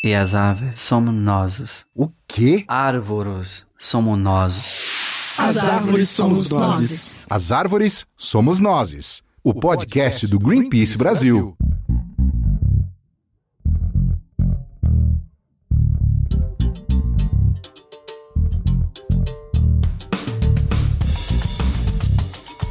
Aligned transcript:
E 0.00 0.14
as 0.14 0.32
aves 0.32 0.80
somos 0.80 1.12
nós. 1.12 1.84
O 1.92 2.08
quê? 2.28 2.64
Árvores 2.68 3.66
somos 3.76 4.16
nós. 4.16 5.34
As 5.36 5.56
árvores 5.56 6.08
somos 6.08 6.50
nós. 6.50 7.26
As 7.28 7.50
árvores 7.50 8.06
somos 8.16 8.60
nós. 8.60 9.24
O 9.42 9.52
podcast 9.52 10.28
do 10.28 10.38
Greenpeace 10.38 10.96
Brasil. 10.96 11.56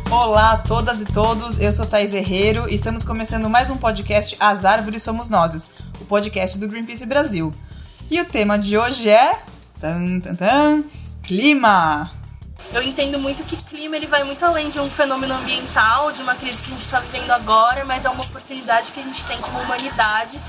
Olá 0.10 0.54
a 0.54 0.58
todas 0.58 1.02
e 1.02 1.06
todos, 1.06 1.60
eu 1.60 1.74
sou 1.74 1.86
Thais 1.86 2.14
Herreiro 2.14 2.70
e 2.70 2.76
estamos 2.76 3.04
começando 3.04 3.50
mais 3.50 3.70
um 3.70 3.78
podcast 3.78 4.38
As 4.40 4.66
Árvores 4.66 5.04
Somos 5.04 5.30
Nós, 5.30 5.68
podcast 6.08 6.58
do 6.58 6.68
Greenpeace 6.68 7.06
Brasil. 7.06 7.54
E 8.10 8.20
o 8.20 8.26
tema 8.26 8.58
de 8.58 8.78
hoje 8.78 9.10
é. 9.10 9.42
Tan, 9.80 10.20
tan, 10.20 10.36
tan, 10.36 10.84
clima! 11.22 12.10
Eu 12.74 12.82
entendo 12.82 13.20
muito 13.20 13.44
que 13.44 13.56
clima 13.56 13.96
ele 13.96 14.08
vai 14.08 14.24
muito 14.24 14.44
além 14.44 14.70
de 14.70 14.80
um 14.80 14.90
fenômeno 14.90 15.34
ambiental, 15.36 16.12
de 16.12 16.22
uma 16.22 16.34
crise 16.36 16.62
que 16.62 16.70
a 16.70 16.72
gente 16.72 16.82
está 16.82 17.00
vivendo 17.00 17.32
agora, 17.32 17.86
mas 17.86 18.06
é 18.06 18.10
uma 18.10 18.24
oportunidade 18.24 18.92
que 18.92 19.00
a 19.00 19.04
gente 19.04 19.26
tem 19.26 19.38
como 19.38 19.60
humanidade 19.60 20.40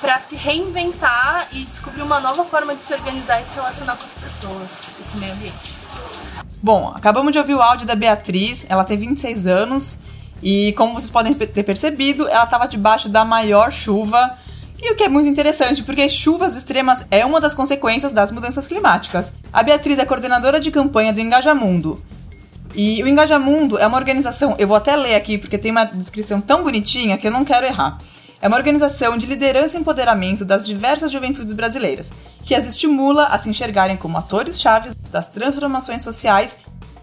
para 0.00 0.18
se 0.18 0.36
reinventar 0.36 1.48
e 1.52 1.64
descobrir 1.64 2.02
uma 2.02 2.20
nova 2.20 2.44
forma 2.44 2.74
de 2.74 2.82
se 2.82 2.94
organizar 2.94 3.40
e 3.40 3.44
se 3.44 3.54
relacionar 3.54 3.96
com 3.96 4.04
as 4.04 4.14
pessoas 4.14 4.88
e 4.98 5.02
com 5.10 5.18
o 5.18 5.20
meio 5.20 5.32
ambiente. 5.32 5.76
Bom, 6.62 6.92
acabamos 6.94 7.32
de 7.32 7.38
ouvir 7.38 7.54
o 7.54 7.62
áudio 7.62 7.86
da 7.86 7.94
Beatriz, 7.94 8.64
ela 8.68 8.84
tem 8.84 8.96
26 8.96 9.46
anos 9.46 9.98
e, 10.42 10.72
como 10.76 10.94
vocês 10.94 11.10
podem 11.10 11.32
ter 11.32 11.62
percebido, 11.62 12.28
ela 12.28 12.44
estava 12.44 12.66
debaixo 12.66 13.08
da 13.08 13.24
maior 13.24 13.72
chuva. 13.72 14.36
E 14.80 14.92
o 14.92 14.94
que 14.94 15.02
é 15.02 15.08
muito 15.08 15.28
interessante, 15.28 15.82
porque 15.82 16.08
chuvas 16.08 16.54
extremas 16.54 17.04
é 17.10 17.26
uma 17.26 17.40
das 17.40 17.52
consequências 17.52 18.12
das 18.12 18.30
mudanças 18.30 18.68
climáticas. 18.68 19.32
A 19.52 19.62
Beatriz 19.62 19.98
é 19.98 20.04
coordenadora 20.04 20.60
de 20.60 20.70
campanha 20.70 21.12
do 21.12 21.20
Engajamundo. 21.20 22.02
E 22.76 23.02
o 23.02 23.08
Engajamundo 23.08 23.76
é 23.76 23.86
uma 23.86 23.96
organização, 23.96 24.54
eu 24.58 24.68
vou 24.68 24.76
até 24.76 24.94
ler 24.94 25.16
aqui 25.16 25.36
porque 25.36 25.58
tem 25.58 25.72
uma 25.72 25.84
descrição 25.84 26.40
tão 26.40 26.62
bonitinha 26.62 27.18
que 27.18 27.26
eu 27.26 27.32
não 27.32 27.44
quero 27.44 27.66
errar. 27.66 27.98
É 28.40 28.46
uma 28.46 28.56
organização 28.56 29.18
de 29.18 29.26
liderança 29.26 29.76
e 29.76 29.80
empoderamento 29.80 30.44
das 30.44 30.64
diversas 30.64 31.10
juventudes 31.10 31.52
brasileiras, 31.52 32.12
que 32.44 32.54
as 32.54 32.64
estimula 32.64 33.24
a 33.24 33.38
se 33.38 33.50
enxergarem 33.50 33.96
como 33.96 34.16
atores 34.16 34.60
chaves 34.60 34.94
das 35.10 35.26
transformações 35.26 36.02
sociais 36.02 36.56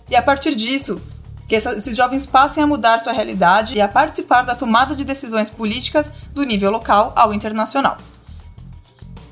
e, 0.09 0.15
a 0.15 0.21
partir 0.21 0.55
disso, 0.55 1.01
que 1.47 1.55
esses 1.55 1.95
jovens 1.95 2.25
passem 2.25 2.63
a 2.63 2.67
mudar 2.67 2.99
sua 2.99 3.13
realidade 3.13 3.75
e 3.75 3.81
a 3.81 3.87
participar 3.87 4.43
da 4.43 4.55
tomada 4.55 4.95
de 4.95 5.03
decisões 5.03 5.49
políticas 5.49 6.11
do 6.33 6.43
nível 6.43 6.71
local 6.71 7.13
ao 7.15 7.33
internacional. 7.33 7.97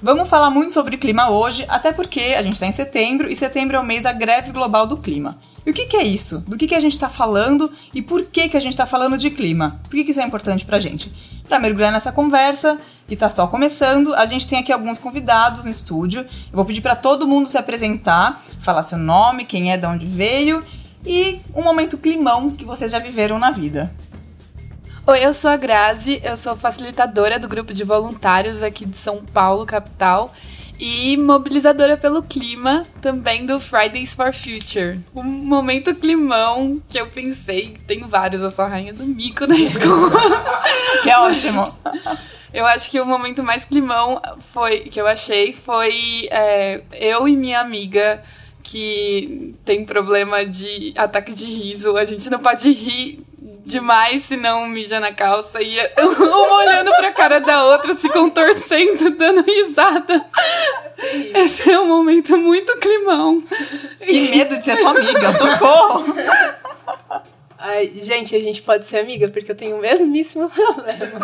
Vamos 0.02 0.28
falar 0.28 0.50
muito 0.50 0.74
sobre 0.74 0.98
clima 0.98 1.30
hoje, 1.30 1.66
até 1.70 1.94
porque 1.94 2.36
a 2.38 2.42
gente 2.42 2.54
está 2.54 2.68
em 2.68 2.74
setembro 2.74 3.32
e 3.32 3.36
setembro 3.36 3.78
é 3.78 3.80
o 3.80 3.86
mês 3.86 4.04
da 4.04 4.12
greve 4.12 4.52
global 4.52 4.86
do 4.86 4.98
clima. 4.98 5.38
E 5.66 5.72
o 5.72 5.74
que, 5.74 5.86
que 5.86 5.96
é 5.96 6.04
isso? 6.04 6.40
Do 6.40 6.58
que, 6.58 6.68
que 6.68 6.76
a 6.76 6.80
gente 6.80 6.92
está 6.92 7.08
falando 7.08 7.72
e 7.94 8.02
por 8.02 8.26
que, 8.26 8.50
que 8.50 8.58
a 8.58 8.60
gente 8.60 8.74
está 8.74 8.86
falando 8.86 9.18
de 9.18 9.30
clima? 9.30 9.80
Por 9.84 9.92
que, 9.92 10.04
que 10.04 10.12
isso 10.12 10.20
é 10.20 10.26
importante 10.26 10.66
para 10.66 10.76
a 10.76 10.80
gente? 10.80 11.10
Para 11.48 11.58
mergulhar 11.58 11.90
nessa 11.90 12.12
conversa, 12.12 12.78
que 13.08 13.14
está 13.14 13.30
só 13.30 13.48
começando, 13.48 14.14
a 14.14 14.26
gente 14.26 14.46
tem 14.46 14.60
aqui 14.60 14.74
alguns 14.74 14.98
convidados 14.98 15.64
no 15.64 15.70
estúdio. 15.70 16.22
Eu 16.22 16.56
vou 16.58 16.66
pedir 16.66 16.82
para 16.82 16.98
todo 16.98 17.26
mundo 17.26 17.48
se 17.48 17.58
apresentar, 17.58 18.44
falar 18.60 18.84
seu 18.84 18.98
nome, 18.98 19.46
quem 19.46 19.72
é, 19.72 19.78
de 19.78 19.86
onde 19.86 20.06
veio 20.06 20.62
e 21.06 21.40
um 21.56 21.62
momento 21.62 21.98
climão 21.98 22.52
que 22.52 22.66
vocês 22.66 22.92
já 22.92 23.00
viveram 23.00 23.40
na 23.40 23.52
vida. 23.52 23.94
Oi, 25.06 25.26
eu 25.26 25.34
sou 25.34 25.52
a 25.52 25.58
Grazi, 25.58 26.22
eu 26.24 26.38
sou 26.38 26.56
facilitadora 26.56 27.38
do 27.38 27.48
grupo 27.48 27.74
de 27.74 27.84
voluntários 27.84 28.64
aqui 28.64 28.86
de 28.86 28.98
São 28.98 29.24
Paulo, 29.26 29.66
capital 29.66 30.34
e 30.80 31.18
mobilizadora 31.18 31.98
pelo 31.98 32.24
clima 32.24 32.86
também 33.02 33.46
do 33.46 33.60
Fridays 33.60 34.14
for 34.14 34.34
Future. 34.34 35.00
Um 35.14 35.24
momento 35.24 35.94
climão 35.94 36.82
que 36.88 37.00
eu 37.00 37.08
pensei, 37.08 37.76
tenho 37.86 38.08
vários, 38.08 38.42
eu 38.42 38.50
sou 38.50 38.66
a 38.66 38.68
rainha 38.70 38.94
do 38.94 39.06
mico 39.06 39.46
na 39.46 39.56
escola. 39.60 40.12
que 41.04 41.10
é 41.10 41.18
ótimo. 41.18 41.64
Eu 42.54 42.66
acho 42.66 42.90
que 42.90 43.00
o 43.00 43.06
momento 43.06 43.44
mais 43.44 43.66
climão 43.66 44.22
foi 44.40 44.82
que 44.82 45.02
eu 45.02 45.08
achei 45.08 45.54
foi 45.54 46.28
é, 46.32 46.82
eu 46.94 47.28
e 47.28 47.36
minha 47.36 47.60
amiga 47.60 48.24
que 48.64 49.54
tem 49.66 49.86
problema 49.86 50.46
de 50.46 50.94
ataque 50.96 51.34
de 51.34 51.46
riso. 51.46 51.98
A 51.98 52.06
gente 52.06 52.30
não 52.30 52.40
pode 52.40 52.72
rir 52.72 53.24
demais, 53.66 54.24
senão 54.24 54.68
mija 54.68 55.00
na 55.00 55.14
calça. 55.14 55.62
E 55.62 55.78
uma 56.00 56.56
olhando 56.56 56.92
pra 56.92 57.12
cara 57.12 57.40
da 57.40 57.66
outra, 57.66 57.94
se 57.94 58.10
contorcendo, 58.10 59.12
dando 59.12 59.42
risada. 59.42 60.26
Esse 61.36 61.70
é 61.70 61.80
um 61.80 61.88
momento 61.88 62.38
muito 62.38 62.76
climão. 62.78 63.44
Que 64.00 64.30
medo 64.30 64.58
de 64.58 64.64
ser 64.64 64.78
sua 64.78 64.92
amiga, 64.92 65.32
socorro! 65.32 66.16
Ai, 67.58 67.92
gente, 67.96 68.36
a 68.36 68.40
gente 68.40 68.62
pode 68.62 68.86
ser 68.86 68.98
amiga, 68.98 69.30
porque 69.30 69.52
eu 69.52 69.56
tenho 69.56 69.78
o 69.78 69.82
mesmíssimo 69.82 70.50
problema. 70.50 71.20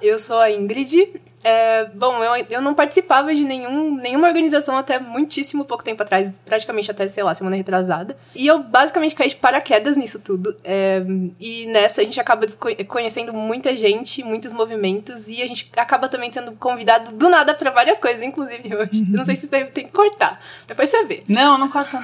Eu 0.00 0.18
sou 0.18 0.38
a 0.38 0.50
Ingrid, 0.50 1.12
é, 1.44 1.84
bom, 1.92 2.24
eu, 2.24 2.46
eu 2.48 2.62
não 2.62 2.72
participava 2.72 3.34
de 3.34 3.44
nenhum, 3.44 3.94
nenhuma 3.96 4.26
organização 4.28 4.78
até 4.78 4.98
muitíssimo 4.98 5.66
pouco 5.66 5.84
tempo 5.84 6.02
atrás, 6.02 6.40
praticamente 6.42 6.90
até, 6.90 7.06
sei 7.06 7.22
lá, 7.22 7.34
semana 7.34 7.54
retrasada. 7.54 8.16
E 8.34 8.46
eu 8.46 8.62
basicamente 8.62 9.14
caí 9.14 9.28
de 9.28 9.36
paraquedas 9.36 9.94
nisso 9.94 10.18
tudo. 10.18 10.56
É, 10.64 11.02
e 11.38 11.66
nessa 11.66 12.00
a 12.00 12.04
gente 12.04 12.18
acaba 12.18 12.46
conhecendo 12.88 13.34
muita 13.34 13.76
gente, 13.76 14.24
muitos 14.24 14.54
movimentos, 14.54 15.28
e 15.28 15.42
a 15.42 15.46
gente 15.46 15.70
acaba 15.76 16.08
também 16.08 16.32
sendo 16.32 16.52
convidado 16.52 17.12
do 17.12 17.28
nada 17.28 17.52
para 17.52 17.70
várias 17.70 17.98
coisas, 17.98 18.22
inclusive 18.22 18.74
hoje. 18.74 19.04
Não 19.10 19.24
sei 19.24 19.36
se 19.36 19.46
você 19.46 19.64
tem 19.66 19.84
que 19.84 19.92
cortar, 19.92 20.40
depois 20.66 20.88
você 20.88 21.04
vê. 21.04 21.24
Não, 21.28 21.58
não 21.58 21.68
corta 21.68 22.00
não. 22.00 22.02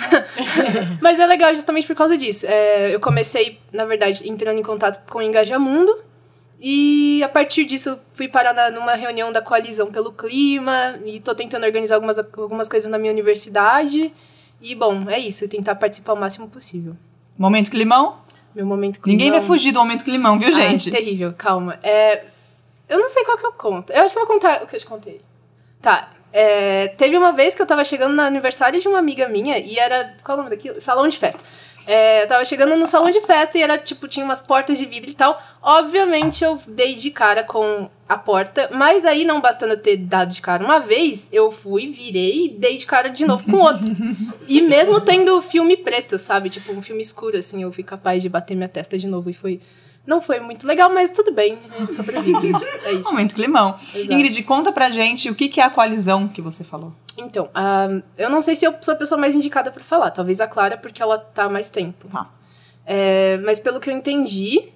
Mas 1.01 1.19
é 1.19 1.25
legal 1.25 1.55
justamente 1.55 1.87
por 1.87 1.97
causa 1.97 2.15
disso. 2.15 2.45
É, 2.47 2.95
eu 2.95 3.01
comecei, 3.01 3.59
na 3.73 3.87
verdade, 3.87 4.29
entrando 4.29 4.59
em 4.59 4.63
contato 4.63 5.01
com 5.11 5.21
o 5.21 5.23
Engajamundo, 5.23 6.10
e 6.61 7.23
a 7.23 7.29
partir 7.29 7.65
disso 7.65 7.99
fui 8.13 8.29
parar 8.29 8.53
na, 8.53 8.71
numa 8.71 8.95
reunião 8.95 9.33
da 9.33 9.41
coalizão 9.41 9.91
pelo 9.91 10.13
clima 10.13 11.01
e 11.07 11.19
tô 11.19 11.35
tentando 11.35 11.65
organizar 11.65 11.95
algumas, 11.95 12.19
algumas 12.19 12.69
coisas 12.69 12.91
na 12.91 12.99
minha 12.99 13.11
universidade. 13.11 14.13
E 14.61 14.75
bom, 14.75 15.09
é 15.09 15.19
isso, 15.19 15.49
tentar 15.49 15.75
participar 15.77 16.13
o 16.13 16.17
máximo 16.17 16.49
possível. 16.49 16.95
Momento 17.39 17.71
climão? 17.71 18.19
Meu 18.55 18.67
momento 18.67 19.01
climão. 19.01 19.17
Ninguém 19.17 19.31
vai 19.31 19.41
fugir 19.41 19.73
do 19.73 19.81
momento 19.81 20.05
climão, 20.05 20.39
viu, 20.39 20.53
gente? 20.53 20.91
Ai, 20.91 21.01
terrível, 21.01 21.33
calma. 21.33 21.79
É, 21.83 22.25
eu 22.87 22.99
não 22.99 23.09
sei 23.09 23.25
qual 23.25 23.39
que 23.39 23.47
eu 23.47 23.53
conto. 23.53 23.91
Eu 23.91 24.03
acho 24.03 24.13
que 24.13 24.21
eu 24.21 24.27
vou 24.27 24.35
contar 24.35 24.63
o 24.63 24.67
que 24.67 24.77
eu 24.77 24.81
te 24.81 24.87
contei. 24.87 25.23
Tá. 25.81 26.11
É, 26.33 26.89
teve 26.89 27.17
uma 27.17 27.33
vez 27.33 27.55
que 27.55 27.63
eu 27.63 27.67
tava 27.67 27.85
chegando 27.85 28.15
no 28.15 28.23
aniversário 28.23 28.81
de 28.81 28.87
uma 28.87 28.99
amiga 28.99 29.29
minha 29.29 29.59
e 29.59 29.79
era. 29.79 30.15
Qual 30.23 30.37
é 30.37 30.41
o 30.41 30.45
nome 30.45 30.57
daquilo? 30.57 30.81
Salão 30.81 31.09
de 31.09 31.19
festa. 31.19 31.43
É, 31.87 32.23
eu 32.23 32.29
tava 32.29 32.45
chegando 32.45 32.77
no 32.77 32.87
salão 32.87 33.11
de 33.11 33.21
festa 33.23 33.59
e 33.59 33.63
era, 33.63 33.79
tipo, 33.79 34.07
tinha 34.07 34.25
umas 34.25 34.41
portas 34.41 34.79
de 34.79 34.87
vidro 34.87 35.11
e 35.11 35.15
tal. 35.15 35.41
Obviamente 35.63 36.45
eu 36.45 36.61
dei 36.69 36.95
de 36.95 37.11
cara 37.11 37.43
com 37.43 37.89
a 38.09 38.17
porta, 38.17 38.69
mas 38.73 39.07
aí 39.07 39.25
não 39.25 39.41
bastando 39.41 39.73
eu 39.73 39.81
ter 39.81 39.97
dado 39.97 40.33
de 40.33 40.43
cara 40.43 40.65
uma 40.65 40.79
vez, 40.79 41.29
eu 41.33 41.51
fui, 41.51 41.89
virei 41.89 42.47
e 42.47 42.49
dei 42.49 42.77
de 42.77 42.85
cara 42.85 43.09
de 43.09 43.25
novo 43.25 43.45
com 43.45 43.57
outra. 43.57 43.91
e 44.47 44.61
mesmo 44.61 45.01
tendo 45.01 45.41
filme 45.41 45.77
preto, 45.77 46.19
sabe? 46.19 46.51
Tipo, 46.51 46.73
um 46.73 46.83
filme 46.83 47.03
escuro, 47.03 47.37
assim, 47.37 47.63
eu 47.63 47.73
fui 47.73 47.85
capaz 47.85 48.23
de 48.23 48.29
bater 48.29 48.55
minha 48.55 48.69
testa 48.69 48.99
de 48.99 49.07
novo 49.07 49.31
e 49.31 49.33
foi 49.33 49.61
não 50.07 50.21
foi 50.21 50.41
muito 50.41 50.67
legal, 50.67 50.93
mas 50.93 51.11
tudo 51.11 51.33
bem, 51.33 51.59
a 51.71 51.79
gente 51.79 51.95
sobrevive. 51.95 52.53
É 52.85 52.93
isso. 52.93 53.05
Momento 53.05 53.35
climão. 53.35 53.79
Exato. 53.95 54.13
Ingrid, 54.13 54.43
conta 54.43 54.73
pra 54.73 54.91
gente 54.91 55.29
o 55.29 55.35
que 55.35 55.61
é 55.61 55.65
a 55.65 55.71
coalizão 55.71 56.27
que 56.27 56.41
você 56.41 56.65
falou. 56.65 56.93
Então, 57.17 57.45
uh, 57.47 58.03
eu 58.17 58.31
não 58.31 58.41
sei 58.41 58.57
se 58.57 58.65
eu 58.65 58.75
sou 58.81 58.95
a 58.95 58.97
pessoa 58.97 59.21
mais 59.21 59.35
indicada 59.35 59.71
para 59.71 59.85
falar. 59.85 60.11
Talvez 60.11 60.41
a 60.41 60.47
Clara, 60.47 60.77
porque 60.77 61.03
ela 61.03 61.19
tá 61.19 61.45
há 61.45 61.49
mais 61.49 61.71
tempo. 61.71 62.09
Tá. 62.09 62.31
É, 62.87 63.37
mas 63.39 63.59
pelo 63.59 63.79
que 63.79 63.91
eu 63.91 63.95
entendi, 63.95 64.69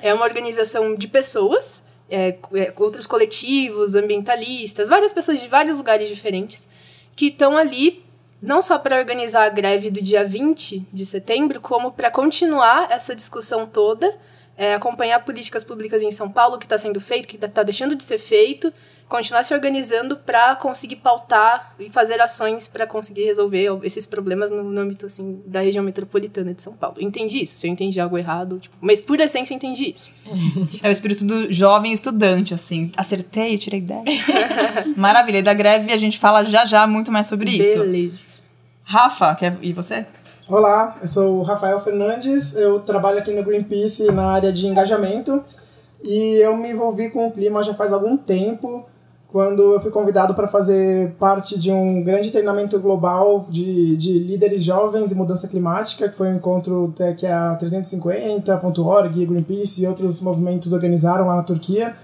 é 0.00 0.12
uma 0.12 0.24
organização 0.24 0.94
de 0.94 1.06
pessoas, 1.06 1.84
é, 2.08 2.36
é, 2.54 2.72
outros 2.76 3.06
coletivos, 3.06 3.94
ambientalistas, 3.94 4.88
várias 4.88 5.12
pessoas 5.12 5.40
de 5.40 5.46
vários 5.46 5.76
lugares 5.76 6.08
diferentes, 6.08 6.68
que 7.14 7.26
estão 7.26 7.56
ali 7.56 8.04
não 8.42 8.62
só 8.62 8.78
para 8.78 8.98
organizar 8.98 9.44
a 9.44 9.48
greve 9.50 9.90
do 9.90 10.00
dia 10.00 10.24
20 10.24 10.86
de 10.92 11.06
setembro, 11.06 11.60
como 11.60 11.92
para 11.92 12.10
continuar 12.10 12.90
essa 12.90 13.14
discussão 13.14 13.66
toda 13.66 14.16
é, 14.60 14.74
acompanhar 14.74 15.24
políticas 15.24 15.64
públicas 15.64 16.02
em 16.02 16.12
São 16.12 16.28
Paulo, 16.30 16.58
que 16.58 16.66
está 16.66 16.76
sendo 16.76 17.00
feito, 17.00 17.26
que 17.26 17.42
está 17.42 17.62
deixando 17.62 17.96
de 17.96 18.02
ser 18.02 18.18
feito, 18.18 18.70
continuar 19.10 19.42
se 19.42 19.52
organizando 19.52 20.16
para 20.16 20.54
conseguir 20.54 20.96
pautar 20.96 21.74
e 21.80 21.90
fazer 21.90 22.20
ações 22.20 22.68
para 22.68 22.86
conseguir 22.86 23.24
resolver 23.24 23.80
esses 23.82 24.06
problemas 24.06 24.52
no, 24.52 24.80
âmbito 24.80 25.06
assim, 25.06 25.42
da 25.44 25.60
região 25.60 25.82
metropolitana 25.82 26.54
de 26.54 26.62
São 26.62 26.74
Paulo. 26.74 26.96
entendi 27.00 27.42
isso. 27.42 27.58
Se 27.58 27.66
eu 27.66 27.72
entendi 27.72 27.98
algo 27.98 28.16
errado, 28.16 28.60
tipo, 28.60 28.76
mas 28.80 29.00
por 29.00 29.18
essência 29.18 29.52
eu 29.52 29.56
entendi 29.56 29.92
isso. 29.94 30.12
É 30.80 30.88
o 30.88 30.92
espírito 30.92 31.24
do 31.24 31.52
jovem 31.52 31.92
estudante, 31.92 32.54
assim. 32.54 32.90
Acertei, 32.96 33.58
tirei 33.58 33.80
10. 33.80 34.04
Maravilha. 34.96 35.38
E 35.38 35.42
da 35.42 35.52
greve 35.52 35.92
a 35.92 35.98
gente 35.98 36.16
fala 36.16 36.44
já 36.44 36.64
já 36.64 36.86
muito 36.86 37.10
mais 37.10 37.26
sobre 37.26 37.50
isso. 37.50 37.80
Beleza. 37.80 38.38
Rafa, 38.84 39.34
quer... 39.34 39.58
e 39.60 39.72
você? 39.72 40.06
Olá, 40.48 40.96
eu 41.00 41.08
sou 41.08 41.38
o 41.38 41.42
Rafael 41.42 41.80
Fernandes, 41.80 42.54
eu 42.54 42.78
trabalho 42.78 43.18
aqui 43.18 43.32
no 43.32 43.42
Greenpeace 43.42 44.10
na 44.12 44.30
área 44.30 44.52
de 44.52 44.66
engajamento 44.68 45.44
e 46.02 46.36
eu 46.42 46.56
me 46.56 46.70
envolvi 46.70 47.10
com 47.10 47.26
o 47.26 47.32
clima 47.32 47.62
já 47.62 47.74
faz 47.74 47.92
algum 47.92 48.16
tempo, 48.16 48.86
quando 49.30 49.74
eu 49.74 49.80
fui 49.80 49.92
convidado 49.92 50.34
para 50.34 50.48
fazer 50.48 51.14
parte 51.18 51.58
de 51.58 51.70
um 51.70 52.02
grande 52.02 52.32
treinamento 52.32 52.78
global 52.80 53.46
de, 53.48 53.96
de 53.96 54.18
líderes 54.18 54.64
jovens 54.64 55.12
e 55.12 55.14
mudança 55.14 55.46
climática, 55.46 56.08
que 56.08 56.16
foi 56.16 56.28
um 56.28 56.36
encontro 56.36 56.92
que 57.16 57.26
a 57.26 57.56
350.org, 57.60 59.26
Greenpeace 59.26 59.82
e 59.82 59.86
outros 59.86 60.20
movimentos 60.20 60.72
organizaram 60.72 61.26
lá 61.26 61.36
na 61.36 61.42
Turquia. 61.44 61.94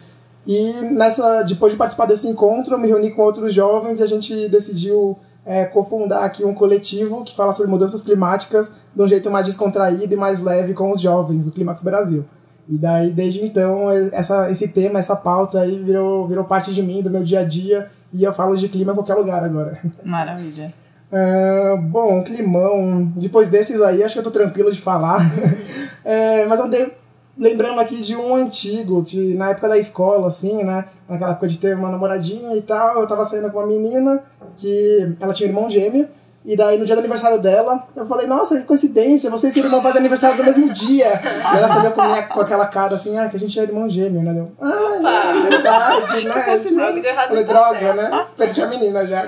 E 0.47 0.73
nessa, 0.93 1.43
depois 1.43 1.73
de 1.73 1.79
participar 1.79 2.07
desse 2.07 2.29
encontro, 2.29 2.75
eu 2.75 2.79
me 2.79 2.87
reuni 2.87 3.11
com 3.11 3.23
outros 3.23 3.53
jovens 3.53 3.99
e 3.99 4.05
a 4.05 4.07
gente 4.07 4.49
decidiu 4.49 5.19
é, 5.45 5.65
cofundar 5.65 6.23
aqui 6.23 6.45
um 6.45 6.55
coletivo 6.55 7.25
que 7.25 7.35
fala 7.35 7.53
sobre 7.53 7.69
mudanças 7.69 8.05
climáticas 8.05 8.73
de 8.95 9.03
um 9.03 9.09
jeito 9.09 9.29
mais 9.33 9.47
descontraído 9.47 10.15
e 10.15 10.17
mais 10.17 10.39
leve 10.39 10.75
com 10.75 10.93
os 10.93 11.01
jovens, 11.01 11.49
o 11.49 11.53
Clímax 11.53 11.83
Brasil. 11.83 12.25
E 12.69 12.77
daí, 12.77 13.11
desde 13.11 13.45
então, 13.45 13.91
essa, 14.13 14.51
esse 14.51 14.69
tema, 14.69 14.99
essa 14.99 15.15
pauta 15.15 15.61
aí 15.61 15.81
virou, 15.83 16.27
virou 16.27 16.45
parte 16.45 16.75
de 16.75 16.83
mim, 16.83 17.03
do 17.03 17.11
meu 17.11 17.23
dia 17.23 17.41
a 17.41 17.45
dia, 17.45 17.89
e 18.13 18.25
eu 18.25 18.33
falo 18.33 18.57
de 18.57 18.69
clima 18.69 18.93
em 18.93 18.95
qualquer 18.95 19.15
lugar 19.15 19.45
agora. 19.45 19.79
Maravilha. 20.05 20.73
Uh, 21.13 21.81
bom, 21.83 22.23
climão. 22.25 23.13
Depois 23.17 23.49
desses 23.49 23.81
aí, 23.81 24.03
acho 24.03 24.15
que 24.15 24.19
eu 24.19 24.25
tô 24.25 24.31
tranquilo 24.31 24.73
de 24.73 24.81
falar. 24.81 25.21
é, 26.05 26.45
mas 26.47 26.59
eu 26.59 26.65
andei 26.67 26.93
lembrando 27.39 27.79
aqui 27.81 28.03
de 28.03 28.17
um 28.17 28.35
antigo, 28.35 29.05
que 29.05 29.35
na 29.35 29.51
época 29.51 29.69
da 29.69 29.79
escola, 29.79 30.27
assim, 30.27 30.65
né? 30.65 30.85
Naquela 31.09 31.33
época 31.33 31.49
de 31.49 31.59
ter 31.59 31.77
uma 31.77 31.91
namoradinha 31.91 32.57
e 32.57 32.63
tal, 32.63 33.01
eu 33.01 33.07
tava 33.07 33.25
saindo 33.25 33.51
com 33.51 33.59
uma 33.59 33.67
menina 33.67 34.23
que 34.57 35.15
ela 35.21 35.33
tinha 35.33 35.49
um 35.49 35.53
irmão 35.53 35.71
gêmeo. 35.71 36.09
E 36.47 36.57
daí, 36.57 36.79
no 36.79 36.85
dia 36.85 36.95
do 36.95 37.01
aniversário 37.01 37.41
dela, 37.41 37.89
eu 37.97 38.07
falei, 38.07 38.25
nossa, 38.25 38.57
que 38.57 38.63
coincidência, 38.63 39.29
vocês 39.29 39.53
e 39.53 39.59
seu 39.59 39.65
irmão 39.65 39.83
fazem 39.83 39.99
aniversário 39.99 40.39
no 40.39 40.45
mesmo 40.45 40.71
dia. 40.71 41.21
E 41.53 41.57
ela 41.57 41.67
sabia 41.67 41.91
com, 41.91 42.01
minha, 42.01 42.23
com 42.23 42.41
aquela 42.41 42.67
cara 42.67 42.95
assim, 42.95 43.19
ah, 43.19 43.29
que 43.29 43.35
a 43.35 43.39
gente 43.39 43.59
é 43.59 43.65
irmão 43.65 43.91
gêmeo, 43.91 44.23
né? 44.23 44.33
Deu, 44.33 44.53
ah, 44.61 45.33
é 45.37 45.51
verdade, 45.51 46.25
né? 46.25 46.45
Esse 46.55 46.69
tipo, 46.69 47.01
de 47.01 47.07
errado 47.07 47.29
falei, 47.31 47.43
droga, 47.43 47.95
né? 47.95 48.27
Perdi 48.37 48.63
a 48.63 48.67
menina 48.69 49.05
já. 49.05 49.25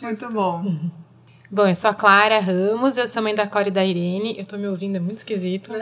Muito 0.00 0.28
bom. 0.28 0.62
Bom, 1.54 1.68
eu 1.68 1.74
sou 1.74 1.90
a 1.90 1.94
Clara 1.94 2.38
Ramos, 2.38 2.96
eu 2.96 3.06
sou 3.06 3.22
mãe 3.22 3.34
da 3.34 3.46
Core 3.46 3.68
e 3.68 3.70
da 3.70 3.84
Irene. 3.84 4.34
Eu 4.38 4.46
tô 4.46 4.56
me 4.56 4.66
ouvindo, 4.66 4.96
é 4.96 4.98
muito 4.98 5.18
esquisito. 5.18 5.70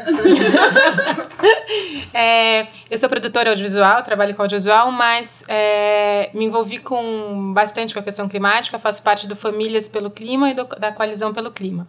é, 2.12 2.66
eu 2.90 2.98
sou 2.98 3.08
produtora 3.08 3.50
audiovisual, 3.50 4.02
trabalho 4.02 4.34
com 4.34 4.42
audiovisual, 4.42 4.90
mas 4.90 5.44
é, 5.46 6.28
me 6.34 6.46
envolvi 6.46 6.78
com 6.78 7.52
bastante 7.54 7.94
com 7.94 8.00
a 8.00 8.02
questão 8.02 8.28
climática, 8.28 8.80
faço 8.80 9.00
parte 9.00 9.28
do 9.28 9.36
Famílias 9.36 9.88
pelo 9.88 10.10
Clima 10.10 10.50
e 10.50 10.54
do, 10.54 10.64
da 10.64 10.90
Coalizão 10.90 11.32
pelo 11.32 11.52
Clima. 11.52 11.86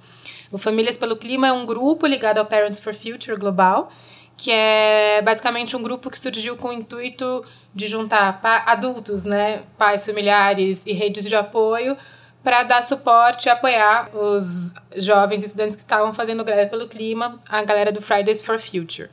O 0.52 0.60
Famílias 0.60 0.96
pelo 0.96 1.16
Clima 1.16 1.48
é 1.48 1.52
um 1.52 1.66
grupo 1.66 2.06
ligado 2.06 2.38
ao 2.38 2.46
Parents 2.46 2.80
for 2.80 2.94
Future 2.94 3.36
Global, 3.36 3.90
que 4.38 4.52
é 4.52 5.24
basicamente 5.24 5.76
um 5.76 5.82
grupo 5.82 6.12
que 6.12 6.20
surgiu 6.20 6.56
com 6.56 6.68
o 6.68 6.74
intuito 6.74 7.44
de 7.74 7.88
juntar 7.88 8.40
adultos, 8.68 9.26
né, 9.26 9.64
pais, 9.76 10.06
familiares 10.06 10.84
e 10.86 10.94
redes 10.94 11.28
de 11.28 11.36
apoio 11.36 11.98
para 12.44 12.64
dar 12.64 12.82
suporte 12.82 13.46
e 13.46 13.50
apoiar 13.50 14.10
os 14.16 14.74
jovens 14.96 15.44
estudantes 15.44 15.76
que 15.76 15.82
estavam 15.82 16.12
fazendo 16.12 16.44
greve 16.44 16.70
pelo 16.70 16.88
clima, 16.88 17.38
a 17.48 17.62
galera 17.64 17.92
do 17.92 18.02
Fridays 18.02 18.42
for 18.42 18.60
Future. 18.60 19.10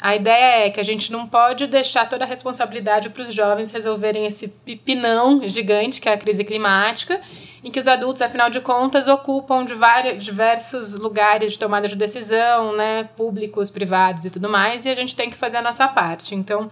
A 0.00 0.14
ideia 0.16 0.66
é 0.66 0.70
que 0.70 0.80
a 0.80 0.84
gente 0.84 1.10
não 1.10 1.26
pode 1.26 1.66
deixar 1.66 2.06
toda 2.06 2.24
a 2.24 2.26
responsabilidade 2.26 3.08
para 3.08 3.22
os 3.22 3.32
jovens 3.32 3.72
resolverem 3.72 4.26
esse 4.26 4.48
pipinão 4.48 5.40
gigante 5.48 5.98
que 5.98 6.08
é 6.08 6.12
a 6.12 6.18
crise 6.18 6.44
climática, 6.44 7.18
em 7.62 7.70
que 7.70 7.80
os 7.80 7.88
adultos, 7.88 8.20
afinal 8.20 8.50
de 8.50 8.60
contas, 8.60 9.08
ocupam 9.08 9.64
de 9.64 9.72
vários, 9.72 10.22
diversos 10.22 10.96
lugares 10.96 11.54
de 11.54 11.58
tomada 11.58 11.88
de 11.88 11.96
decisão, 11.96 12.76
né, 12.76 13.08
públicos, 13.16 13.70
privados 13.70 14.26
e 14.26 14.30
tudo 14.30 14.50
mais, 14.50 14.84
e 14.84 14.90
a 14.90 14.94
gente 14.94 15.16
tem 15.16 15.30
que 15.30 15.36
fazer 15.36 15.56
a 15.56 15.62
nossa 15.62 15.88
parte. 15.88 16.34
Então, 16.34 16.70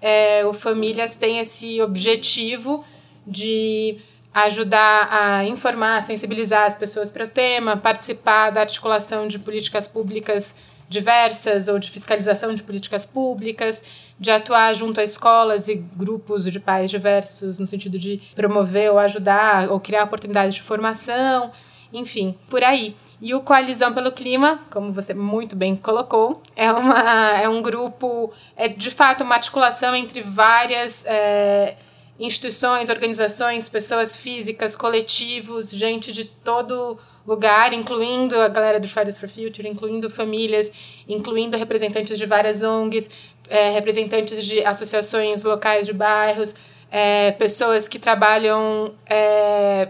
é, 0.00 0.42
o 0.46 0.54
Famílias 0.54 1.14
tem 1.14 1.38
esse 1.38 1.82
objetivo 1.82 2.82
de 3.26 3.98
ajudar 4.32 5.08
a 5.10 5.44
informar, 5.44 6.02
sensibilizar 6.02 6.66
as 6.66 6.76
pessoas 6.76 7.10
para 7.10 7.24
o 7.24 7.28
tema, 7.28 7.76
participar 7.76 8.50
da 8.50 8.60
articulação 8.60 9.26
de 9.26 9.38
políticas 9.38 9.88
públicas 9.88 10.54
diversas 10.90 11.68
ou 11.68 11.78
de 11.78 11.88
fiscalização 11.88 12.52
de 12.52 12.64
políticas 12.64 13.06
públicas, 13.06 13.80
de 14.18 14.28
atuar 14.28 14.74
junto 14.74 14.98
a 14.98 15.04
escolas 15.04 15.68
e 15.68 15.76
grupos 15.76 16.44
de 16.44 16.58
pais 16.58 16.90
diversos 16.90 17.60
no 17.60 17.66
sentido 17.66 17.96
de 17.96 18.20
promover 18.34 18.90
ou 18.90 18.98
ajudar 18.98 19.70
ou 19.70 19.78
criar 19.78 20.02
oportunidades 20.02 20.56
de 20.56 20.62
formação, 20.62 21.52
enfim, 21.92 22.34
por 22.48 22.64
aí. 22.64 22.96
E 23.20 23.32
o 23.34 23.40
Coalizão 23.40 23.94
pelo 23.94 24.10
Clima, 24.10 24.60
como 24.68 24.92
você 24.92 25.14
muito 25.14 25.54
bem 25.54 25.76
colocou, 25.76 26.42
é, 26.56 26.72
uma, 26.72 27.38
é 27.38 27.48
um 27.48 27.62
grupo, 27.62 28.32
é 28.56 28.66
de 28.66 28.90
fato 28.90 29.22
uma 29.22 29.36
articulação 29.36 29.94
entre 29.94 30.22
várias. 30.22 31.04
É, 31.06 31.76
instituições, 32.20 32.90
organizações, 32.90 33.68
pessoas 33.68 34.14
físicas, 34.14 34.76
coletivos, 34.76 35.70
gente 35.70 36.12
de 36.12 36.26
todo 36.26 36.98
lugar, 37.26 37.72
incluindo 37.72 38.38
a 38.38 38.48
galera 38.48 38.78
do 38.78 38.86
Fridays 38.86 39.18
for 39.18 39.28
Future, 39.28 39.66
incluindo 39.66 40.10
famílias, 40.10 40.70
incluindo 41.08 41.56
representantes 41.56 42.18
de 42.18 42.26
várias 42.26 42.62
ONGs, 42.62 43.08
é, 43.48 43.70
representantes 43.70 44.44
de 44.44 44.62
associações 44.64 45.44
locais 45.44 45.86
de 45.86 45.94
bairros, 45.94 46.54
é, 46.90 47.32
pessoas 47.32 47.88
que 47.88 47.98
trabalham 47.98 48.92
é, 49.08 49.88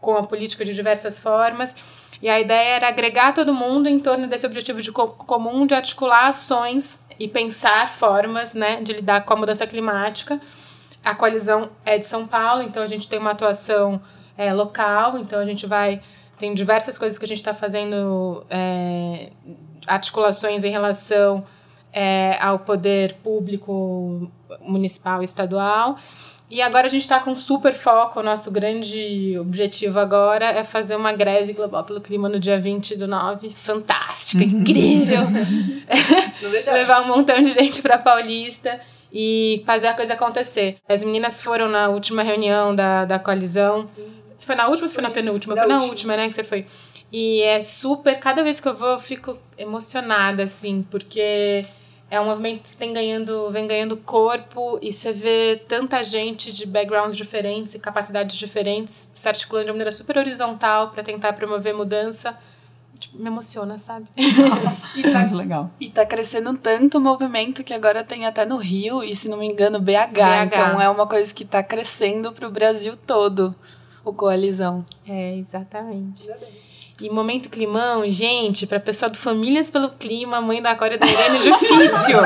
com 0.00 0.14
a 0.16 0.24
política 0.24 0.64
de 0.64 0.72
diversas 0.72 1.18
formas. 1.18 1.74
E 2.22 2.28
a 2.28 2.38
ideia 2.38 2.76
era 2.76 2.88
agregar 2.88 3.34
todo 3.34 3.52
mundo 3.52 3.88
em 3.88 3.98
torno 3.98 4.28
desse 4.28 4.46
objetivo 4.46 4.80
de 4.80 4.92
co 4.92 5.08
comum 5.08 5.66
de 5.66 5.74
articular 5.74 6.28
ações 6.28 7.04
e 7.18 7.26
pensar 7.26 7.92
formas 7.92 8.54
né, 8.54 8.80
de 8.80 8.92
lidar 8.92 9.24
com 9.24 9.34
a 9.34 9.36
mudança 9.36 9.66
climática 9.66 10.40
a 11.04 11.14
coalizão 11.14 11.70
é 11.84 11.98
de 11.98 12.06
São 12.06 12.26
Paulo, 12.26 12.62
então 12.62 12.82
a 12.82 12.86
gente 12.86 13.08
tem 13.08 13.18
uma 13.18 13.32
atuação 13.32 14.00
é, 14.36 14.52
local, 14.52 15.18
então 15.18 15.38
a 15.38 15.44
gente 15.44 15.66
vai. 15.66 16.00
Tem 16.38 16.52
diversas 16.54 16.98
coisas 16.98 17.18
que 17.18 17.24
a 17.24 17.28
gente 17.28 17.38
está 17.38 17.54
fazendo, 17.54 18.44
é, 18.50 19.30
articulações 19.86 20.64
em 20.64 20.70
relação 20.70 21.44
é, 21.92 22.36
ao 22.40 22.58
poder 22.58 23.14
público 23.22 24.30
municipal 24.60 25.22
e 25.22 25.24
estadual. 25.24 25.96
E 26.50 26.60
agora 26.60 26.86
a 26.86 26.90
gente 26.90 27.02
está 27.02 27.20
com 27.20 27.36
super 27.36 27.72
foco. 27.72 28.20
O 28.20 28.22
nosso 28.22 28.50
grande 28.50 29.38
objetivo 29.38 29.98
agora 29.98 30.46
é 30.46 30.64
fazer 30.64 30.96
uma 30.96 31.12
greve 31.12 31.52
global 31.52 31.84
pelo 31.84 32.00
clima 32.00 32.28
no 32.28 32.38
dia 32.38 32.58
20 32.58 32.96
do 32.96 33.06
9. 33.06 33.50
Fantástica, 33.50 34.42
incrível! 34.42 35.22
Levar 36.72 37.02
um 37.02 37.08
montão 37.08 37.40
de 37.42 37.52
gente 37.52 37.80
para 37.80 37.98
Paulista 37.98 38.80
e 39.14 39.62
fazer 39.64 39.86
a 39.86 39.94
coisa 39.94 40.14
acontecer. 40.14 40.76
As 40.88 41.04
meninas 41.04 41.40
foram 41.40 41.68
na 41.68 41.88
última 41.88 42.24
reunião 42.24 42.74
da, 42.74 43.04
da 43.04 43.16
coalizão. 43.16 43.88
Você 44.36 44.44
foi 44.44 44.56
na 44.56 44.66
última 44.66 44.88
ou 44.88 44.92
foi 44.92 45.02
na 45.02 45.10
penúltima? 45.10 45.54
foi 45.54 45.66
na 45.66 45.74
última. 45.74 45.90
última, 45.90 46.16
né, 46.16 46.26
que 46.26 46.34
você 46.34 46.42
foi. 46.42 46.66
E 47.12 47.40
é 47.42 47.62
super, 47.62 48.18
cada 48.18 48.42
vez 48.42 48.58
que 48.58 48.66
eu 48.66 48.74
vou, 48.74 48.88
eu 48.88 48.98
fico 48.98 49.38
emocionada, 49.56 50.42
assim, 50.42 50.84
porque 50.90 51.64
é 52.10 52.20
um 52.20 52.24
movimento 52.24 52.72
que 52.72 52.76
tem 52.76 52.92
ganhando, 52.92 53.52
vem 53.52 53.68
ganhando 53.68 53.96
corpo 53.96 54.80
e 54.82 54.92
você 54.92 55.12
vê 55.12 55.62
tanta 55.68 56.02
gente 56.02 56.52
de 56.52 56.66
backgrounds 56.66 57.16
diferentes 57.16 57.72
e 57.76 57.78
capacidades 57.78 58.36
diferentes 58.36 59.08
se 59.14 59.28
articulando 59.28 59.66
de 59.66 59.72
maneira 59.72 59.92
super 59.92 60.18
horizontal 60.18 60.90
para 60.90 61.04
tentar 61.04 61.34
promover 61.34 61.72
mudança 61.72 62.36
tipo, 62.98 63.18
me 63.18 63.26
emociona, 63.26 63.78
sabe? 63.78 64.06
e 64.96 65.02
tá, 65.02 65.20
Muito 65.20 65.34
legal. 65.34 65.70
E 65.80 65.90
tá 65.90 66.04
crescendo 66.06 66.54
tanto 66.54 66.98
o 66.98 67.00
movimento 67.00 67.64
que 67.64 67.74
agora 67.74 68.04
tem 68.04 68.26
até 68.26 68.44
no 68.44 68.56
Rio, 68.56 69.02
e 69.02 69.14
se 69.14 69.28
não 69.28 69.38
me 69.38 69.46
engano, 69.46 69.80
BH. 69.80 70.12
BH. 70.12 70.46
Então 70.46 70.80
é 70.80 70.88
uma 70.88 71.06
coisa 71.06 71.32
que 71.32 71.44
tá 71.44 71.62
crescendo 71.62 72.32
pro 72.32 72.50
Brasil 72.50 72.96
todo, 72.96 73.54
o 74.04 74.12
Coalizão. 74.12 74.84
É, 75.06 75.36
exatamente. 75.36 76.30
E 77.00 77.10
momento 77.10 77.48
climão, 77.48 78.08
gente, 78.08 78.66
pra 78.66 78.78
pessoa 78.78 79.10
do 79.10 79.18
Famílias 79.18 79.68
pelo 79.68 79.90
Clima, 79.90 80.40
mãe 80.40 80.62
da 80.62 80.76
Cora 80.76 80.96
da 80.96 81.06
Irene, 81.06 81.38
difícil. 81.42 82.18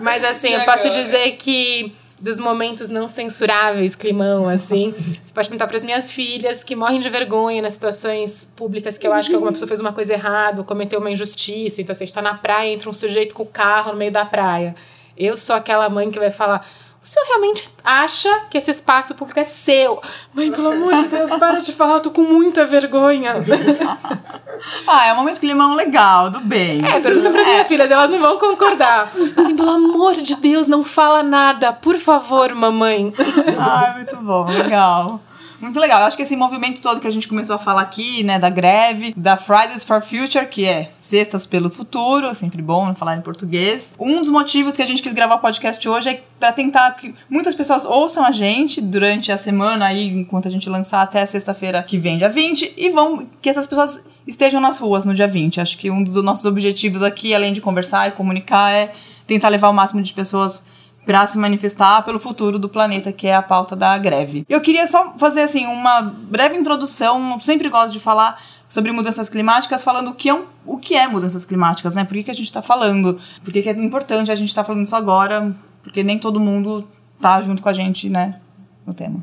Mas 0.00 0.22
assim, 0.22 0.50
eu 0.50 0.64
posso 0.64 0.90
dizer 0.90 1.32
que 1.36 1.94
dos 2.22 2.38
momentos 2.38 2.88
não 2.88 3.08
censuráveis, 3.08 3.96
climão, 3.96 4.48
assim. 4.48 4.94
Você 5.20 5.34
pode 5.34 5.48
perguntar 5.48 5.66
para 5.66 5.76
as 5.76 5.82
minhas 5.82 6.08
filhas 6.08 6.62
que 6.62 6.76
morrem 6.76 7.00
de 7.00 7.10
vergonha 7.10 7.60
nas 7.60 7.74
situações 7.74 8.48
públicas 8.54 8.96
que 8.96 9.04
eu 9.04 9.12
acho 9.12 9.28
que 9.28 9.34
alguma 9.34 9.50
pessoa 9.50 9.66
fez 9.66 9.80
uma 9.80 9.92
coisa 9.92 10.12
errada 10.12 10.60
ou 10.60 10.64
cometeu 10.64 11.00
uma 11.00 11.10
injustiça. 11.10 11.82
Então, 11.82 11.92
assim, 11.92 12.04
a 12.04 12.06
gente 12.06 12.14
tá 12.14 12.22
na 12.22 12.34
praia, 12.34 12.72
entra 12.72 12.88
um 12.88 12.92
sujeito 12.92 13.34
com 13.34 13.42
o 13.42 13.46
carro 13.46 13.90
no 13.90 13.98
meio 13.98 14.12
da 14.12 14.24
praia. 14.24 14.72
Eu 15.18 15.36
sou 15.36 15.56
aquela 15.56 15.88
mãe 15.88 16.12
que 16.12 16.18
vai 16.18 16.30
falar: 16.30 16.64
o 17.02 17.06
senhor 17.06 17.26
realmente 17.26 17.68
acha 17.82 18.42
que 18.48 18.56
esse 18.56 18.70
espaço 18.70 19.16
público 19.16 19.40
é 19.40 19.44
seu? 19.44 20.00
Mãe, 20.32 20.52
pelo 20.52 20.70
amor 20.70 20.94
de 20.94 21.08
Deus, 21.08 21.34
para 21.34 21.58
de 21.58 21.72
falar, 21.72 21.94
eu 21.94 22.00
tô 22.00 22.12
com 22.12 22.22
muita 22.22 22.64
vergonha. 22.64 23.34
ah, 24.86 25.06
é 25.06 25.12
um 25.12 25.16
momento 25.16 25.40
climão 25.40 25.74
legal, 25.74 26.30
do 26.30 26.38
bem. 26.38 26.80
É, 26.86 27.00
pergunta 27.00 27.30
pras 27.30 27.44
minhas 27.44 27.62
é. 27.62 27.64
filhas, 27.64 27.90
elas 27.90 28.08
não 28.08 28.20
vão 28.20 28.38
concordar. 28.38 29.12
Assim, 29.36 29.56
pelo 29.56 29.70
amor 29.70 30.14
de 30.14 30.36
Deus, 30.36 30.68
não 30.68 30.84
fala 30.84 31.24
nada, 31.24 31.72
por 31.72 31.98
favor, 31.98 32.54
mamãe. 32.54 33.12
Ah, 33.58 33.94
muito 33.96 34.16
bom, 34.18 34.44
legal. 34.44 35.20
Muito 35.62 35.78
legal. 35.78 36.00
Eu 36.00 36.06
acho 36.06 36.16
que 36.16 36.24
esse 36.24 36.34
movimento 36.34 36.82
todo 36.82 37.00
que 37.00 37.06
a 37.06 37.10
gente 37.10 37.28
começou 37.28 37.54
a 37.54 37.58
falar 37.58 37.82
aqui, 37.82 38.24
né, 38.24 38.36
da 38.36 38.50
greve, 38.50 39.14
da 39.16 39.36
Fridays 39.36 39.84
for 39.84 40.02
Future, 40.02 40.46
que 40.46 40.66
é 40.66 40.90
Sextas 40.96 41.46
pelo 41.46 41.70
Futuro, 41.70 42.34
sempre 42.34 42.60
bom 42.60 42.92
falar 42.96 43.16
em 43.16 43.20
português. 43.20 43.92
Um 43.98 44.18
dos 44.18 44.28
motivos 44.28 44.74
que 44.74 44.82
a 44.82 44.84
gente 44.84 45.00
quis 45.00 45.12
gravar 45.12 45.36
o 45.36 45.38
podcast 45.38 45.88
hoje 45.88 46.08
é 46.08 46.22
para 46.40 46.52
tentar 46.52 46.90
que 46.96 47.14
muitas 47.30 47.54
pessoas 47.54 47.84
ouçam 47.84 48.24
a 48.24 48.32
gente 48.32 48.80
durante 48.80 49.30
a 49.30 49.38
semana 49.38 49.86
aí, 49.86 50.08
enquanto 50.08 50.48
a 50.48 50.50
gente 50.50 50.68
lançar 50.68 51.00
até 51.00 51.24
sexta-feira 51.24 51.80
que 51.82 51.96
vem, 51.96 52.18
dia 52.18 52.28
20, 52.28 52.74
e 52.76 52.90
vão 52.90 53.28
que 53.40 53.48
essas 53.48 53.66
pessoas 53.66 54.04
estejam 54.26 54.60
nas 54.60 54.78
ruas 54.78 55.04
no 55.04 55.14
dia 55.14 55.28
20. 55.28 55.60
Acho 55.60 55.78
que 55.78 55.90
um 55.90 56.02
dos 56.02 56.20
nossos 56.24 56.44
objetivos 56.44 57.04
aqui, 57.04 57.34
além 57.34 57.52
de 57.52 57.60
conversar 57.60 58.08
e 58.08 58.12
comunicar, 58.12 58.72
é 58.72 58.92
tentar 59.28 59.48
levar 59.48 59.68
o 59.68 59.72
máximo 59.72 60.02
de 60.02 60.12
pessoas 60.12 60.64
para 61.04 61.26
se 61.26 61.36
manifestar 61.36 62.02
pelo 62.02 62.18
futuro 62.18 62.58
do 62.58 62.68
planeta, 62.68 63.12
que 63.12 63.26
é 63.26 63.34
a 63.34 63.42
pauta 63.42 63.74
da 63.74 63.96
greve. 63.98 64.44
Eu 64.48 64.60
queria 64.60 64.86
só 64.86 65.14
fazer 65.18 65.42
assim 65.42 65.66
uma 65.66 66.02
breve 66.02 66.56
introdução, 66.56 67.40
sempre 67.40 67.68
gosto 67.68 67.92
de 67.92 68.00
falar 68.00 68.40
sobre 68.68 68.90
mudanças 68.92 69.28
climáticas, 69.28 69.84
falando 69.84 70.10
o 70.10 70.14
que 70.14 70.28
é, 70.28 70.34
um, 70.34 70.46
o 70.64 70.78
que 70.78 70.94
é 70.94 71.06
mudanças 71.06 71.44
climáticas, 71.44 71.94
né? 71.94 72.04
Por 72.04 72.14
que, 72.14 72.24
que 72.24 72.30
a 72.30 72.34
gente 72.34 72.46
está 72.46 72.62
falando? 72.62 73.20
Por 73.44 73.52
que, 73.52 73.62
que 73.62 73.68
é 73.68 73.72
importante 73.72 74.30
a 74.30 74.34
gente 74.34 74.48
estar 74.48 74.62
tá 74.62 74.66
falando 74.66 74.84
isso 74.86 74.96
agora? 74.96 75.54
Porque 75.82 76.02
nem 76.02 76.18
todo 76.18 76.40
mundo 76.40 76.88
tá 77.20 77.42
junto 77.42 77.62
com 77.62 77.68
a 77.68 77.72
gente, 77.72 78.08
né, 78.08 78.40
no 78.86 78.94
tema. 78.94 79.22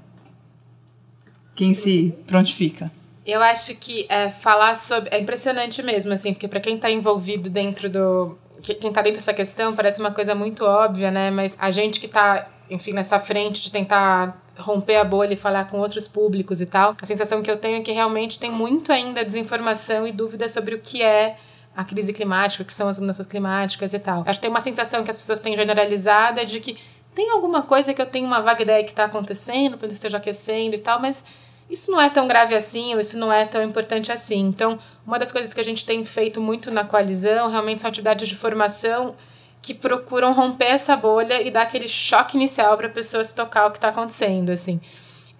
Quem 1.55 1.73
se 1.73 2.13
prontifica? 2.27 2.91
Eu 3.25 3.41
acho 3.41 3.75
que 3.75 4.05
é, 4.09 4.29
falar 4.29 4.75
sobre. 4.75 5.09
É 5.13 5.19
impressionante 5.19 5.81
mesmo, 5.83 6.13
assim, 6.13 6.33
porque 6.33 6.47
para 6.47 6.59
quem 6.59 6.75
está 6.75 6.89
envolvido 6.89 7.49
dentro 7.49 7.89
do 7.89 8.37
quem 8.61 8.89
está 8.89 9.01
dentro 9.01 9.19
dessa 9.19 9.33
questão 9.33 9.75
parece 9.75 9.99
uma 9.99 10.11
coisa 10.11 10.35
muito 10.35 10.65
óbvia, 10.65 11.09
né? 11.11 11.31
Mas 11.31 11.57
a 11.59 11.71
gente 11.71 11.99
que 11.99 12.05
está, 12.05 12.47
enfim, 12.69 12.91
nessa 12.91 13.19
frente 13.19 13.61
de 13.61 13.71
tentar 13.71 14.41
romper 14.57 14.97
a 14.97 15.03
bolha 15.03 15.33
e 15.33 15.37
falar 15.37 15.67
com 15.67 15.79
outros 15.79 16.07
públicos 16.07 16.59
e 16.61 16.65
tal, 16.65 16.95
a 17.01 17.05
sensação 17.05 17.41
que 17.41 17.49
eu 17.49 17.57
tenho 17.57 17.77
é 17.77 17.81
que 17.81 17.91
realmente 17.91 18.37
tem 18.37 18.51
muito 18.51 18.91
ainda 18.91 19.23
desinformação 19.23 20.05
e 20.05 20.11
dúvida 20.11 20.49
sobre 20.49 20.75
o 20.75 20.79
que 20.79 21.01
é 21.01 21.37
a 21.75 21.83
crise 21.83 22.11
climática, 22.11 22.61
o 22.61 22.65
que 22.65 22.73
são 22.73 22.89
as 22.89 22.99
mudanças 22.99 23.25
climáticas 23.25 23.93
e 23.93 23.99
tal. 23.99 24.23
Acho 24.25 24.39
que 24.39 24.41
tem 24.41 24.49
uma 24.49 24.59
sensação 24.59 25.03
que 25.03 25.09
as 25.09 25.17
pessoas 25.17 25.39
têm 25.39 25.55
generalizada 25.55 26.45
de 26.45 26.59
que 26.59 26.77
tem 27.15 27.29
alguma 27.31 27.63
coisa 27.63 27.93
que 27.93 28.01
eu 28.01 28.05
tenho 28.05 28.27
uma 28.27 28.41
vaga 28.41 28.61
ideia 28.61 28.83
que 28.83 28.91
está 28.91 29.05
acontecendo, 29.05 29.77
quando 29.77 29.91
esteja 29.91 30.17
aquecendo 30.17 30.75
e 30.75 30.79
tal, 30.79 30.99
mas 30.99 31.23
isso 31.69 31.91
não 31.91 32.01
é 32.01 32.09
tão 32.09 32.27
grave 32.27 32.55
assim, 32.55 32.93
ou 32.93 32.99
isso 32.99 33.17
não 33.17 33.31
é 33.31 33.45
tão 33.45 33.63
importante 33.63 34.11
assim. 34.11 34.39
Então, 34.39 34.77
uma 35.05 35.19
das 35.19 35.31
coisas 35.31 35.53
que 35.53 35.59
a 35.59 35.63
gente 35.63 35.85
tem 35.85 36.03
feito 36.03 36.41
muito 36.41 36.71
na 36.71 36.83
coalizão 36.83 37.49
realmente 37.49 37.81
são 37.81 37.89
atividades 37.89 38.27
de 38.27 38.35
formação 38.35 39.15
que 39.61 39.73
procuram 39.73 40.33
romper 40.33 40.65
essa 40.65 40.95
bolha 40.95 41.41
e 41.41 41.51
dar 41.51 41.63
aquele 41.63 41.87
choque 41.87 42.37
inicial 42.37 42.75
para 42.77 42.87
a 42.87 42.91
pessoa 42.91 43.23
se 43.23 43.35
tocar 43.35 43.67
o 43.67 43.71
que 43.71 43.77
está 43.77 43.89
acontecendo, 43.89 44.51
assim. 44.51 44.79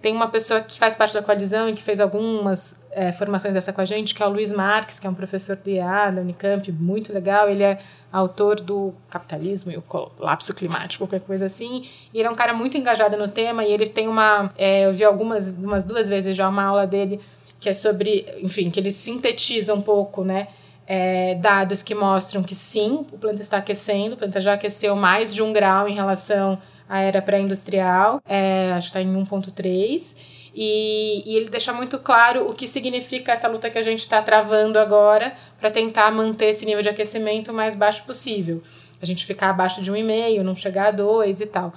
Tem 0.00 0.14
uma 0.14 0.28
pessoa 0.28 0.62
que 0.62 0.78
faz 0.78 0.96
parte 0.96 1.12
da 1.12 1.22
coalizão 1.22 1.68
e 1.68 1.74
que 1.74 1.82
fez 1.82 2.00
algumas 2.00 2.80
é, 2.90 3.12
formações 3.12 3.52
dessa 3.52 3.70
com 3.70 3.82
a 3.82 3.84
gente, 3.84 4.14
que 4.14 4.22
é 4.22 4.26
o 4.26 4.30
Luiz 4.30 4.50
Marques, 4.50 4.98
que 4.98 5.06
é 5.06 5.10
um 5.10 5.14
professor 5.14 5.56
de 5.56 5.72
IA 5.72 6.10
da 6.10 6.22
Unicamp, 6.22 6.72
muito 6.72 7.12
legal. 7.12 7.50
Ele 7.50 7.62
é 7.62 7.78
autor 8.10 8.60
do 8.62 8.94
Capitalismo 9.10 9.70
e 9.70 9.76
o 9.76 9.82
Colapso 9.82 10.54
Climático, 10.54 11.06
qualquer 11.06 11.24
coisa 11.26 11.44
assim. 11.44 11.84
E 12.14 12.18
ele 12.18 12.26
é 12.26 12.30
um 12.30 12.34
cara 12.34 12.54
muito 12.54 12.78
engajado 12.78 13.14
no 13.18 13.28
tema 13.28 13.62
e 13.62 13.72
ele 13.72 13.86
tem 13.86 14.08
uma... 14.08 14.50
É, 14.56 14.86
eu 14.86 14.94
vi 14.94 15.04
algumas, 15.04 15.50
umas 15.50 15.84
duas 15.84 16.08
vezes 16.08 16.34
já 16.34 16.48
uma 16.48 16.64
aula 16.64 16.86
dele 16.86 17.20
que 17.60 17.68
é 17.68 17.74
sobre, 17.74 18.24
enfim, 18.42 18.70
que 18.70 18.80
ele 18.80 18.90
sintetiza 18.90 19.74
um 19.74 19.82
pouco, 19.82 20.24
né? 20.24 20.48
É, 20.86 21.34
dados 21.36 21.82
que 21.82 21.94
mostram 21.94 22.42
que 22.42 22.54
sim, 22.54 23.06
o 23.12 23.18
planeta 23.18 23.42
está 23.42 23.58
aquecendo, 23.58 24.14
o 24.14 24.16
planeta 24.16 24.40
já 24.40 24.54
aqueceu 24.54 24.96
mais 24.96 25.32
de 25.32 25.42
um 25.42 25.52
grau 25.52 25.86
em 25.86 25.94
relação 25.94 26.58
a 26.90 27.00
era 27.00 27.22
pré-industrial, 27.22 28.20
é, 28.28 28.72
acho 28.72 28.90
que 28.90 28.98
está 28.98 29.00
em 29.00 29.14
1,3. 29.14 30.50
E, 30.52 31.22
e, 31.24 31.36
ele 31.36 31.48
deixa 31.48 31.72
muito 31.72 31.96
claro 32.00 32.50
o 32.50 32.52
que 32.52 32.66
significa 32.66 33.30
essa 33.30 33.46
luta 33.46 33.70
que 33.70 33.78
a 33.78 33.82
gente 33.82 34.00
está 34.00 34.20
travando 34.20 34.76
agora 34.76 35.32
para 35.60 35.70
tentar 35.70 36.10
manter 36.10 36.46
esse 36.46 36.66
nível 36.66 36.82
de 36.82 36.88
aquecimento 36.88 37.52
o 37.52 37.54
mais 37.54 37.76
baixo 37.76 38.02
possível. 38.02 38.60
A 39.00 39.06
gente 39.06 39.24
ficar 39.24 39.50
abaixo 39.50 39.80
de 39.80 39.92
1,5, 39.92 40.42
não 40.42 40.56
chegar 40.56 40.88
a 40.88 40.90
2 40.90 41.40
e 41.40 41.46
tal. 41.46 41.72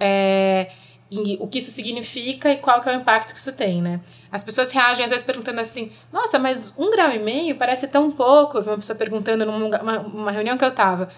É, 0.00 0.70
e 1.10 1.36
o 1.38 1.46
que 1.46 1.58
isso 1.58 1.70
significa 1.70 2.50
e 2.50 2.56
qual 2.56 2.80
que 2.80 2.88
é 2.88 2.96
o 2.96 2.98
impacto 2.98 3.34
que 3.34 3.38
isso 3.38 3.52
tem, 3.52 3.82
né? 3.82 4.00
As 4.32 4.42
pessoas 4.42 4.72
reagem 4.72 5.04
às 5.04 5.10
vezes 5.10 5.26
perguntando 5.26 5.60
assim, 5.60 5.90
nossa, 6.10 6.38
mas 6.38 6.72
um 6.78 6.90
grau 6.90 7.10
e 7.10 7.18
meio 7.18 7.56
parece 7.56 7.86
tão 7.86 8.10
pouco. 8.10 8.60
Uma 8.60 8.76
pessoa 8.76 8.96
perguntando 8.96 9.44
numa 9.44 10.00
uma 10.00 10.30
reunião 10.30 10.56
que 10.56 10.64
eu 10.64 10.70
estava. 10.70 11.10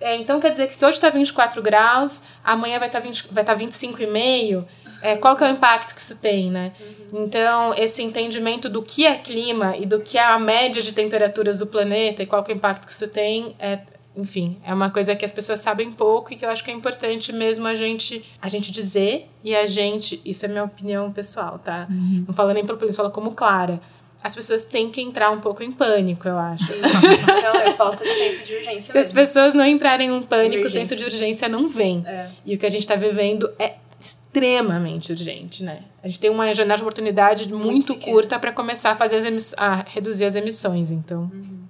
É, 0.00 0.16
então 0.16 0.40
quer 0.40 0.50
dizer 0.50 0.66
que 0.66 0.74
se 0.74 0.84
hoje 0.84 0.94
está 0.94 1.10
24 1.10 1.62
graus, 1.62 2.24
amanhã 2.42 2.78
vai 2.78 2.88
estar 2.88 3.00
tá 3.00 3.08
vai 3.30 3.44
tá 3.44 3.56
25,5. 3.56 4.64
É, 5.02 5.16
qual 5.16 5.36
que 5.36 5.44
é 5.44 5.48
o 5.48 5.50
impacto 5.50 5.94
que 5.94 6.00
isso 6.00 6.16
tem, 6.16 6.50
né? 6.50 6.72
Uhum. 7.12 7.24
Então, 7.24 7.74
esse 7.74 8.02
entendimento 8.02 8.70
do 8.70 8.82
que 8.82 9.06
é 9.06 9.14
clima 9.16 9.76
e 9.76 9.84
do 9.84 10.00
que 10.00 10.16
é 10.16 10.24
a 10.24 10.38
média 10.38 10.80
de 10.80 10.94
temperaturas 10.94 11.58
do 11.58 11.66
planeta 11.66 12.22
e 12.22 12.26
qual 12.26 12.42
que 12.42 12.50
é 12.50 12.54
o 12.54 12.56
impacto 12.56 12.86
que 12.86 12.92
isso 12.92 13.06
tem, 13.08 13.54
é, 13.58 13.80
enfim, 14.16 14.56
é 14.64 14.72
uma 14.72 14.90
coisa 14.90 15.14
que 15.14 15.22
as 15.22 15.32
pessoas 15.32 15.60
sabem 15.60 15.92
pouco 15.92 16.32
e 16.32 16.36
que 16.36 16.44
eu 16.46 16.48
acho 16.48 16.64
que 16.64 16.70
é 16.70 16.74
importante 16.74 17.34
mesmo 17.34 17.66
a 17.66 17.74
gente, 17.74 18.24
a 18.40 18.48
gente 18.48 18.72
dizer 18.72 19.28
e 19.42 19.54
a 19.54 19.66
gente, 19.66 20.22
isso 20.24 20.46
é 20.46 20.48
minha 20.48 20.64
opinião 20.64 21.12
pessoal, 21.12 21.58
tá? 21.58 21.86
Uhum. 21.90 22.24
Não 22.28 22.34
falo 22.34 22.52
nem 22.52 22.64
pelo 22.64 22.78
polícia, 22.78 22.96
falo 22.96 23.10
como 23.10 23.34
Clara 23.34 23.80
as 24.24 24.34
pessoas 24.34 24.64
têm 24.64 24.90
que 24.90 25.02
entrar 25.02 25.30
um 25.30 25.38
pouco 25.38 25.62
em 25.62 25.70
pânico, 25.70 26.26
eu 26.26 26.38
acho. 26.38 26.64
Não, 26.80 27.60
é 27.60 27.74
falta 27.74 28.02
de 28.02 28.10
senso 28.10 28.46
de 28.46 28.54
urgência. 28.54 28.80
Se 28.80 28.98
mesmo. 28.98 29.00
as 29.02 29.12
pessoas 29.12 29.52
não 29.52 29.66
entrarem 29.66 30.08
em 30.08 30.22
pânico, 30.22 30.66
o 30.66 30.70
senso 30.70 30.96
de 30.96 31.04
urgência 31.04 31.46
não 31.46 31.68
vem. 31.68 32.02
É. 32.06 32.30
E 32.42 32.54
o 32.54 32.58
que 32.58 32.64
a 32.64 32.70
gente 32.70 32.80
está 32.80 32.96
vivendo 32.96 33.52
é 33.58 33.74
extremamente 34.00 35.12
urgente, 35.12 35.62
né? 35.62 35.80
A 36.02 36.08
gente 36.08 36.20
tem 36.20 36.30
uma 36.30 36.54
janela 36.54 36.76
de 36.76 36.82
oportunidade 36.82 37.52
muito, 37.52 37.92
muito 37.92 37.96
curta 37.96 38.38
para 38.38 38.50
começar 38.50 38.92
a 38.92 38.96
fazer 38.96 39.26
as 39.26 39.54
a 39.58 39.84
reduzir 39.86 40.24
as 40.24 40.36
emissões, 40.36 40.90
então. 40.90 41.30
Uhum. 41.30 41.64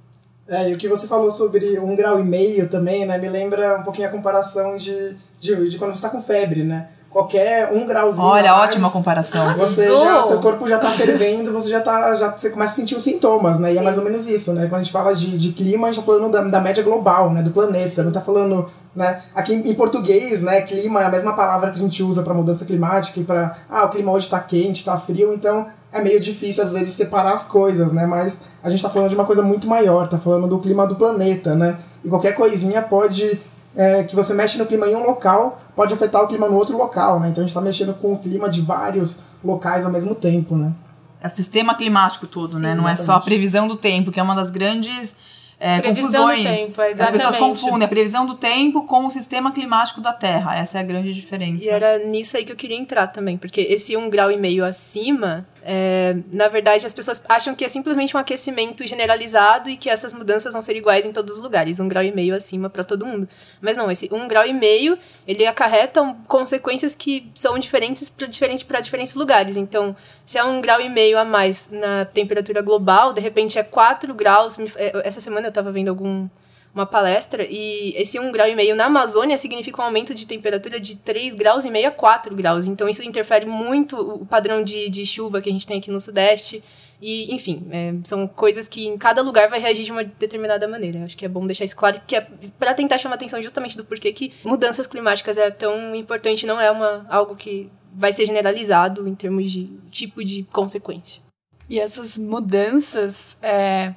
É, 0.47 0.71
e 0.71 0.75
o 0.75 0.77
que 0.77 0.87
você 0.87 1.09
falou 1.09 1.33
sobre 1.33 1.81
um 1.81 1.97
grau 1.97 2.21
e 2.21 2.23
meio 2.23 2.69
também, 2.69 3.05
né? 3.05 3.19
Me 3.19 3.29
lembra 3.29 3.81
um 3.81 3.83
pouquinho 3.83 4.07
a 4.07 4.11
comparação 4.13 4.77
de, 4.77 5.17
de, 5.41 5.71
de 5.71 5.77
quando 5.77 5.91
você 5.91 5.97
está 5.97 6.09
com 6.09 6.23
febre, 6.23 6.63
né? 6.63 6.91
Qualquer 7.15 7.73
um 7.73 7.87
grauzinho. 7.87 8.27
Olha, 8.27 8.51
mais, 8.51 8.65
ótima 8.65 8.91
comparação. 8.91 9.55
Você 9.57 9.95
já, 9.95 10.21
seu 10.25 10.41
corpo 10.41 10.67
já 10.67 10.79
tá 10.79 10.91
fervendo, 10.91 11.53
você 11.53 11.71
já 11.71 11.81
tá. 11.81 12.13
Já, 12.17 12.37
você 12.37 12.51
começa 12.51 12.73
a 12.73 12.75
sentir 12.75 12.97
os 12.97 13.05
sintomas, 13.05 13.57
né? 13.57 13.69
Sim. 13.69 13.77
E 13.77 13.79
é 13.79 13.83
mais 13.83 13.97
ou 13.97 14.03
menos 14.03 14.27
isso, 14.27 14.53
né? 14.53 14.63
Quando 14.63 14.81
a 14.81 14.83
gente 14.83 14.93
fala 14.93 15.15
de, 15.15 15.39
de 15.39 15.53
clima, 15.53 15.87
a 15.87 15.93
gente 15.93 16.05
tá 16.05 16.13
falando 16.13 16.33
da, 16.33 16.41
da 16.43 16.61
média 16.61 16.83
global, 16.83 17.31
né? 17.33 17.41
Do 17.41 17.53
planeta. 17.53 17.89
Sim. 17.89 18.03
Não 18.03 18.11
tá 18.11 18.21
falando. 18.21 18.69
Né? 18.97 19.21
Aqui 19.35 19.55
em, 19.55 19.75
português, 19.75 20.41
né, 20.41 20.61
clima 20.61 21.03
é 21.03 21.07
a 21.07 21.09
mesma 21.09 21.33
palavra 21.33 21.71
que 21.71 21.77
a 21.77 21.81
gente 21.81 22.01
usa 22.01 22.23
para 22.23 22.33
mudança 22.33 22.65
climática 22.65 23.19
e 23.19 23.25
para 23.25 23.57
ah, 23.69 23.87
o 23.87 23.89
clima 23.89 24.13
hoje 24.13 24.29
tá 24.29 24.39
quente, 24.39 24.85
tá 24.85 24.97
frio, 24.97 25.35
então 25.35 25.67
é 25.91 26.01
meio 26.01 26.21
difícil 26.21 26.63
às 26.63 26.71
vezes 26.71 26.95
separar 26.95 27.35
as 27.35 27.43
coisas, 27.43 27.91
né? 27.91 28.07
Mas 28.07 28.43
a 28.63 28.71
gente 28.71 28.81
tá 28.81 28.89
falando 28.89 29.09
de 29.09 29.17
uma 29.17 29.25
coisa 29.25 29.43
muito 29.43 29.67
maior, 29.67 30.07
tá 30.07 30.17
falando 30.17 30.47
do 30.47 30.61
clima 30.61 30.87
do 30.87 30.95
planeta, 30.95 31.57
né? 31.57 31.77
E 32.05 32.09
qualquer 32.09 32.37
coisinha 32.37 32.83
pode 32.83 33.41
é, 33.77 34.05
que 34.05 34.15
você 34.15 34.33
mexe 34.33 34.57
no 34.59 34.67
clima 34.67 34.87
em 34.87 34.95
um 34.95 35.03
local 35.03 35.61
pode 35.75 35.93
afetar 35.93 36.23
o 36.23 36.29
clima 36.29 36.49
no 36.49 36.57
outro 36.57 36.77
local, 36.77 37.19
né? 37.19 37.29
Então 37.29 37.43
a 37.43 37.47
gente 37.47 37.51
está 37.51 37.61
mexendo 37.61 37.95
com 37.95 38.15
o 38.15 38.19
clima 38.19 38.49
de 38.49 38.61
vários 38.61 39.19
locais 39.43 39.85
ao 39.85 39.91
mesmo 39.91 40.15
tempo, 40.15 40.57
né? 40.57 40.73
É 41.21 41.27
o 41.27 41.31
sistema 41.31 41.75
climático 41.75 42.27
todo, 42.27 42.49
Sim, 42.49 42.63
né? 42.63 42.75
Não 42.75 42.89
exatamente. 42.89 43.01
é 43.01 43.05
só 43.05 43.13
a 43.15 43.21
previsão 43.21 43.67
do 43.67 43.77
tempo, 43.77 44.13
que 44.13 44.21
é 44.21 44.23
uma 44.23 44.35
das 44.35 44.51
grandes 44.51 45.17
é, 45.59 45.81
confusões. 45.81 46.45
Tempo, 46.45 46.81
As 46.83 47.11
pessoas 47.11 47.37
confundem 47.37 47.87
a 47.87 47.89
previsão 47.89 48.27
do 48.27 48.35
tempo 48.35 48.83
com 48.83 49.07
o 49.07 49.11
sistema 49.11 49.51
climático 49.51 50.01
da 50.01 50.13
Terra. 50.13 50.57
Essa 50.57 50.79
é 50.79 50.81
a 50.81 50.85
grande 50.85 51.15
diferença. 51.15 51.65
E 51.65 51.69
era 51.69 51.99
nisso 51.99 52.37
aí 52.37 52.45
que 52.45 52.53
eu 52.53 52.57
queria 52.57 52.77
entrar 52.77 53.07
também, 53.07 53.39
porque 53.39 53.63
esse 53.63 53.97
um 53.97 54.11
grau 54.11 54.31
e 54.31 54.37
meio 54.37 54.65
acima 54.65 55.47
é, 55.67 56.17
na 56.31 56.47
verdade, 56.49 56.85
as 56.85 56.93
pessoas 56.93 57.25
acham 57.27 57.55
que 57.55 57.65
é 57.65 57.69
simplesmente 57.69 58.15
um 58.15 58.21
aquecimento 58.21 58.87
generalizado 58.87 59.71
e 59.71 59.77
que 59.79 59.89
essas 59.89 60.13
mudanças 60.13 60.53
vão 60.53 60.61
ser 60.61 60.77
iguais 60.77 61.07
em 61.07 61.13
todos 61.13 61.37
os 61.37 61.41
lugares, 61.41 61.81
um 61.81 61.89
grau 61.89 62.05
e 62.05 62.13
meio 62.13 62.35
acima 62.35 62.69
para 62.69 62.85
todo 62.85 63.07
mundo. 63.07 63.27
Mas 63.63 63.75
não, 63.75 63.91
esse 63.91 64.09
um 64.13 64.29
grau 64.29 64.47
e 64.47 64.53
meio 64.53 64.99
ele 65.27 65.47
acarreta 65.47 66.15
consequências 66.29 66.95
que 66.95 67.31
são 67.35 67.59
diferentes 67.59 68.11
para 68.11 68.27
diferente 68.27 68.65
diferentes 68.83 69.15
lugares. 69.15 69.57
Então, 69.57 69.97
se 70.27 70.37
é 70.37 70.45
um 70.45 70.61
grau 70.61 70.81
e 70.81 70.89
meio 70.91 71.19
a 71.19 71.25
mais 71.25 71.71
na 71.71 72.05
temperatura 72.05 72.61
global, 72.61 73.15
de 73.15 73.21
repente 73.21 73.59
é 73.59 73.63
4 73.63 74.13
graus. 74.13 74.59
É, 74.77 75.07
essa 75.07 75.21
semana 75.21 75.47
eu 75.47 75.51
estava 75.51 75.73
vendo 75.73 75.89
algum 75.89 76.29
uma 76.75 76.85
palestra 76.85 77.47
e 77.49 77.95
esse 77.97 78.19
1,5 78.19 78.33
grau 78.33 78.49
e 78.49 78.55
meio 78.57 78.75
na 78.75 78.87
Amazônia 78.87 79.39
significa 79.39 79.81
um 79.81 79.85
aumento 79.85 80.13
de 80.13 80.27
temperatura 80.27 80.81
de 80.81 80.97
3 80.97 81.35
graus 81.35 81.65
e 81.65 81.71
meio 81.71 81.89
a 81.89 81.93
4 81.93 82.35
graus. 82.35 82.67
Então 82.67 82.89
isso 82.89 83.03
interfere 83.03 83.47
muito 83.47 83.97
o 83.97 84.27
padrão 84.27 84.63
de, 84.63 84.91
de 84.91 85.07
chuva 85.07 85.41
que 85.41 85.49
a 85.49 85.53
gente 85.53 85.67
tem 85.67 85.79
aqui 85.79 85.91
no 85.91 86.01
Sudeste. 86.01 86.63
E, 87.01 87.35
enfim, 87.35 87.67
é, 87.71 87.95
são 88.03 88.27
coisas 88.27 88.67
que 88.67 88.87
em 88.87 88.97
cada 88.97 89.21
lugar 89.21 89.49
vai 89.49 89.61
reagir 89.61 89.85
de 89.85 89.93
uma 89.93 90.03
determinada 90.03 90.67
maneira. 90.67 91.05
Acho 91.05 91.17
que 91.17 91.25
é 91.25 91.29
bom 91.29 91.47
deixar 91.47 91.65
isso 91.65 91.77
claro, 91.77 92.01
que 92.07 92.17
é 92.17 92.27
para 92.59 92.73
tentar 92.73 92.99
chamar 92.99 93.17
atenção 93.17 93.43
justamente 93.43 93.77
do 93.77 93.85
porquê 93.85 94.13
que 94.13 94.33
mudanças 94.45 94.87
climáticas 94.87 95.37
é 95.37 95.51
tão 95.51 95.95
importante, 95.95 96.47
não 96.47 96.61
é 96.61 96.71
uma, 96.71 97.05
algo 97.09 97.37
que 97.37 97.71
vai 97.93 98.13
ser 98.13 98.27
generalizado 98.27 99.07
em 99.07 99.15
termos 99.15 99.53
de 99.53 99.71
tipo 99.91 100.25
de 100.25 100.45
consequência. 100.45 101.23
E 101.69 101.79
essas 101.79 102.19
mudanças, 102.19 103.37
é, 103.43 103.95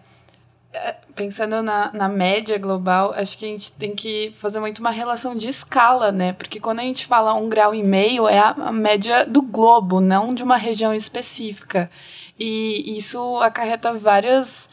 pensando 1.15 1.61
na, 1.61 1.91
na 1.93 2.07
média 2.07 2.57
global, 2.57 3.13
acho 3.15 3.37
que 3.37 3.45
a 3.45 3.47
gente 3.47 3.71
tem 3.71 3.95
que 3.95 4.31
fazer 4.35 4.59
muito 4.59 4.79
uma 4.79 4.91
relação 4.91 5.35
de 5.35 5.47
escala, 5.47 6.11
né? 6.11 6.33
Porque 6.33 6.59
quando 6.59 6.79
a 6.79 6.83
gente 6.83 7.05
fala 7.05 7.33
um 7.33 7.49
grau 7.49 7.73
e 7.73 7.83
meio, 7.83 8.27
é 8.27 8.37
a, 8.37 8.49
a 8.49 8.71
média 8.71 9.25
do 9.25 9.41
globo, 9.41 9.99
não 9.99 10.33
de 10.33 10.43
uma 10.43 10.57
região 10.57 10.93
específica. 10.93 11.89
E 12.39 12.97
isso 12.97 13.37
acarreta 13.37 13.93
várias 13.93 14.69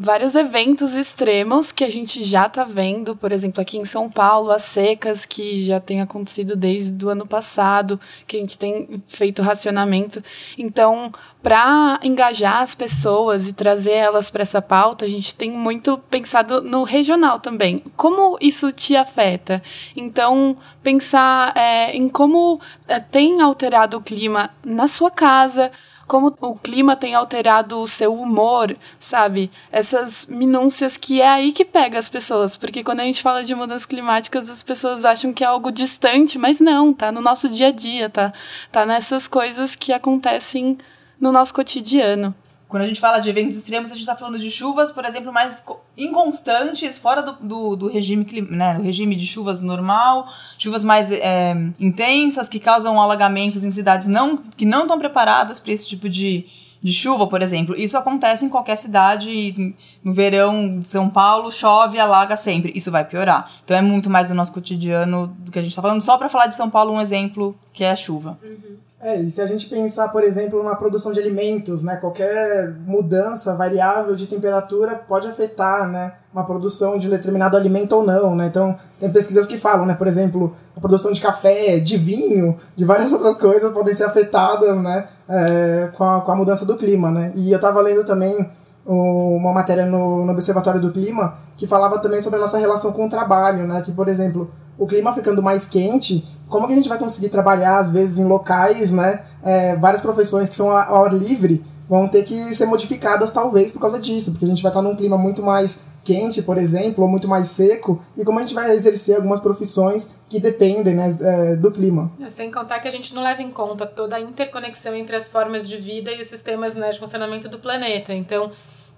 vários 0.00 0.34
eventos 0.34 0.94
extremos 0.94 1.72
que 1.72 1.84
a 1.84 1.90
gente 1.90 2.22
já 2.22 2.46
está 2.46 2.64
vendo, 2.64 3.16
por 3.16 3.32
exemplo, 3.32 3.60
aqui 3.62 3.78
em 3.78 3.84
São 3.86 4.10
Paulo, 4.10 4.50
as 4.50 4.62
secas 4.62 5.24
que 5.24 5.64
já 5.64 5.80
tem 5.80 6.02
acontecido 6.02 6.54
desde 6.54 7.04
o 7.04 7.08
ano 7.08 7.26
passado, 7.26 7.98
que 8.26 8.36
a 8.36 8.40
gente 8.40 8.58
tem 8.58 9.02
feito 9.08 9.40
racionamento. 9.40 10.22
Então, 10.58 11.10
para 11.42 11.98
engajar 12.02 12.62
as 12.62 12.74
pessoas 12.74 13.48
e 13.48 13.54
trazer 13.54 13.92
elas 13.92 14.28
para 14.28 14.42
essa 14.42 14.60
pauta, 14.60 15.06
a 15.06 15.08
gente 15.08 15.34
tem 15.34 15.50
muito 15.50 15.96
pensado 16.10 16.60
no 16.60 16.82
regional 16.82 17.38
também. 17.38 17.82
Como 17.96 18.36
isso 18.40 18.72
te 18.72 18.94
afeta? 18.96 19.62
Então, 19.96 20.58
pensar 20.82 21.56
é, 21.56 21.96
em 21.96 22.08
como 22.08 22.60
é, 22.86 23.00
tem 23.00 23.40
alterado 23.40 23.96
o 23.96 24.02
clima 24.02 24.50
na 24.62 24.86
sua 24.86 25.10
casa, 25.10 25.72
como 26.10 26.36
o 26.40 26.56
clima 26.56 26.96
tem 26.96 27.14
alterado 27.14 27.78
o 27.78 27.86
seu 27.86 28.12
humor, 28.12 28.76
sabe? 28.98 29.48
Essas 29.70 30.26
minúcias 30.26 30.96
que 30.96 31.22
é 31.22 31.28
aí 31.28 31.52
que 31.52 31.64
pega 31.64 32.00
as 32.00 32.08
pessoas, 32.08 32.56
porque 32.56 32.82
quando 32.82 32.98
a 32.98 33.04
gente 33.04 33.22
fala 33.22 33.44
de 33.44 33.54
mudanças 33.54 33.86
climáticas, 33.86 34.50
as 34.50 34.60
pessoas 34.60 35.04
acham 35.04 35.32
que 35.32 35.44
é 35.44 35.46
algo 35.46 35.70
distante, 35.70 36.36
mas 36.36 36.58
não, 36.58 36.92
tá 36.92 37.12
no 37.12 37.20
nosso 37.20 37.48
dia 37.48 37.68
a 37.68 37.70
dia, 37.70 38.10
tá? 38.10 38.32
Tá 38.72 38.84
nessas 38.84 39.28
coisas 39.28 39.76
que 39.76 39.92
acontecem 39.92 40.76
no 41.20 41.30
nosso 41.30 41.54
cotidiano. 41.54 42.34
Quando 42.70 42.84
a 42.84 42.86
gente 42.86 43.00
fala 43.00 43.18
de 43.18 43.28
eventos 43.28 43.56
extremos, 43.56 43.90
a 43.90 43.94
gente 43.94 44.02
está 44.02 44.14
falando 44.14 44.38
de 44.38 44.48
chuvas, 44.48 44.92
por 44.92 45.04
exemplo, 45.04 45.32
mais 45.32 45.60
inconstantes, 45.98 46.96
fora 46.98 47.20
do, 47.20 47.32
do, 47.32 47.74
do 47.74 47.88
regime, 47.88 48.24
né, 48.48 48.74
do 48.74 48.82
regime 48.82 49.16
de 49.16 49.26
chuvas 49.26 49.60
normal, 49.60 50.28
chuvas 50.56 50.84
mais 50.84 51.10
é, 51.10 51.52
intensas, 51.80 52.48
que 52.48 52.60
causam 52.60 53.00
alagamentos 53.00 53.64
em 53.64 53.72
cidades 53.72 54.06
não, 54.06 54.36
que 54.36 54.64
não 54.64 54.82
estão 54.82 55.00
preparadas 55.00 55.58
para 55.58 55.72
esse 55.72 55.88
tipo 55.88 56.08
de, 56.08 56.46
de 56.80 56.92
chuva, 56.92 57.26
por 57.26 57.42
exemplo. 57.42 57.74
Isso 57.76 57.98
acontece 57.98 58.44
em 58.44 58.48
qualquer 58.48 58.76
cidade. 58.76 59.74
No 60.04 60.12
verão 60.12 60.78
de 60.78 60.86
São 60.86 61.10
Paulo, 61.10 61.50
chove 61.50 61.98
alaga 61.98 62.36
sempre. 62.36 62.70
Isso 62.76 62.92
vai 62.92 63.04
piorar. 63.04 63.50
Então 63.64 63.76
é 63.76 63.82
muito 63.82 64.08
mais 64.08 64.28
do 64.28 64.34
nosso 64.34 64.52
cotidiano 64.52 65.26
do 65.26 65.50
que 65.50 65.58
a 65.58 65.62
gente 65.62 65.72
está 65.72 65.82
falando. 65.82 66.00
Só 66.02 66.16
para 66.16 66.28
falar 66.28 66.46
de 66.46 66.54
São 66.54 66.70
Paulo, 66.70 66.92
um 66.92 67.00
exemplo 67.00 67.58
que 67.72 67.82
é 67.82 67.90
a 67.90 67.96
chuva. 67.96 68.38
Uhum. 68.40 68.89
É, 69.02 69.16
e 69.16 69.30
se 69.30 69.40
a 69.40 69.46
gente 69.46 69.66
pensar, 69.66 70.08
por 70.08 70.22
exemplo, 70.22 70.62
na 70.62 70.74
produção 70.74 71.10
de 71.10 71.18
alimentos, 71.18 71.82
né, 71.82 71.96
qualquer 71.96 72.74
mudança 72.86 73.54
variável 73.54 74.14
de 74.14 74.26
temperatura 74.26 74.94
pode 74.94 75.26
afetar, 75.26 75.88
né, 75.88 76.12
uma 76.34 76.44
produção 76.44 76.98
de 76.98 77.06
um 77.06 77.10
determinado 77.10 77.56
alimento 77.56 77.96
ou 77.96 78.04
não, 78.04 78.36
né? 78.36 78.46
Então, 78.46 78.76
tem 78.98 79.10
pesquisas 79.10 79.46
que 79.46 79.56
falam, 79.56 79.86
né, 79.86 79.94
por 79.94 80.06
exemplo, 80.06 80.54
a 80.76 80.80
produção 80.80 81.12
de 81.12 81.20
café, 81.20 81.80
de 81.80 81.96
vinho, 81.96 82.54
de 82.76 82.84
várias 82.84 83.10
outras 83.12 83.36
coisas 83.36 83.70
podem 83.70 83.94
ser 83.94 84.04
afetadas, 84.04 84.76
né, 84.76 85.06
é, 85.26 85.88
com, 85.96 86.04
a, 86.04 86.20
com 86.20 86.32
a 86.32 86.36
mudança 86.36 86.66
do 86.66 86.76
clima, 86.76 87.10
né? 87.10 87.32
E 87.34 87.50
eu 87.50 87.56
estava 87.56 87.80
lendo 87.80 88.04
também 88.04 88.50
uma 88.84 89.52
matéria 89.52 89.86
no, 89.86 90.24
no 90.24 90.32
Observatório 90.32 90.80
do 90.80 90.90
Clima 90.90 91.34
que 91.56 91.66
falava 91.66 91.98
também 91.98 92.20
sobre 92.20 92.38
a 92.38 92.40
nossa 92.40 92.58
relação 92.58 92.92
com 92.92 93.04
o 93.04 93.08
trabalho, 93.08 93.66
né? 93.66 93.82
Que, 93.82 93.92
por 93.92 94.08
exemplo, 94.08 94.50
o 94.78 94.86
clima 94.86 95.12
ficando 95.12 95.42
mais 95.42 95.66
quente, 95.66 96.24
como 96.50 96.66
que 96.66 96.72
a 96.72 96.76
gente 96.76 96.88
vai 96.88 96.98
conseguir 96.98 97.30
trabalhar, 97.30 97.78
às 97.78 97.88
vezes, 97.88 98.18
em 98.18 98.26
locais, 98.26 98.90
né? 98.90 99.22
É, 99.42 99.76
várias 99.76 100.02
profissões 100.02 100.48
que 100.48 100.54
são 100.54 100.68
ao 100.68 101.04
ar 101.04 101.14
livre 101.14 101.64
vão 101.88 102.06
ter 102.06 102.22
que 102.24 102.54
ser 102.54 102.66
modificadas, 102.66 103.32
talvez, 103.32 103.72
por 103.72 103.80
causa 103.80 103.98
disso, 103.98 104.30
porque 104.32 104.44
a 104.44 104.48
gente 104.48 104.62
vai 104.62 104.70
estar 104.70 104.82
num 104.82 104.94
clima 104.94 105.16
muito 105.16 105.42
mais 105.42 105.78
quente, 106.04 106.42
por 106.42 106.56
exemplo, 106.56 107.04
ou 107.04 107.10
muito 107.10 107.28
mais 107.28 107.48
seco, 107.48 108.00
e 108.16 108.24
como 108.24 108.38
a 108.38 108.42
gente 108.42 108.54
vai 108.54 108.70
exercer 108.72 109.16
algumas 109.16 109.40
profissões 109.40 110.08
que 110.28 110.38
dependem 110.38 110.94
né, 110.94 111.08
é, 111.20 111.56
do 111.56 111.70
clima. 111.70 112.10
É, 112.20 112.30
sem 112.30 112.50
contar 112.50 112.78
que 112.80 112.88
a 112.88 112.90
gente 112.90 113.14
não 113.14 113.22
leva 113.22 113.42
em 113.42 113.50
conta 113.50 113.86
toda 113.86 114.16
a 114.16 114.20
interconexão 114.20 114.94
entre 114.94 115.16
as 115.16 115.28
formas 115.28 115.68
de 115.68 115.76
vida 115.76 116.10
e 116.12 116.20
os 116.20 116.26
sistemas 116.26 116.74
né, 116.74 116.90
de 116.90 116.98
funcionamento 116.98 117.48
do 117.48 117.58
planeta. 117.58 118.14
Então, 118.14 118.50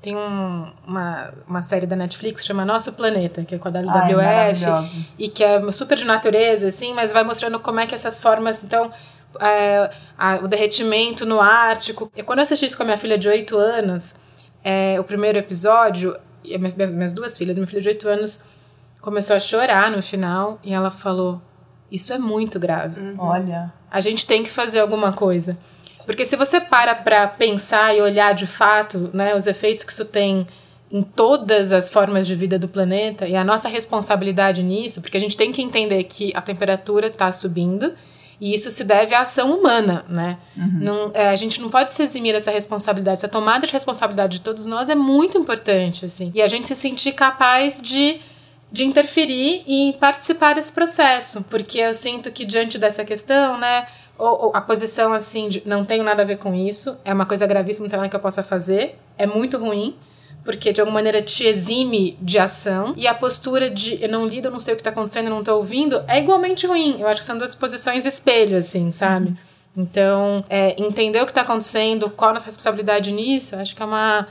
tem 0.03 0.17
um, 0.17 0.67
uma, 0.85 1.33
uma 1.47 1.63
série 1.63 1.87
da 1.87 1.95
Netflix 1.95 2.41
que 2.41 2.47
chama 2.49 2.65
Nosso 2.65 2.93
Planeta, 2.93 3.45
que 3.45 3.55
é 3.55 3.59
com 3.59 3.69
a 3.69 3.71
WWF, 3.71 4.65
Ai, 4.67 4.85
e 5.17 5.29
que 5.29 5.45
é 5.45 5.71
super 5.71 5.97
de 5.97 6.05
natureza, 6.05 6.67
assim, 6.67 6.93
mas 6.93 7.13
vai 7.13 7.23
mostrando 7.23 7.61
como 7.61 7.79
é 7.79 7.87
que 7.87 7.95
essas 7.95 8.19
formas, 8.19 8.65
então, 8.65 8.91
é, 9.41 9.89
a, 10.19 10.41
o 10.43 10.49
derretimento 10.49 11.25
no 11.25 11.41
Ártico. 11.41 12.11
E 12.17 12.23
quando 12.23 12.41
eu 12.41 12.43
assisti 12.43 12.67
isso 12.67 12.77
com 12.77 12.83
a 12.83 12.87
minha 12.87 12.99
filha 12.99 13.17
de 13.17 13.29
8 13.29 13.57
anos, 13.57 14.17
é, 14.65 14.99
o 14.99 15.05
primeiro 15.05 15.39
episódio, 15.39 16.17
e 16.43 16.59
minhas, 16.59 16.93
minhas 16.93 17.13
duas 17.13 17.39
filhas, 17.39 17.57
minha 17.57 17.69
filha 17.69 17.81
de 17.81 17.89
8 17.89 18.09
anos 18.09 18.43
começou 19.01 19.37
a 19.37 19.41
chorar 19.41 19.89
no 19.89 20.03
final, 20.03 20.59
e 20.65 20.75
ela 20.75 20.91
falou, 20.91 21.41
isso 21.93 22.13
é 22.13 22.19
muito 22.19 22.59
grave. 22.59 23.01
Uhum. 23.01 23.15
Olha. 23.19 23.73
A 23.89 24.01
gente 24.01 24.27
tem 24.27 24.43
que 24.43 24.51
fazer 24.51 24.81
alguma 24.81 25.13
coisa. 25.13 25.57
Porque 26.05 26.25
se 26.25 26.37
você 26.37 26.61
para 26.61 26.95
para 26.95 27.27
pensar 27.29 27.97
e 27.97 28.01
olhar 28.01 28.35
de 28.35 28.47
fato 28.47 29.11
né, 29.13 29.35
os 29.35 29.47
efeitos 29.47 29.85
que 29.85 29.93
isso 29.93 30.05
tem 30.05 30.47
em 30.91 31.03
todas 31.03 31.73
as 31.73 31.89
formas 31.89 32.27
de 32.27 32.35
vida 32.35 32.59
do 32.59 32.69
planeta 32.69 33.27
e 33.27 33.35
a 33.35 33.43
nossa 33.43 33.69
responsabilidade 33.69 34.63
nisso, 34.63 35.01
porque 35.01 35.17
a 35.17 35.21
gente 35.21 35.37
tem 35.37 35.51
que 35.51 35.63
entender 35.63 36.05
que 36.05 36.33
a 36.35 36.43
temperatura 36.43 37.07
está 37.07 37.33
subindo 37.33 37.95
e 38.43 38.53
isso 38.53 38.73
se 38.73 38.83
deve 38.83 39.15
à 39.15 39.21
ação 39.21 39.57
humana, 39.57 40.05
né? 40.09 40.37
Uhum. 40.57 40.79
Não, 40.81 41.11
é, 41.15 41.29
a 41.29 41.37
gente 41.37 41.61
não 41.61 41.71
pode 41.71 41.93
se 41.93 42.03
eximir 42.03 42.33
dessa 42.33 42.51
responsabilidade. 42.51 43.19
Essa 43.19 43.29
tomada 43.29 43.67
de 43.69 43.73
responsabilidade 43.73 44.39
de 44.39 44.41
todos 44.41 44.67
nós 44.67 44.89
é 44.89 44.97
muito 44.97 45.39
importante, 45.39 46.05
assim. 46.05 46.33
E 46.35 46.43
a 46.43 46.49
gente 46.49 46.67
se 46.67 46.75
sentir 46.75 47.13
capaz 47.13 47.81
de, 47.81 48.19
de 48.71 48.85
interferir 48.85 49.63
e 49.65 49.95
participar 50.01 50.57
desse 50.57 50.73
processo. 50.73 51.45
Porque 51.49 51.79
eu 51.79 51.95
sinto 51.95 52.33
que 52.33 52.45
diante 52.45 52.79
dessa 52.79 53.05
questão, 53.05 53.57
né? 53.59 53.87
Ou, 54.23 54.47
ou 54.47 54.53
a 54.55 54.61
posição 54.61 55.13
assim 55.13 55.49
de 55.49 55.63
não 55.67 55.85
tenho 55.85 56.05
nada 56.05 56.23
a 56.23 56.25
ver 56.25 56.39
com 56.39 56.55
isso, 56.55 56.97
é 57.05 57.13
uma 57.13 57.27
coisa 57.27 57.45
gravíssima, 57.47 57.85
não 57.85 57.91
tem 57.91 57.99
nada 57.99 58.09
que 58.09 58.15
eu 58.15 58.21
possa 58.21 58.43
fazer, 58.43 58.97
é 59.19 59.27
muito 59.27 59.59
ruim, 59.59 59.97
porque 60.45 60.73
de 60.73 60.81
alguma 60.81 60.99
maneira 60.99 61.21
te 61.21 61.45
exime 61.45 62.17
de 62.21 62.39
ação, 62.39 62.95
e 62.97 63.07
a 63.07 63.15
postura 63.15 63.69
de 63.69 64.03
eu 64.03 64.09
não 64.09 64.27
lido, 64.27 64.47
eu 64.47 64.53
não 64.53 64.61
sei 64.61 64.75
o 64.75 64.77
que 64.77 64.81
está 64.81 64.91
acontecendo, 64.91 65.25
eu 65.27 65.31
não 65.31 65.41
estou 65.41 65.57
ouvindo, 65.57 66.03
é 66.07 66.21
igualmente 66.21 66.67
ruim. 66.67 66.97
Eu 67.01 67.09
acho 67.09 67.21
que 67.21 67.27
são 67.27 67.37
duas 67.37 67.55
posições 67.55 68.05
espelho, 68.05 68.57
assim, 68.57 68.91
sabe? 68.91 69.35
Então, 69.77 70.45
é, 70.49 70.81
entender 70.81 71.21
o 71.21 71.25
que 71.25 71.31
está 71.31 71.43
acontecendo, 71.43 72.11
qual 72.11 72.31
a 72.31 72.35
nossa 72.35 72.47
responsabilidade 72.47 73.11
nisso, 73.13 73.57
acho 73.57 73.75
que 73.75 73.83
é 73.83 73.87
uma 73.87 74.27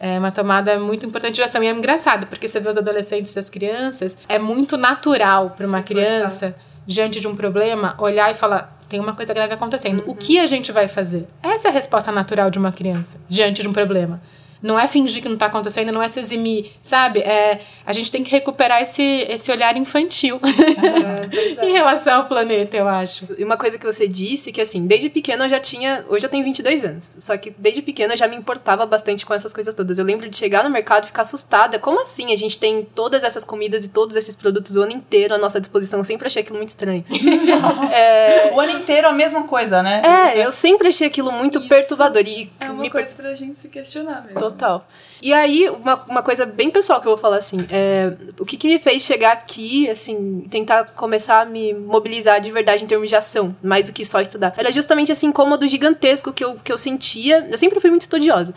é 0.00 0.18
uma 0.18 0.32
tomada 0.32 0.78
muito 0.78 1.06
importante 1.06 1.36
de 1.36 1.42
ação. 1.42 1.62
E 1.62 1.66
é 1.66 1.70
engraçado, 1.70 2.26
porque 2.26 2.46
você 2.48 2.60
vê 2.60 2.68
os 2.68 2.76
adolescentes 2.76 3.34
e 3.34 3.38
as 3.38 3.48
crianças, 3.48 4.18
é 4.28 4.38
muito 4.38 4.76
natural 4.76 5.50
para 5.56 5.66
uma 5.66 5.82
criança, 5.82 6.54
diante 6.86 7.20
de 7.20 7.26
um 7.26 7.34
problema, 7.34 7.94
olhar 7.98 8.30
e 8.30 8.34
falar: 8.34 8.73
tem 8.88 9.00
uma 9.00 9.14
coisa 9.14 9.32
grave 9.32 9.54
acontecendo. 9.54 10.04
O 10.06 10.14
que 10.14 10.38
a 10.38 10.46
gente 10.46 10.72
vai 10.72 10.88
fazer? 10.88 11.26
Essa 11.42 11.68
é 11.68 11.70
a 11.70 11.74
resposta 11.74 12.12
natural 12.12 12.50
de 12.50 12.58
uma 12.58 12.72
criança 12.72 13.18
diante 13.28 13.62
de 13.62 13.68
um 13.68 13.72
problema. 13.72 14.20
Não 14.64 14.80
é 14.80 14.88
fingir 14.88 15.20
que 15.20 15.28
não 15.28 15.34
está 15.34 15.44
acontecendo, 15.44 15.92
não 15.92 16.02
é 16.02 16.08
se 16.08 16.18
eximir, 16.18 16.72
sabe? 16.80 17.20
É, 17.20 17.60
a 17.84 17.92
gente 17.92 18.10
tem 18.10 18.24
que 18.24 18.30
recuperar 18.30 18.80
esse, 18.80 19.02
esse 19.28 19.52
olhar 19.52 19.76
infantil 19.76 20.40
é, 21.60 21.66
em 21.66 21.72
relação 21.72 22.22
ao 22.22 22.24
planeta, 22.24 22.74
eu 22.74 22.88
acho. 22.88 23.28
E 23.36 23.44
uma 23.44 23.58
coisa 23.58 23.78
que 23.78 23.84
você 23.84 24.08
disse, 24.08 24.50
que 24.50 24.62
assim, 24.62 24.86
desde 24.86 25.10
pequena 25.10 25.44
eu 25.44 25.50
já 25.50 25.60
tinha. 25.60 26.02
Hoje 26.08 26.24
eu 26.24 26.30
tenho 26.30 26.42
22 26.42 26.82
anos. 26.82 27.16
Só 27.20 27.36
que 27.36 27.54
desde 27.58 27.82
pequena 27.82 28.14
eu 28.14 28.16
já 28.16 28.26
me 28.26 28.36
importava 28.36 28.86
bastante 28.86 29.26
com 29.26 29.34
essas 29.34 29.52
coisas 29.52 29.74
todas. 29.74 29.98
Eu 29.98 30.04
lembro 30.06 30.30
de 30.30 30.38
chegar 30.38 30.64
no 30.64 30.70
mercado 30.70 31.04
e 31.04 31.06
ficar 31.08 31.22
assustada. 31.22 31.78
Como 31.78 32.00
assim? 32.00 32.32
A 32.32 32.36
gente 32.36 32.58
tem 32.58 32.86
todas 32.94 33.22
essas 33.22 33.44
comidas 33.44 33.84
e 33.84 33.90
todos 33.90 34.16
esses 34.16 34.34
produtos 34.34 34.76
o 34.76 34.82
ano 34.82 34.92
inteiro 34.92 35.34
à 35.34 35.38
nossa 35.38 35.60
disposição. 35.60 36.00
Eu 36.00 36.04
sempre 36.04 36.26
achei 36.26 36.40
aquilo 36.40 36.56
muito 36.56 36.70
estranho. 36.70 37.04
é... 37.92 38.50
O 38.54 38.60
ano 38.60 38.78
inteiro 38.78 39.08
a 39.08 39.12
mesma 39.12 39.42
coisa, 39.42 39.82
né? 39.82 40.00
É, 40.32 40.42
eu 40.42 40.50
sempre 40.50 40.88
achei 40.88 41.06
aquilo 41.06 41.30
muito 41.30 41.58
Isso 41.58 41.68
perturbador. 41.68 42.22
E 42.26 42.50
é 42.60 42.70
uma 42.70 42.88
coisa 42.88 43.14
per... 43.14 43.26
pra 43.26 43.34
gente 43.34 43.58
se 43.58 43.68
questionar 43.68 44.24
mesmo. 44.24 44.53
Total. 44.54 44.86
E 45.20 45.32
aí, 45.32 45.68
uma, 45.68 45.96
uma 46.08 46.22
coisa 46.22 46.46
bem 46.46 46.70
pessoal 46.70 47.00
que 47.00 47.06
eu 47.06 47.12
vou 47.12 47.18
falar 47.18 47.36
assim, 47.36 47.58
é, 47.70 48.16
o 48.38 48.44
que, 48.44 48.56
que 48.56 48.68
me 48.68 48.78
fez 48.78 49.02
chegar 49.02 49.32
aqui, 49.32 49.88
assim, 49.88 50.46
tentar 50.50 50.84
começar 50.84 51.40
a 51.40 51.44
me 51.44 51.74
mobilizar 51.74 52.40
de 52.40 52.50
verdade 52.50 52.84
em 52.84 52.86
termos 52.86 53.08
de 53.08 53.16
ação, 53.16 53.54
mais 53.62 53.86
do 53.86 53.92
que 53.92 54.04
só 54.04 54.20
estudar. 54.20 54.54
Era 54.56 54.70
justamente 54.70 55.10
esse 55.10 55.26
incômodo 55.26 55.66
gigantesco 55.66 56.32
que 56.32 56.44
eu, 56.44 56.54
que 56.56 56.72
eu 56.72 56.78
sentia. 56.78 57.46
Eu 57.50 57.58
sempre 57.58 57.80
fui 57.80 57.90
muito 57.90 58.02
estudiosa. 58.02 58.54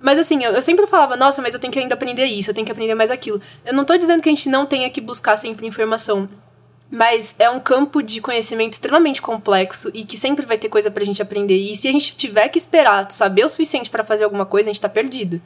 Mas 0.00 0.18
assim, 0.18 0.42
eu, 0.42 0.52
eu, 0.52 0.62
sempre 0.62 0.86
falava, 0.86 1.16
nossa, 1.16 1.40
mas 1.40 1.54
eu 1.54 1.60
tenho 1.60 1.72
que 1.72 1.78
ainda 1.78 1.94
aprender 1.94 2.26
isso, 2.26 2.50
eu 2.50 2.54
tenho 2.54 2.64
que 2.64 2.72
aprender 2.72 2.94
mais 2.94 3.10
aquilo. 3.10 3.40
Eu 3.64 3.74
não 3.74 3.84
tô 3.84 3.96
dizendo 3.96 4.22
que 4.22 4.28
a 4.28 4.32
gente 4.32 4.48
não 4.48 4.66
tenha 4.66 4.88
que 4.90 5.00
buscar 5.00 5.36
sempre 5.36 5.66
informação. 5.66 6.28
Mas 6.90 7.34
é 7.38 7.50
um 7.50 7.58
campo 7.58 8.02
de 8.02 8.20
conhecimento 8.20 8.74
extremamente 8.74 9.20
complexo 9.20 9.90
e 9.92 10.04
que 10.04 10.16
sempre 10.16 10.46
vai 10.46 10.56
ter 10.56 10.68
coisa 10.68 10.90
pra 10.90 11.04
gente 11.04 11.20
aprender. 11.20 11.56
E 11.56 11.74
se 11.74 11.88
a 11.88 11.92
gente 11.92 12.14
tiver 12.14 12.48
que 12.48 12.58
esperar 12.58 13.10
saber 13.10 13.44
o 13.44 13.48
suficiente 13.48 13.90
para 13.90 14.04
fazer 14.04 14.24
alguma 14.24 14.46
coisa, 14.46 14.70
a 14.70 14.72
gente 14.72 14.80
tá 14.80 14.88
perdido. 14.88 15.40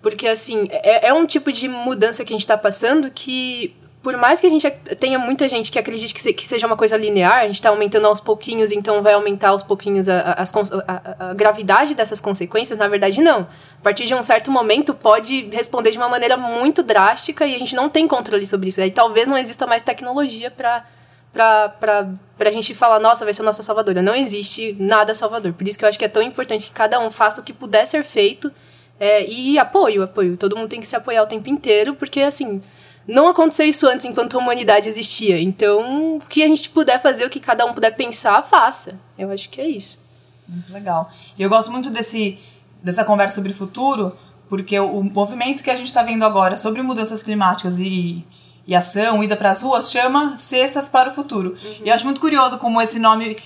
Porque, 0.00 0.26
assim, 0.26 0.68
é, 0.70 1.08
é 1.08 1.12
um 1.12 1.26
tipo 1.26 1.52
de 1.52 1.68
mudança 1.68 2.24
que 2.24 2.32
a 2.32 2.36
gente 2.36 2.46
tá 2.46 2.56
passando 2.56 3.10
que 3.10 3.74
por 4.06 4.16
mais 4.16 4.38
que 4.38 4.46
a 4.46 4.50
gente 4.50 4.70
tenha 5.00 5.18
muita 5.18 5.48
gente 5.48 5.72
que 5.72 5.80
acredite 5.80 6.14
que, 6.14 6.22
se, 6.22 6.32
que 6.32 6.46
seja 6.46 6.64
uma 6.64 6.76
coisa 6.76 6.96
linear, 6.96 7.38
a 7.38 7.46
gente 7.46 7.56
está 7.56 7.70
aumentando 7.70 8.06
aos 8.06 8.20
pouquinhos, 8.20 8.70
então 8.70 9.02
vai 9.02 9.14
aumentar 9.14 9.48
aos 9.48 9.64
pouquinhos 9.64 10.08
a, 10.08 10.20
a, 10.20 10.44
a, 10.44 11.30
a, 11.30 11.34
gravidade 11.34 11.92
dessas 11.92 12.20
consequências, 12.20 12.78
na 12.78 12.86
verdade, 12.86 13.20
não. 13.20 13.40
A 13.40 13.82
partir 13.82 14.06
de 14.06 14.14
um 14.14 14.22
certo 14.22 14.48
momento, 14.48 14.94
pode 14.94 15.48
responder 15.50 15.90
de 15.90 15.98
uma 15.98 16.08
maneira 16.08 16.36
muito 16.36 16.84
drástica 16.84 17.44
e 17.48 17.56
a 17.56 17.58
gente 17.58 17.74
não 17.74 17.88
tem 17.88 18.06
controle 18.06 18.46
sobre 18.46 18.68
isso. 18.68 18.80
Aí 18.80 18.92
talvez 18.92 19.26
não 19.26 19.36
exista 19.36 19.66
mais 19.66 19.82
tecnologia 19.82 20.52
para 20.52 20.84
para 21.32 22.48
a 22.48 22.52
gente 22.52 22.76
falar, 22.76 23.00
nossa, 23.00 23.24
vai 23.24 23.34
ser 23.34 23.42
a 23.42 23.44
nossa 23.44 23.64
salvadora. 23.64 24.00
Não 24.00 24.14
existe 24.14 24.76
nada 24.78 25.16
salvador. 25.16 25.52
Por 25.52 25.66
isso 25.66 25.76
que 25.76 25.84
eu 25.84 25.88
acho 25.88 25.98
que 25.98 26.04
é 26.04 26.08
tão 26.08 26.22
importante 26.22 26.68
que 26.68 26.72
cada 26.72 27.00
um 27.00 27.10
faça 27.10 27.40
o 27.40 27.44
que 27.44 27.52
puder 27.52 27.84
ser 27.88 28.04
feito 28.04 28.52
é, 29.00 29.28
e 29.28 29.58
apoio, 29.58 30.04
apoio. 30.04 30.36
Todo 30.36 30.56
mundo 30.56 30.68
tem 30.68 30.78
que 30.78 30.86
se 30.86 30.94
apoiar 30.94 31.24
o 31.24 31.26
tempo 31.26 31.50
inteiro, 31.50 31.96
porque 31.96 32.20
assim 32.20 32.62
não 33.06 33.28
aconteceu 33.28 33.66
isso 33.66 33.86
antes 33.86 34.04
enquanto 34.04 34.36
a 34.36 34.40
humanidade 34.40 34.88
existia. 34.88 35.40
Então, 35.40 36.16
o 36.16 36.20
que 36.28 36.42
a 36.42 36.48
gente 36.48 36.68
puder 36.70 37.00
fazer, 37.00 37.24
o 37.24 37.30
que 37.30 37.38
cada 37.38 37.64
um 37.64 37.72
puder 37.72 37.94
pensar, 37.94 38.42
faça. 38.42 38.98
Eu 39.16 39.30
acho 39.30 39.48
que 39.48 39.60
é 39.60 39.66
isso. 39.66 40.00
Muito 40.48 40.72
legal. 40.72 41.10
E 41.38 41.42
eu 41.42 41.48
gosto 41.48 41.70
muito 41.70 41.88
desse, 41.88 42.38
dessa 42.82 43.04
conversa 43.04 43.36
sobre 43.36 43.52
futuro, 43.52 44.16
porque 44.48 44.78
o, 44.78 45.02
movimento 45.02 45.62
que 45.62 45.70
a 45.70 45.74
gente 45.74 45.86
está 45.86 46.02
vendo 46.02 46.24
agora 46.24 46.56
sobre 46.56 46.82
mudanças 46.82 47.22
climáticas 47.22 47.78
e, 47.78 48.24
e 48.66 48.74
ação, 48.74 49.22
ida 49.22 49.36
para 49.36 49.50
as 49.50 49.62
ruas, 49.62 49.90
chama 49.90 50.36
Cestas 50.36 50.88
para 50.88 51.10
o 51.10 51.12
Futuro. 51.12 51.56
Uhum. 51.62 51.76
E 51.84 51.88
eu 51.88 51.94
acho 51.94 52.04
muito 52.04 52.20
curioso 52.20 52.58
como 52.58 52.80
esse 52.80 52.98
nome, 52.98 53.36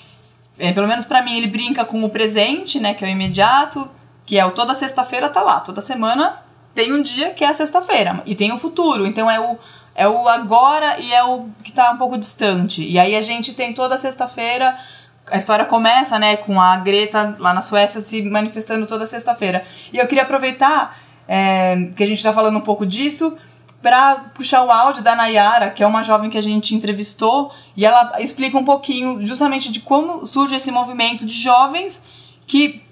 é, 0.58 0.72
pelo 0.72 0.88
menos 0.88 1.04
para 1.04 1.22
mim, 1.22 1.36
ele 1.36 1.46
brinca 1.46 1.84
com 1.84 2.02
o 2.02 2.10
presente, 2.10 2.80
né, 2.80 2.94
que 2.94 3.04
é 3.04 3.08
o 3.08 3.10
imediato, 3.10 3.90
que 4.24 4.38
é 4.38 4.44
o 4.44 4.52
toda 4.52 4.74
sexta-feira 4.74 5.28
tá 5.28 5.42
lá, 5.42 5.60
toda 5.60 5.80
semana 5.80 6.49
tem 6.74 6.92
um 6.92 7.02
dia 7.02 7.30
que 7.30 7.44
é 7.44 7.48
a 7.48 7.54
sexta-feira 7.54 8.22
e 8.26 8.34
tem 8.34 8.52
o 8.52 8.58
futuro. 8.58 9.06
Então 9.06 9.30
é 9.30 9.40
o, 9.40 9.58
é 9.94 10.08
o 10.08 10.28
agora 10.28 10.98
e 10.98 11.12
é 11.12 11.22
o 11.22 11.48
que 11.62 11.70
está 11.70 11.90
um 11.90 11.96
pouco 11.96 12.16
distante. 12.16 12.82
E 12.82 12.98
aí 12.98 13.16
a 13.16 13.22
gente 13.22 13.52
tem 13.52 13.72
toda 13.72 13.98
sexta-feira. 13.98 14.78
A 15.26 15.36
história 15.36 15.64
começa, 15.64 16.18
né, 16.18 16.36
com 16.36 16.60
a 16.60 16.76
Greta 16.76 17.36
lá 17.38 17.52
na 17.52 17.62
Suécia 17.62 18.00
se 18.00 18.22
manifestando 18.22 18.86
toda 18.86 19.06
sexta-feira. 19.06 19.64
E 19.92 19.98
eu 19.98 20.06
queria 20.06 20.24
aproveitar 20.24 20.98
é, 21.28 21.90
que 21.94 22.02
a 22.02 22.06
gente 22.06 22.18
está 22.18 22.32
falando 22.32 22.58
um 22.58 22.62
pouco 22.62 22.86
disso 22.86 23.36
para 23.82 24.16
puxar 24.34 24.62
o 24.62 24.70
áudio 24.70 25.02
da 25.02 25.14
Nayara, 25.14 25.70
que 25.70 25.82
é 25.82 25.86
uma 25.86 26.02
jovem 26.02 26.28
que 26.28 26.36
a 26.36 26.42
gente 26.42 26.74
entrevistou, 26.74 27.50
e 27.74 27.86
ela 27.86 28.12
explica 28.20 28.58
um 28.58 28.64
pouquinho 28.64 29.24
justamente 29.24 29.70
de 29.70 29.80
como 29.80 30.26
surge 30.26 30.54
esse 30.54 30.70
movimento 30.70 31.24
de 31.24 31.32
jovens 31.32 32.02
que 32.46 32.82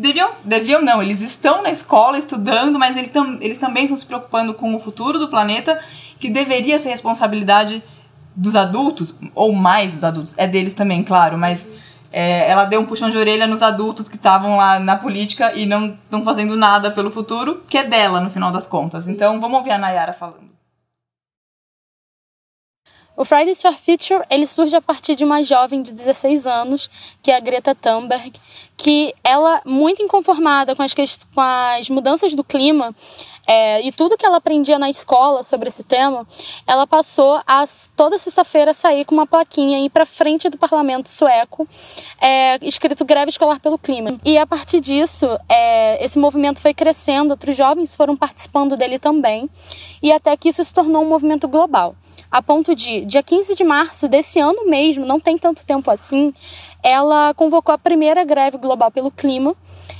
Deviam, 0.00 0.30
deviam 0.42 0.80
não, 0.80 1.02
eles 1.02 1.20
estão 1.20 1.62
na 1.62 1.68
escola 1.68 2.16
estudando, 2.16 2.78
mas 2.78 2.96
ele 2.96 3.08
tam, 3.08 3.36
eles 3.38 3.58
também 3.58 3.82
estão 3.82 3.94
se 3.94 4.06
preocupando 4.06 4.54
com 4.54 4.74
o 4.74 4.78
futuro 4.78 5.18
do 5.18 5.28
planeta, 5.28 5.78
que 6.18 6.30
deveria 6.30 6.78
ser 6.78 6.88
responsabilidade 6.88 7.82
dos 8.34 8.56
adultos, 8.56 9.14
ou 9.34 9.52
mais 9.52 9.92
dos 9.92 10.02
adultos, 10.02 10.34
é 10.38 10.46
deles 10.46 10.72
também, 10.72 11.02
claro, 11.02 11.36
mas 11.36 11.68
é, 12.10 12.50
ela 12.50 12.64
deu 12.64 12.80
um 12.80 12.86
puxão 12.86 13.10
de 13.10 13.18
orelha 13.18 13.46
nos 13.46 13.62
adultos 13.62 14.08
que 14.08 14.16
estavam 14.16 14.56
lá 14.56 14.80
na 14.80 14.96
política 14.96 15.52
e 15.54 15.66
não 15.66 15.88
estão 15.88 16.24
fazendo 16.24 16.56
nada 16.56 16.90
pelo 16.90 17.10
futuro, 17.10 17.62
que 17.68 17.76
é 17.76 17.84
dela 17.84 18.22
no 18.22 18.30
final 18.30 18.50
das 18.50 18.66
contas. 18.66 19.06
Então 19.06 19.38
vamos 19.38 19.58
ouvir 19.58 19.72
a 19.72 19.78
Nayara 19.78 20.14
falando. 20.14 20.49
O 23.20 23.24
Fridays 23.26 23.60
for 23.60 23.74
Future 23.74 24.24
ele 24.30 24.46
surge 24.46 24.74
a 24.74 24.80
partir 24.80 25.14
de 25.14 25.22
uma 25.22 25.44
jovem 25.44 25.82
de 25.82 25.92
16 25.92 26.46
anos, 26.46 26.88
que 27.22 27.30
é 27.30 27.36
a 27.36 27.40
Greta 27.40 27.74
Thunberg, 27.74 28.32
que 28.78 29.14
ela, 29.22 29.60
muito 29.66 30.00
inconformada 30.00 30.74
com 30.74 30.82
as, 30.82 30.94
com 30.94 31.40
as 31.42 31.90
mudanças 31.90 32.34
do 32.34 32.42
clima 32.42 32.94
é, 33.46 33.86
e 33.86 33.92
tudo 33.92 34.16
que 34.16 34.24
ela 34.24 34.38
aprendia 34.38 34.78
na 34.78 34.88
escola 34.88 35.42
sobre 35.42 35.68
esse 35.68 35.84
tema, 35.84 36.26
ela 36.66 36.86
passou 36.86 37.38
a 37.46 37.64
toda 37.94 38.16
sexta-feira 38.16 38.72
sair 38.72 39.04
com 39.04 39.14
uma 39.14 39.26
plaquinha 39.26 39.80
e 39.80 39.84
ir 39.84 39.90
para 39.90 40.06
frente 40.06 40.48
do 40.48 40.56
parlamento 40.56 41.10
sueco, 41.10 41.68
é, 42.18 42.58
escrito 42.64 43.04
Greve 43.04 43.28
Escolar 43.28 43.60
pelo 43.60 43.76
Clima. 43.76 44.18
E 44.24 44.38
a 44.38 44.46
partir 44.46 44.80
disso, 44.80 45.26
é, 45.46 46.02
esse 46.02 46.18
movimento 46.18 46.58
foi 46.58 46.72
crescendo, 46.72 47.32
outros 47.32 47.54
jovens 47.54 47.94
foram 47.94 48.16
participando 48.16 48.78
dele 48.78 48.98
também, 48.98 49.46
e 50.02 50.10
até 50.10 50.34
que 50.38 50.48
isso 50.48 50.64
se 50.64 50.72
tornou 50.72 51.02
um 51.02 51.08
movimento 51.08 51.46
global 51.46 51.94
a 52.30 52.42
ponto 52.42 52.74
de, 52.74 53.04
dia 53.04 53.22
15 53.22 53.54
de 53.54 53.64
março 53.64 54.08
desse 54.08 54.40
ano 54.40 54.68
mesmo, 54.68 55.04
não 55.04 55.20
tem 55.20 55.38
tanto 55.38 55.64
tempo 55.64 55.90
assim, 55.90 56.34
ela 56.82 57.34
convocou 57.34 57.74
a 57.74 57.78
primeira 57.78 58.24
greve 58.24 58.58
global 58.58 58.90
pelo 58.90 59.10
clima, 59.10 59.54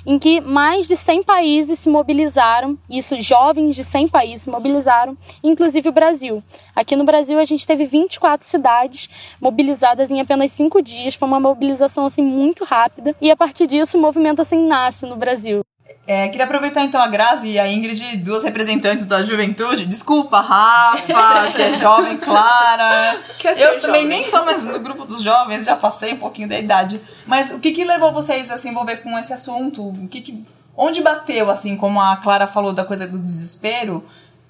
em 0.06 0.18
que 0.18 0.40
mais 0.40 0.88
de 0.88 0.96
100 0.96 1.22
países 1.22 1.78
se 1.78 1.88
mobilizaram, 1.88 2.78
isso 2.88 3.20
jovens 3.20 3.76
de 3.76 3.85
100 3.85 4.09
países 4.09 4.42
se 4.42 4.50
mobilizaram, 4.50 5.16
inclusive 5.42 5.88
o 5.88 5.92
Brasil. 5.92 6.42
Aqui 6.74 6.96
no 6.96 7.04
Brasil 7.04 7.38
a 7.38 7.44
gente 7.44 7.66
teve 7.66 7.85
24 7.85 8.46
cidades 8.46 9.09
mobilizadas 9.40 10.11
em 10.11 10.20
apenas 10.20 10.52
5 10.52 10.80
dias, 10.80 11.14
foi 11.14 11.28
uma 11.28 11.40
mobilização 11.40 12.06
assim 12.06 12.22
muito 12.22 12.64
rápida, 12.64 13.14
e 13.20 13.30
a 13.30 13.37
partir 13.37 13.66
disso 13.66 13.98
o 13.98 14.00
movimento 14.00 14.40
assim 14.40 14.66
nasce 14.66 15.06
no 15.06 15.16
Brasil. 15.16 15.61
É, 16.07 16.29
queria 16.29 16.44
aproveitar 16.44 16.83
então 16.83 17.00
a 17.00 17.07
Grazi 17.07 17.50
e 17.50 17.59
a 17.59 17.70
Ingrid, 17.70 18.16
duas 18.16 18.42
representantes 18.42 19.07
da 19.07 19.22
juventude. 19.22 19.87
Desculpa, 19.87 20.40
Rafa, 20.40 21.53
que 21.55 21.62
é 21.62 21.74
jovem, 21.74 22.16
Clara. 22.16 23.20
Quer 23.38 23.53
eu 23.53 23.57
ser 23.57 23.81
também 23.81 24.03
jovem. 24.03 24.18
nem 24.18 24.26
sou 24.26 24.44
mais 24.44 24.64
do 24.64 24.81
grupo 24.81 25.05
dos 25.05 25.22
jovens, 25.22 25.64
já 25.64 25.76
passei 25.76 26.14
um 26.14 26.18
pouquinho 26.18 26.48
da 26.48 26.59
idade. 26.59 27.00
Mas 27.26 27.53
o 27.53 27.61
que, 27.61 27.72
que 27.72 27.85
levou 27.85 28.12
vocês 28.12 28.50
a 28.50 28.59
se 28.59 28.68
envolver 28.68 28.98
com 28.98 29.16
esse 29.18 29.33
assunto? 29.33 29.88
O 29.88 30.09
que, 30.09 30.20
que 30.20 30.44
onde 30.76 31.00
bateu, 31.00 31.50
assim, 31.50 31.76
como 31.76 32.00
a 32.00 32.16
Clara 32.16 32.46
falou 32.46 32.72
da 32.72 32.85
coisa 32.85 33.07
do 33.07 33.18
desespero? 33.18 34.05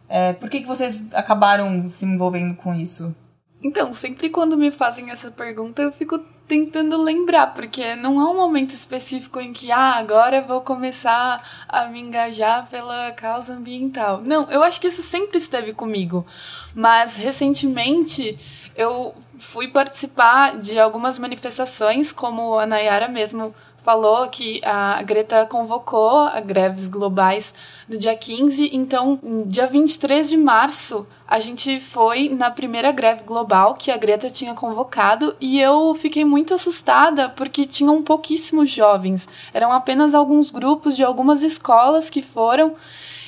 É, 0.08 0.32
por 0.32 0.48
que, 0.48 0.60
que 0.60 0.66
vocês 0.66 1.12
acabaram 1.14 1.88
se 1.90 2.04
envolvendo 2.04 2.54
com 2.54 2.74
isso? 2.74 3.14
Então, 3.62 3.92
sempre 3.92 4.30
quando 4.30 4.56
me 4.56 4.70
fazem 4.70 5.10
essa 5.10 5.30
pergunta, 5.30 5.82
eu 5.82 5.92
fico 5.92 6.18
tentando 6.50 7.00
lembrar, 7.00 7.54
porque 7.54 7.94
não 7.94 8.18
há 8.18 8.28
um 8.28 8.34
momento 8.34 8.70
específico 8.70 9.38
em 9.38 9.52
que, 9.52 9.70
ah, 9.70 9.94
agora 9.94 10.42
vou 10.42 10.60
começar 10.62 11.64
a 11.68 11.86
me 11.86 12.00
engajar 12.00 12.66
pela 12.68 13.12
causa 13.12 13.54
ambiental. 13.54 14.20
Não, 14.26 14.50
eu 14.50 14.60
acho 14.64 14.80
que 14.80 14.88
isso 14.88 15.00
sempre 15.00 15.38
esteve 15.38 15.72
comigo. 15.72 16.26
Mas, 16.74 17.14
recentemente, 17.14 18.36
eu 18.74 19.14
fui 19.38 19.68
participar 19.68 20.58
de 20.58 20.76
algumas 20.76 21.20
manifestações, 21.20 22.10
como 22.10 22.58
a 22.58 22.66
Nayara 22.66 23.06
mesmo 23.06 23.54
falou 23.82 24.28
que 24.28 24.60
a 24.64 25.02
Greta 25.02 25.46
convocou 25.46 26.28
greves 26.44 26.88
globais 26.88 27.54
no 27.88 27.96
dia 27.96 28.14
15, 28.16 28.70
então, 28.72 29.18
dia 29.46 29.66
23 29.66 30.28
de 30.28 30.36
março, 30.36 31.06
a 31.26 31.38
gente 31.38 31.80
foi 31.80 32.28
na 32.28 32.50
primeira 32.50 32.92
greve 32.92 33.24
global 33.24 33.74
que 33.74 33.90
a 33.90 33.96
Greta 33.96 34.30
tinha 34.30 34.54
convocado 34.54 35.34
e 35.40 35.60
eu 35.60 35.94
fiquei 35.94 36.24
muito 36.24 36.54
assustada 36.54 37.28
porque 37.30 37.64
tinham 37.64 38.02
pouquíssimos 38.02 38.70
jovens, 38.70 39.28
eram 39.52 39.72
apenas 39.72 40.14
alguns 40.14 40.50
grupos 40.50 40.94
de 40.94 41.02
algumas 41.02 41.42
escolas 41.42 42.10
que 42.10 42.22
foram 42.22 42.74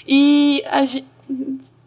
e 0.06 0.62
a 0.66 0.84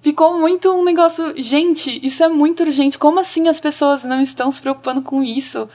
ficou 0.06 0.39
muito 0.39 0.71
um 0.71 0.84
negócio. 0.84 1.34
Gente, 1.36 1.99
isso 2.06 2.23
é 2.23 2.28
muito 2.28 2.62
urgente. 2.62 2.95
Como 2.95 3.19
assim 3.19 3.47
as 3.47 3.60
pessoas 3.60 4.04
não 4.04 4.21
estão 4.21 4.51
se 4.51 4.62
preocupando 4.62 5.01
com 5.01 5.23
isso? 5.23 5.67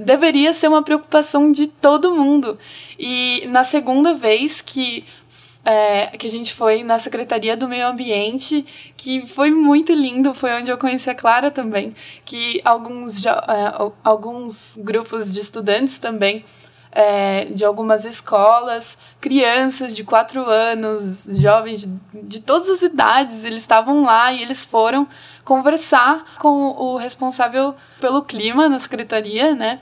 Deveria 0.00 0.52
ser 0.52 0.68
uma 0.68 0.82
preocupação 0.82 1.50
de 1.50 1.66
todo 1.66 2.14
mundo. 2.14 2.58
E 2.98 3.46
na 3.48 3.64
segunda 3.64 4.14
vez 4.14 4.60
que. 4.60 5.04
É, 5.68 6.16
que 6.16 6.28
a 6.28 6.30
gente 6.30 6.54
foi 6.54 6.84
na 6.84 6.96
Secretaria 6.96 7.56
do 7.56 7.66
Meio 7.66 7.88
Ambiente, 7.88 8.64
que 8.96 9.26
foi 9.26 9.50
muito 9.50 9.92
lindo, 9.92 10.32
foi 10.32 10.52
onde 10.52 10.70
eu 10.70 10.78
conheci 10.78 11.10
a 11.10 11.14
Clara 11.14 11.50
também, 11.50 11.92
que 12.24 12.60
alguns, 12.64 13.26
é, 13.26 13.32
alguns 14.04 14.78
grupos 14.80 15.34
de 15.34 15.40
estudantes 15.40 15.98
também 15.98 16.44
é, 16.98 17.44
de 17.50 17.62
algumas 17.62 18.06
escolas, 18.06 18.96
crianças 19.20 19.94
de 19.94 20.02
quatro 20.02 20.48
anos, 20.48 21.28
jovens 21.38 21.82
de, 21.82 21.90
de 22.22 22.40
todas 22.40 22.70
as 22.70 22.80
idades, 22.80 23.44
eles 23.44 23.58
estavam 23.58 24.02
lá 24.02 24.32
e 24.32 24.40
eles 24.40 24.64
foram 24.64 25.06
conversar 25.44 26.24
com 26.38 26.70
o 26.70 26.96
responsável 26.96 27.74
pelo 28.00 28.22
clima 28.22 28.66
na 28.66 28.80
secretaria, 28.80 29.54
né? 29.54 29.78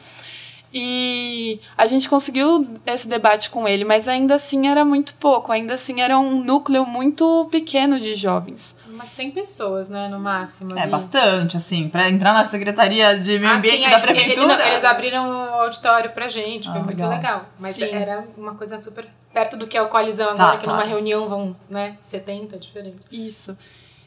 E 0.72 1.60
a 1.78 1.86
gente 1.86 2.08
conseguiu 2.08 2.66
esse 2.84 3.06
debate 3.06 3.48
com 3.48 3.68
ele, 3.68 3.84
mas 3.84 4.08
ainda 4.08 4.34
assim 4.34 4.66
era 4.66 4.84
muito 4.84 5.14
pouco, 5.14 5.52
ainda 5.52 5.74
assim 5.74 6.00
era 6.00 6.18
um 6.18 6.42
núcleo 6.42 6.84
muito 6.84 7.46
pequeno 7.48 8.00
de 8.00 8.16
jovens. 8.16 8.74
Umas 8.94 9.08
100 9.08 9.30
pessoas, 9.32 9.88
né, 9.88 10.08
no 10.08 10.18
máximo. 10.20 10.76
É 10.78 10.82
ali. 10.82 10.90
bastante, 10.90 11.56
assim, 11.56 11.88
para 11.88 12.08
entrar 12.08 12.32
na 12.32 12.46
Secretaria 12.46 13.18
de 13.18 13.38
Meio 13.38 13.52
Ah, 13.52 13.56
Ambiente 13.56 13.84
sim, 13.84 13.90
da 13.90 13.96
sim, 13.96 14.02
Prefeitura. 14.06 14.56
não, 14.56 14.66
eles 14.66 14.84
abriram 14.84 15.28
o 15.28 15.32
auditório 15.62 16.10
pra 16.12 16.28
gente, 16.28 16.68
foi 16.70 16.78
Ah, 16.80 16.82
muito 16.84 16.96
legal. 16.98 17.10
legal. 17.10 17.46
Mas 17.60 17.76
Sim. 17.76 17.84
era 17.90 18.24
uma 18.36 18.54
coisa 18.54 18.78
super 18.78 19.06
perto 19.32 19.56
do 19.56 19.66
que 19.66 19.76
é 19.76 19.82
o 19.82 19.88
Coalizão 19.88 20.34
Tá, 20.36 20.44
agora, 20.44 20.58
que 20.58 20.66
numa 20.66 20.76
claro. 20.78 20.90
reunião 20.90 21.28
vão, 21.28 21.56
né, 21.68 21.96
70, 22.02 22.56
diferente. 22.58 22.98
Isso. 23.10 23.56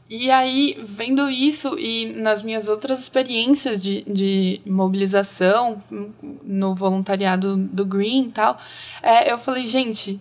E 0.09 0.31
aí, 0.31 0.79
vendo 0.81 1.29
isso 1.29 1.77
e 1.77 2.13
nas 2.13 2.41
minhas 2.41 2.69
outras 2.69 2.99
experiências 3.01 3.83
de, 3.83 4.03
de 4.03 4.61
mobilização 4.65 5.83
no 6.43 6.73
voluntariado 6.73 7.57
do 7.57 7.85
Green 7.85 8.27
e 8.27 8.31
tal, 8.31 8.57
é, 9.03 9.29
eu 9.29 9.37
falei, 9.37 9.67
gente, 9.67 10.17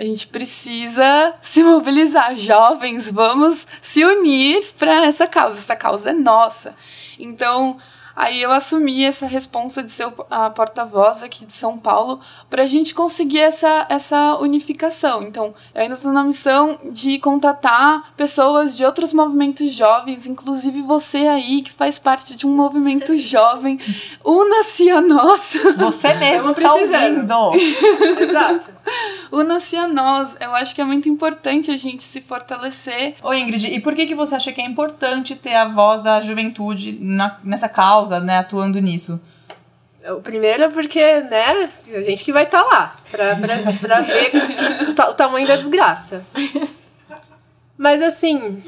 a 0.00 0.02
gente 0.02 0.28
precisa 0.28 1.34
se 1.42 1.62
mobilizar. 1.62 2.34
Jovens, 2.34 3.10
vamos 3.10 3.66
se 3.82 4.02
unir 4.02 4.64
para 4.78 5.04
essa 5.04 5.26
causa. 5.26 5.58
Essa 5.58 5.76
causa 5.76 6.08
é 6.08 6.14
nossa. 6.14 6.74
Então, 7.18 7.76
Aí 8.20 8.42
eu 8.42 8.50
assumi 8.50 9.02
essa 9.02 9.24
responsa 9.24 9.82
de 9.82 9.90
ser 9.90 10.06
a 10.30 10.50
porta-voz 10.50 11.22
aqui 11.22 11.46
de 11.46 11.54
São 11.54 11.78
Paulo 11.78 12.20
para 12.50 12.64
a 12.64 12.66
gente 12.66 12.94
conseguir 12.94 13.38
essa, 13.38 13.86
essa 13.88 14.36
unificação. 14.36 15.22
Então, 15.22 15.54
eu 15.74 15.80
ainda 15.80 15.94
estou 15.94 16.12
na 16.12 16.22
missão 16.22 16.78
de 16.92 17.18
contatar 17.18 18.12
pessoas 18.18 18.76
de 18.76 18.84
outros 18.84 19.14
movimentos 19.14 19.72
jovens, 19.72 20.26
inclusive 20.26 20.82
você 20.82 21.28
aí 21.28 21.62
que 21.62 21.72
faz 21.72 21.98
parte 21.98 22.36
de 22.36 22.46
um 22.46 22.50
movimento 22.50 23.16
jovem. 23.18 23.78
Una-se 24.22 24.90
a 24.90 25.00
nós. 25.00 25.56
Você 25.78 26.12
mesmo 26.12 26.50
está 26.50 26.74
ouvindo. 26.74 27.54
Exato. 28.20 28.79
Una-se 29.30 29.76
a 29.76 29.86
nós. 29.86 30.36
Eu 30.40 30.54
acho 30.54 30.74
que 30.74 30.80
é 30.80 30.84
muito 30.84 31.08
importante 31.08 31.70
a 31.70 31.76
gente 31.76 32.02
se 32.02 32.20
fortalecer. 32.20 33.14
Ô 33.22 33.32
Ingrid, 33.32 33.66
e 33.66 33.80
por 33.80 33.94
que, 33.94 34.06
que 34.06 34.14
você 34.14 34.34
acha 34.34 34.52
que 34.52 34.60
é 34.60 34.64
importante 34.64 35.36
ter 35.36 35.54
a 35.54 35.66
voz 35.66 36.02
da 36.02 36.20
juventude 36.20 36.98
na, 37.00 37.38
nessa 37.44 37.68
causa? 37.68 37.90
causa, 37.90 38.20
né, 38.20 38.38
atuando 38.38 38.80
nisso? 38.80 39.20
O 40.16 40.20
primeiro 40.20 40.64
é 40.64 40.68
porque, 40.68 41.20
né, 41.20 41.70
a 41.94 42.00
gente 42.00 42.24
que 42.24 42.32
vai 42.32 42.44
estar 42.44 42.62
tá 42.62 42.68
lá 42.68 42.96
pra, 43.10 43.36
pra, 43.36 43.72
pra 43.80 44.00
ver 44.00 44.30
que, 44.30 45.00
o 45.00 45.14
tamanho 45.14 45.46
da 45.46 45.56
desgraça. 45.56 46.24
Mas 47.76 48.00
assim, 48.00 48.62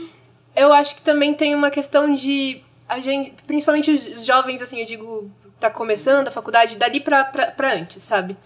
eu 0.54 0.72
acho 0.72 0.96
que 0.96 1.02
também 1.02 1.32
tem 1.32 1.54
uma 1.54 1.70
questão 1.70 2.12
de 2.14 2.62
a 2.88 3.00
gente, 3.00 3.34
principalmente 3.46 3.90
os 3.90 4.26
jovens, 4.26 4.60
assim, 4.60 4.80
eu 4.80 4.86
digo, 4.86 5.30
tá 5.58 5.70
começando 5.70 6.28
a 6.28 6.30
faculdade, 6.30 6.76
dali 6.76 7.00
pra, 7.00 7.24
pra, 7.24 7.46
pra 7.52 7.74
antes, 7.74 8.02
sabe? 8.02 8.36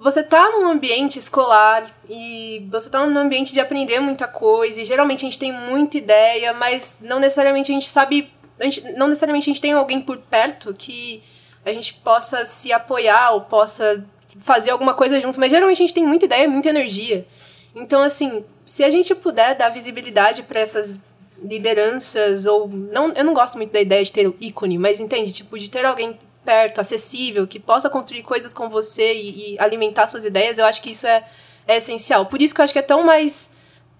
Você 0.00 0.22
tá 0.22 0.50
num 0.50 0.68
ambiente 0.68 1.18
escolar 1.18 1.90
e 2.08 2.66
você 2.70 2.88
tá 2.88 3.04
num 3.04 3.18
ambiente 3.18 3.52
de 3.52 3.60
aprender 3.60 3.98
muita 3.98 4.28
coisa, 4.28 4.80
e 4.80 4.84
geralmente 4.84 5.24
a 5.24 5.28
gente 5.28 5.38
tem 5.38 5.52
muita 5.52 5.98
ideia, 5.98 6.54
mas 6.54 7.00
não 7.00 7.18
necessariamente 7.18 7.72
a 7.72 7.74
gente 7.74 7.88
sabe 7.88 8.30
a 8.60 8.64
gente, 8.64 8.92
não 8.92 9.06
necessariamente 9.06 9.48
a 9.48 9.52
gente 9.52 9.60
tem 9.60 9.72
alguém 9.72 10.00
por 10.00 10.16
perto 10.18 10.74
que 10.74 11.22
a 11.64 11.72
gente 11.72 11.94
possa 11.94 12.44
se 12.44 12.72
apoiar 12.72 13.32
ou 13.32 13.42
possa 13.42 14.04
fazer 14.40 14.70
alguma 14.70 14.94
coisa 14.94 15.20
junto, 15.20 15.38
mas 15.38 15.50
geralmente 15.50 15.78
a 15.78 15.86
gente 15.86 15.94
tem 15.94 16.04
muita 16.04 16.26
ideia, 16.26 16.48
muita 16.48 16.68
energia. 16.68 17.26
Então, 17.74 18.02
assim, 18.02 18.44
se 18.64 18.82
a 18.82 18.90
gente 18.90 19.14
puder 19.14 19.54
dar 19.54 19.68
visibilidade 19.68 20.42
para 20.42 20.60
essas 20.60 21.00
lideranças 21.42 22.46
ou 22.46 22.68
não, 22.68 23.12
eu 23.12 23.24
não 23.24 23.32
gosto 23.32 23.56
muito 23.56 23.72
da 23.72 23.80
ideia 23.80 24.02
de 24.02 24.12
ter 24.12 24.32
ícone, 24.40 24.76
mas 24.76 25.00
entende, 25.00 25.32
tipo, 25.32 25.58
de 25.58 25.70
ter 25.70 25.84
alguém 25.84 26.18
perto, 26.48 26.80
acessível, 26.80 27.46
que 27.46 27.60
possa 27.60 27.90
construir 27.90 28.22
coisas 28.22 28.54
com 28.54 28.70
você 28.70 29.12
e, 29.12 29.52
e 29.52 29.58
alimentar 29.58 30.06
suas 30.06 30.24
ideias, 30.24 30.56
eu 30.56 30.64
acho 30.64 30.80
que 30.80 30.92
isso 30.92 31.06
é, 31.06 31.22
é 31.66 31.76
essencial. 31.76 32.24
Por 32.24 32.40
isso 32.40 32.54
que 32.54 32.62
eu 32.62 32.64
acho 32.64 32.72
que 32.72 32.78
é 32.78 32.82
tão 32.82 33.02
mais 33.02 33.50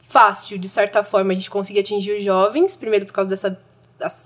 fácil, 0.01 0.59
de 0.59 0.67
certa 0.67 1.03
forma, 1.03 1.33
a 1.33 1.35
gente 1.35 1.51
conseguir 1.51 1.81
atingir 1.81 2.13
os 2.17 2.25
jovens, 2.25 2.75
primeiro 2.75 3.05
por 3.05 3.13
causa 3.13 3.29
dessa 3.29 3.61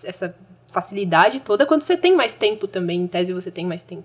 essa 0.04 0.37
facilidade 0.70 1.40
toda 1.40 1.66
quando 1.66 1.82
você 1.82 1.96
tem 1.96 2.14
mais 2.14 2.35
tempo 2.35 2.68
também. 2.68 3.00
Em 3.00 3.06
tese, 3.08 3.32
você 3.32 3.50
tem 3.50 3.66
mais 3.66 3.82
tempo. 3.82 4.04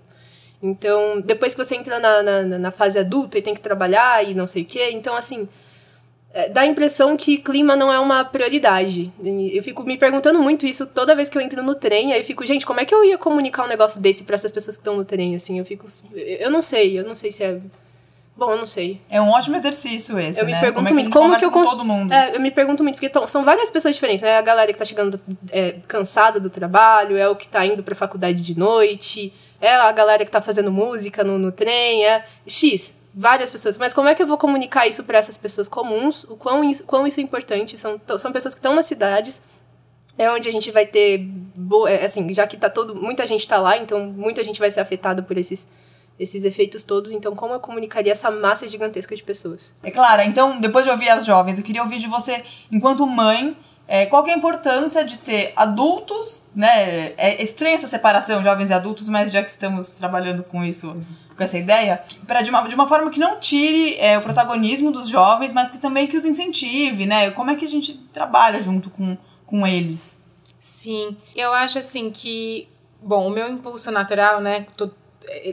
Então, 0.60 1.20
depois 1.20 1.54
que 1.54 1.64
você 1.64 1.76
entra 1.76 2.00
na, 2.00 2.20
na, 2.20 2.42
na 2.58 2.70
fase 2.72 2.98
adulta 2.98 3.38
e 3.38 3.42
tem 3.42 3.54
que 3.54 3.60
trabalhar 3.60 4.28
e 4.28 4.34
não 4.34 4.48
sei 4.48 4.62
o 4.62 4.66
quê, 4.66 4.90
então, 4.90 5.14
assim, 5.14 5.48
dá 6.46 6.60
a 6.60 6.66
impressão 6.66 7.16
que 7.16 7.38
clima 7.38 7.74
não 7.74 7.92
é 7.92 7.98
uma 7.98 8.24
prioridade. 8.24 9.12
Eu 9.24 9.62
fico 9.62 9.82
me 9.82 9.96
perguntando 9.96 10.38
muito 10.38 10.66
isso 10.66 10.86
toda 10.86 11.16
vez 11.16 11.28
que 11.28 11.36
eu 11.36 11.42
entro 11.42 11.62
no 11.62 11.74
trem, 11.74 12.12
aí 12.12 12.20
eu 12.20 12.24
fico, 12.24 12.46
gente, 12.46 12.64
como 12.64 12.80
é 12.80 12.84
que 12.84 12.94
eu 12.94 13.04
ia 13.04 13.18
comunicar 13.18 13.64
um 13.64 13.68
negócio 13.68 14.00
desse 14.00 14.24
para 14.24 14.34
essas 14.34 14.52
pessoas 14.52 14.76
que 14.76 14.82
estão 14.82 14.96
no 14.96 15.04
trem, 15.04 15.34
assim? 15.34 15.58
Eu 15.58 15.64
fico, 15.64 15.86
eu 16.14 16.50
não 16.50 16.62
sei, 16.62 16.98
eu 16.98 17.04
não 17.04 17.14
sei 17.14 17.32
se 17.32 17.42
é 17.42 17.58
Bom, 18.38 18.52
eu 18.52 18.56
não 18.56 18.68
sei. 18.68 19.00
É 19.10 19.20
um 19.20 19.30
ótimo 19.30 19.56
exercício 19.56 20.16
esse, 20.16 20.40
eu 20.40 20.46
né? 20.46 20.54
me 20.54 20.60
pergunto 20.60 20.86
como 20.86 20.94
muito, 20.94 21.10
como 21.10 21.36
que 21.36 21.44
eu 21.44 21.50
com 21.50 21.64
todo 21.64 21.84
mundo? 21.84 22.14
É, 22.14 22.36
eu 22.36 22.40
me 22.40 22.52
pergunto 22.52 22.84
muito 22.84 22.94
porque 22.94 23.08
tão, 23.08 23.26
são 23.26 23.44
várias 23.44 23.68
pessoas 23.68 23.96
diferentes, 23.96 24.22
né? 24.22 24.38
A 24.38 24.42
galera 24.42 24.72
que 24.72 24.78
tá 24.78 24.84
chegando 24.84 25.20
é, 25.50 25.74
cansada 25.88 26.38
do 26.38 26.48
trabalho, 26.48 27.16
é 27.16 27.28
o 27.28 27.34
que 27.34 27.48
tá 27.48 27.66
indo 27.66 27.82
pra 27.82 27.96
faculdade 27.96 28.40
de 28.40 28.56
noite, 28.56 29.32
é 29.60 29.74
a 29.74 29.90
galera 29.90 30.24
que 30.24 30.30
tá 30.30 30.40
fazendo 30.40 30.70
música 30.70 31.24
no, 31.24 31.36
no 31.36 31.50
trem, 31.50 32.06
é 32.06 32.24
X, 32.46 32.94
várias 33.18 33.50
pessoas. 33.50 33.76
Mas 33.76 33.92
como 33.92 34.08
é 34.08 34.14
que 34.14 34.22
eu 34.22 34.26
vou 34.28 34.38
comunicar 34.38 34.86
isso 34.86 35.02
para 35.02 35.18
essas 35.18 35.36
pessoas 35.36 35.68
comuns? 35.68 36.22
O 36.24 36.36
quão 36.36 36.62
isso, 36.62 36.84
quão 36.84 37.04
isso 37.04 37.18
é 37.18 37.22
importante? 37.22 37.76
São, 37.76 38.00
são 38.16 38.30
pessoas 38.30 38.54
que 38.54 38.60
estão 38.60 38.76
nas 38.76 38.86
cidades, 38.86 39.42
é 40.16 40.30
onde 40.30 40.48
a 40.48 40.52
gente 40.52 40.70
vai 40.70 40.86
ter 40.86 41.18
boa, 41.18 41.90
é, 41.90 42.04
assim, 42.04 42.32
já 42.32 42.46
que 42.46 42.56
tá 42.56 42.70
todo, 42.70 42.94
muita 42.94 43.26
gente 43.26 43.46
tá 43.46 43.58
lá, 43.58 43.76
então 43.76 44.06
muita 44.06 44.44
gente 44.44 44.60
vai 44.60 44.70
ser 44.70 44.80
afetada 44.80 45.20
por 45.20 45.36
esses 45.36 45.66
esses 46.18 46.44
efeitos 46.44 46.82
todos. 46.82 47.12
Então, 47.12 47.36
como 47.36 47.54
eu 47.54 47.60
comunicaria 47.60 48.10
essa 48.10 48.28
massa 48.28 48.66
gigantesca 48.66 49.14
de 49.14 49.22
pessoas? 49.22 49.72
É 49.84 49.90
claro. 49.90 50.22
Então, 50.22 50.58
depois 50.60 50.84
de 50.84 50.90
ouvir 50.90 51.08
as 51.08 51.24
jovens, 51.24 51.60
eu 51.60 51.64
queria 51.64 51.80
ouvir 51.80 52.00
de 52.00 52.08
você, 52.08 52.42
enquanto 52.72 53.06
mãe, 53.06 53.56
é, 53.90 54.04
qual 54.04 54.24
é 54.26 54.34
a 54.34 54.36
importância 54.36 55.02
de 55.02 55.16
ter 55.16 55.50
adultos, 55.56 56.44
né? 56.54 57.14
É 57.16 57.42
estranha 57.42 57.74
essa 57.74 57.88
separação, 57.88 58.42
jovens 58.42 58.68
e 58.68 58.74
adultos, 58.74 59.08
mas 59.08 59.32
já 59.32 59.42
que 59.42 59.50
estamos 59.50 59.92
trabalhando 59.92 60.42
com 60.42 60.62
isso, 60.62 60.94
com 61.34 61.42
essa 61.42 61.56
ideia, 61.56 62.04
para 62.26 62.42
de 62.42 62.50
uma, 62.50 62.68
de 62.68 62.74
uma 62.74 62.86
forma 62.86 63.10
que 63.10 63.18
não 63.18 63.40
tire 63.40 63.96
é, 63.98 64.18
o 64.18 64.20
protagonismo 64.20 64.90
dos 64.90 65.08
jovens, 65.08 65.54
mas 65.54 65.70
que 65.70 65.78
também 65.78 66.06
que 66.06 66.18
os 66.18 66.26
incentive, 66.26 67.06
né? 67.06 67.30
Como 67.30 67.50
é 67.50 67.56
que 67.56 67.64
a 67.64 67.68
gente 67.68 67.94
trabalha 68.12 68.62
junto 68.62 68.90
com, 68.90 69.16
com 69.46 69.66
eles? 69.66 70.22
Sim, 70.60 71.16
eu 71.34 71.54
acho 71.54 71.78
assim 71.78 72.10
que, 72.10 72.68
bom, 73.00 73.26
o 73.26 73.30
meu 73.30 73.48
impulso 73.48 73.90
natural, 73.90 74.38
né? 74.38 74.66
Tô 74.76 74.90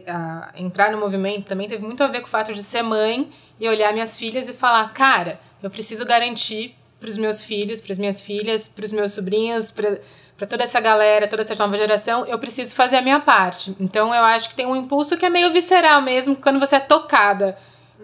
a, 0.08 0.52
entrar 0.58 0.91
no 0.91 0.98
movimento 0.98 1.45
também 1.45 1.69
teve 1.69 1.86
muito 1.86 2.04
a 2.04 2.08
ver 2.08 2.19
com 2.19 2.28
o 2.28 2.30
fato 2.30 2.54
de 2.54 2.63
ser 2.63 2.82
mãe 2.82 3.30
e 3.60 3.67
olhar 3.69 3.93
minhas 3.93 4.17
filhas 4.17 4.48
e 4.50 4.54
falar, 4.54 4.91
cara, 4.93 5.39
eu 5.63 5.69
preciso 5.69 6.06
garantir 6.06 6.76
para 6.99 7.10
os 7.10 7.17
meus 7.17 7.41
filhos, 7.41 7.81
para 7.81 7.93
as 7.93 7.97
minhas 7.97 8.21
filhas, 8.21 8.67
para 8.67 8.86
os 8.86 8.91
meus 8.91 9.13
sobrinhos, 9.13 9.69
para 9.71 10.47
toda 10.47 10.63
essa 10.63 10.79
galera, 10.79 11.27
toda 11.27 11.41
essa 11.41 11.55
nova 11.55 11.77
geração, 11.77 12.25
eu 12.25 12.38
preciso 12.39 12.75
fazer 12.75 12.97
a 12.97 13.01
minha 13.01 13.19
parte. 13.19 13.75
Então 13.79 14.13
eu 14.13 14.23
acho 14.23 14.49
que 14.49 14.55
tem 14.55 14.65
um 14.65 14.75
impulso 14.75 15.17
que 15.17 15.25
é 15.25 15.29
meio 15.29 15.51
visceral 15.51 16.01
mesmo, 16.01 16.36
quando 16.36 16.60
você 16.60 16.77
é 16.77 16.79
tocada 16.79 17.58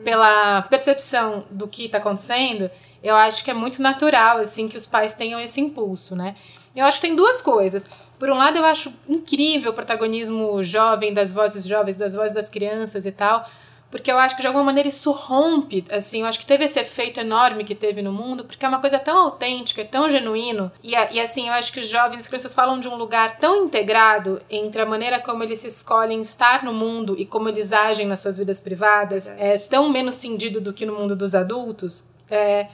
pela 0.04 0.62
percepção 0.64 1.46
do 1.52 1.68
que 1.68 1.86
está 1.86 1.98
acontecendo, 1.98 2.70
eu 3.04 3.16
acho 3.16 3.44
que 3.44 3.52
é 3.52 3.54
muito 3.54 3.82
natural 3.82 4.38
assim 4.38 4.68
que 4.68 4.78
os 4.78 4.88
pais 4.88 5.14
tenham 5.14 5.40
esse 5.40 5.60
impulso, 5.60 6.16
né? 6.16 6.36
Eu 6.76 6.86
acho 6.86 7.02
que 7.02 7.08
tem 7.08 7.16
duas 7.16 7.42
coisas. 7.42 7.86
Por 8.18 8.30
um 8.30 8.38
lado, 8.38 8.58
eu 8.58 8.66
acho 8.66 8.94
incrível 9.10 9.72
o 9.72 9.74
protagonismo 9.74 10.64
jovem 10.64 11.14
das 11.14 11.32
vozes 11.32 11.66
jovens, 11.66 11.98
das 11.98 12.14
vozes 12.14 12.34
das 12.34 12.50
crianças 12.50 13.06
e 13.06 13.12
tal, 13.12 13.44
porque 13.92 14.12
eu 14.12 14.18
acho 14.18 14.36
que 14.36 14.42
de 14.42 14.48
alguma 14.48 14.64
maneira 14.64 14.88
isso 14.88 15.12
rompe, 15.12 15.84
assim, 15.92 16.22
eu 16.22 16.26
acho 16.26 16.40
que 16.40 16.46
teve 16.46 16.64
esse 16.64 16.80
efeito 16.80 17.20
enorme 17.20 17.66
que 17.66 17.76
teve 17.76 18.02
no 18.02 18.12
mundo, 18.12 18.46
porque 18.46 18.66
é 18.66 18.70
uma 18.70 18.80
coisa 18.80 18.98
tão 18.98 19.18
autêntica, 19.18 19.84
tão 19.84 20.10
genuíno, 20.10 20.72
e, 20.82 20.92
e 20.92 21.20
assim, 21.20 21.50
eu 21.50 21.54
acho 21.54 21.74
que 21.74 21.82
os 21.82 21.90
jovens 21.90 22.18
e 22.18 22.22
as 22.22 22.28
crianças 22.28 22.54
falam 22.54 22.80
de 22.80 22.88
um 22.88 22.96
lugar 22.96 23.38
tão 23.38 23.66
integrado 23.66 24.42
entre 24.50 24.82
a 24.82 24.86
maneira 24.86 25.20
como 25.20 25.44
eles 25.44 25.64
escolhem 25.66 26.22
estar 26.22 26.64
no 26.64 26.74
mundo 26.74 27.16
e 27.20 27.26
como 27.26 27.50
eles 27.50 27.74
agem 27.74 28.08
nas 28.08 28.22
suas 28.22 28.38
vidas 28.38 28.60
privadas, 28.60 29.28
é 29.38 29.58
tão 29.58 29.90
menos 29.90 30.16
cindido 30.16 30.62
do 30.62 30.72
que 30.72 30.86
no 30.86 30.96
mundo 30.96 31.16
dos 31.16 31.36
adultos, 31.36 32.12
é, 32.30 32.68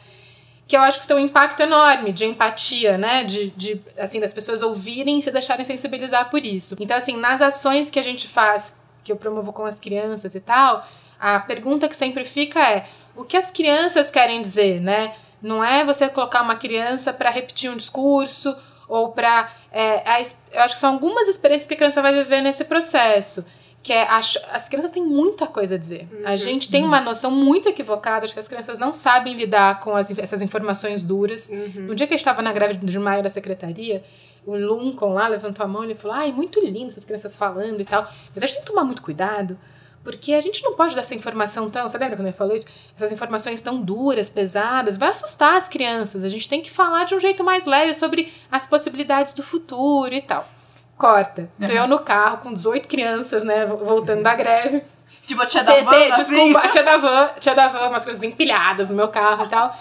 que 0.68 0.76
eu 0.76 0.82
acho 0.82 0.98
que 0.98 1.04
isso 1.04 1.08
tem 1.08 1.18
um 1.18 1.26
impacto 1.26 1.62
enorme 1.62 2.12
de 2.12 2.26
empatia, 2.26 2.98
né? 2.98 3.24
De, 3.24 3.50
de, 3.52 3.82
assim, 3.98 4.20
das 4.20 4.34
pessoas 4.34 4.62
ouvirem 4.62 5.18
e 5.18 5.22
se 5.22 5.32
deixarem 5.32 5.64
sensibilizar 5.64 6.30
por 6.30 6.44
isso. 6.44 6.76
Então, 6.80 6.98
assim, 6.98 7.16
nas 7.16 7.42
ações 7.42 7.90
que 7.90 7.98
a 7.98 8.04
gente 8.04 8.28
faz, 8.28 8.80
que 9.04 9.12
eu 9.12 9.16
promovo 9.16 9.54
com 9.54 9.66
as 9.66 9.80
crianças 9.80 10.36
e 10.36 10.42
tal, 10.42 10.86
a 11.20 11.40
pergunta 11.40 11.88
que 11.88 11.96
sempre 11.96 12.24
fica 12.24 12.60
é: 12.60 12.86
o 13.16 13.24
que 13.24 13.38
as 13.38 13.52
crianças 13.52 14.12
querem 14.12 14.42
dizer, 14.42 14.82
né? 14.82 15.14
Não 15.42 15.64
é 15.64 15.84
você 15.84 16.10
colocar 16.10 16.42
uma 16.42 16.56
criança 16.56 17.14
para 17.14 17.30
repetir 17.30 17.70
um 17.70 17.78
discurso 17.78 18.56
ou 18.88 19.12
para. 19.12 19.50
É, 19.72 20.22
eu 20.54 20.62
acho 20.62 20.74
que 20.74 20.80
são 20.80 20.94
algumas 20.94 21.28
experiências 21.28 21.68
que 21.68 21.74
a 21.74 21.78
criança 21.78 22.02
vai 22.02 22.14
viver 22.14 22.42
nesse 22.42 22.66
processo 22.66 23.46
que 23.88 23.94
é 23.94 24.06
as, 24.10 24.38
as 24.52 24.68
crianças 24.68 24.92
têm 24.92 25.02
muita 25.02 25.48
coisa 25.48 25.76
a 25.76 25.78
dizer. 25.78 26.10
Uhum. 26.12 26.22
A 26.26 26.36
gente 26.36 26.70
tem 26.70 26.84
uma 26.84 27.00
noção 27.00 27.32
muito 27.32 27.70
equivocada 27.70 28.28
de 28.28 28.34
que 28.34 28.40
as 28.40 28.48
crianças 28.48 28.78
não 28.78 28.94
sabem 28.94 29.34
lidar 29.34 29.80
com 29.80 29.96
as, 29.96 30.12
essas 30.18 30.42
informações 30.42 31.04
duras. 31.04 31.48
Uhum. 31.48 31.86
No 31.88 31.96
dia 31.96 32.06
que 32.06 32.14
eu 32.14 32.18
estava 32.18 32.42
na 32.42 32.52
greve 32.52 32.74
de 32.76 33.00
maio 33.00 33.24
da 33.24 33.30
secretaria, 33.30 34.04
o 34.46 34.58
Luncon 34.58 35.14
lá 35.14 35.30
levantou 35.30 35.64
a 35.64 35.70
mão 35.70 35.90
e 35.90 35.96
falou: 35.96 36.18
ai, 36.18 36.34
muito 36.34 36.60
lindo 36.60 36.90
essas 36.90 37.06
crianças 37.06 37.38
falando 37.38 37.80
e 37.80 37.86
tal. 37.86 38.04
Mas 38.36 38.44
a 38.44 38.48
gente 38.48 38.56
tem 38.56 38.66
que 38.66 38.68
tomar 38.68 38.84
muito 38.84 39.02
cuidado. 39.02 39.58
Porque 40.08 40.34
a 40.34 40.42
gente 40.42 40.64
não 40.64 40.74
pode 40.74 40.96
dar 40.96 41.02
essa 41.02 41.14
informação 41.14 41.70
tão. 41.70 41.88
Você 41.88 41.98
lembra 41.98 42.16
quando 42.16 42.28
ele 42.28 42.36
falou 42.36 42.56
isso? 42.56 42.66
Essas 42.96 43.12
informações 43.12 43.60
tão 43.60 43.82
duras, 43.82 44.30
pesadas, 44.30 44.98
vai 44.98 45.10
assustar 45.10 45.58
as 45.58 45.68
crianças. 45.68 46.24
A 46.24 46.30
gente 46.30 46.48
tem 46.48 46.62
que 46.62 46.72
falar 46.72 47.04
de 47.04 47.14
um 47.14 47.20
jeito 47.20 47.44
mais 47.44 47.66
leve 47.66 47.94
sobre 47.94 48.32
as 48.50 48.66
possibilidades 48.66 49.34
do 49.34 49.44
futuro 49.44 50.14
e 50.14 50.22
tal 50.22 50.48
corta. 50.98 51.50
Tô 51.60 51.72
eu 51.72 51.88
no 51.88 52.00
carro 52.00 52.40
com 52.40 52.52
18 52.52 52.88
crianças, 52.88 53.44
né, 53.44 53.66
voltando 53.66 54.24
da 54.24 54.34
greve. 54.34 54.82
Tipo 55.26 55.42
a 55.42 55.46
tia 55.46 55.64
da 55.64 55.76
van, 55.76 56.14
assim. 56.14 56.36
Desculpa, 56.36 56.60
a 56.60 56.68
tia 56.70 56.84
da 56.84 56.98
van, 56.98 57.30
tia 57.40 57.56
da 57.56 57.68
van, 57.68 57.90
umas 57.90 58.04
coisas 58.04 58.24
empilhadas 58.24 58.90
no 58.90 58.96
meu 58.96 59.08
carro 59.10 59.46
e 59.46 59.50
tal. 59.50 59.78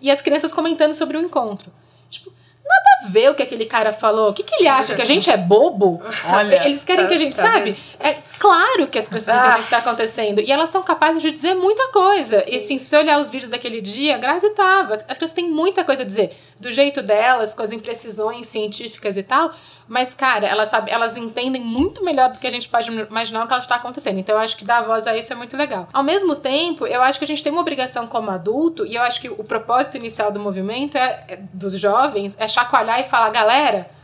E 0.00 0.10
as 0.10 0.20
crianças 0.20 0.52
comentando 0.52 0.92
sobre 0.92 1.16
o 1.16 1.20
encontro. 1.20 1.72
Tipo, 2.10 2.32
nada 2.64 3.06
a 3.06 3.08
ver 3.08 3.30
o 3.30 3.34
que 3.34 3.42
aquele 3.42 3.64
cara 3.64 3.92
falou. 3.92 4.30
O 4.30 4.34
que, 4.34 4.42
que 4.42 4.54
ele 4.56 4.68
acha? 4.68 4.94
Que 4.94 5.02
a 5.02 5.04
gente 5.04 5.30
é 5.30 5.36
bobo? 5.36 6.02
Olha. 6.32 6.66
Eles 6.66 6.84
querem 6.84 7.04
tá, 7.04 7.08
que 7.08 7.14
a 7.14 7.18
gente, 7.18 7.36
tá 7.36 7.42
sabe? 7.42 7.76
É, 7.98 8.18
Claro 8.38 8.86
que 8.86 8.98
as 8.98 9.08
crianças 9.08 9.34
entendem 9.34 9.60
o 9.60 9.64
que 9.64 9.70
tá 9.70 9.78
acontecendo. 9.78 10.40
E 10.40 10.52
elas 10.52 10.70
são 10.70 10.82
capazes 10.82 11.20
de 11.20 11.32
dizer 11.32 11.54
muita 11.54 11.88
coisa. 11.88 12.44
E 12.48 12.58
sim, 12.58 12.78
se 12.78 12.88
você 12.88 12.96
olhar 12.96 13.20
os 13.20 13.28
vídeos 13.30 13.50
daquele 13.50 13.80
dia, 13.80 14.14
a 14.14 14.18
Grazi 14.18 14.50
tava. 14.50 14.94
As 14.94 15.16
crianças 15.16 15.32
têm 15.32 15.50
muita 15.50 15.84
coisa 15.84 16.02
a 16.02 16.06
dizer. 16.06 16.36
Do 16.60 16.70
jeito 16.70 17.02
delas, 17.02 17.54
com 17.54 17.62
as 17.62 17.72
imprecisões 17.72 18.46
científicas 18.46 19.16
e 19.16 19.22
tal. 19.22 19.50
Mas, 19.88 20.14
cara, 20.14 20.46
elas, 20.46 20.68
sabe, 20.68 20.90
elas 20.90 21.16
entendem 21.16 21.62
muito 21.62 22.04
melhor 22.04 22.30
do 22.30 22.38
que 22.38 22.46
a 22.46 22.50
gente 22.50 22.68
pode 22.68 22.90
imaginar 22.90 23.44
o 23.44 23.48
que 23.48 23.54
está 23.54 23.76
acontecendo. 23.76 24.18
Então, 24.18 24.36
eu 24.36 24.40
acho 24.40 24.56
que 24.56 24.64
dar 24.64 24.82
voz 24.82 25.06
a 25.06 25.16
isso 25.16 25.32
é 25.32 25.36
muito 25.36 25.56
legal. 25.56 25.88
Ao 25.92 26.04
mesmo 26.04 26.36
tempo, 26.36 26.86
eu 26.86 27.02
acho 27.02 27.18
que 27.18 27.24
a 27.24 27.28
gente 27.28 27.42
tem 27.42 27.50
uma 27.50 27.62
obrigação 27.62 28.06
como 28.06 28.30
adulto, 28.30 28.86
e 28.86 28.94
eu 28.94 29.02
acho 29.02 29.20
que 29.20 29.28
o 29.28 29.42
propósito 29.42 29.96
inicial 29.96 30.30
do 30.30 30.38
movimento 30.38 30.96
é, 30.96 31.24
é 31.28 31.38
dos 31.52 31.78
jovens 31.78 32.36
é 32.38 32.46
chacoalhar 32.46 33.00
e 33.00 33.04
falar, 33.04 33.30
galera 33.30 33.97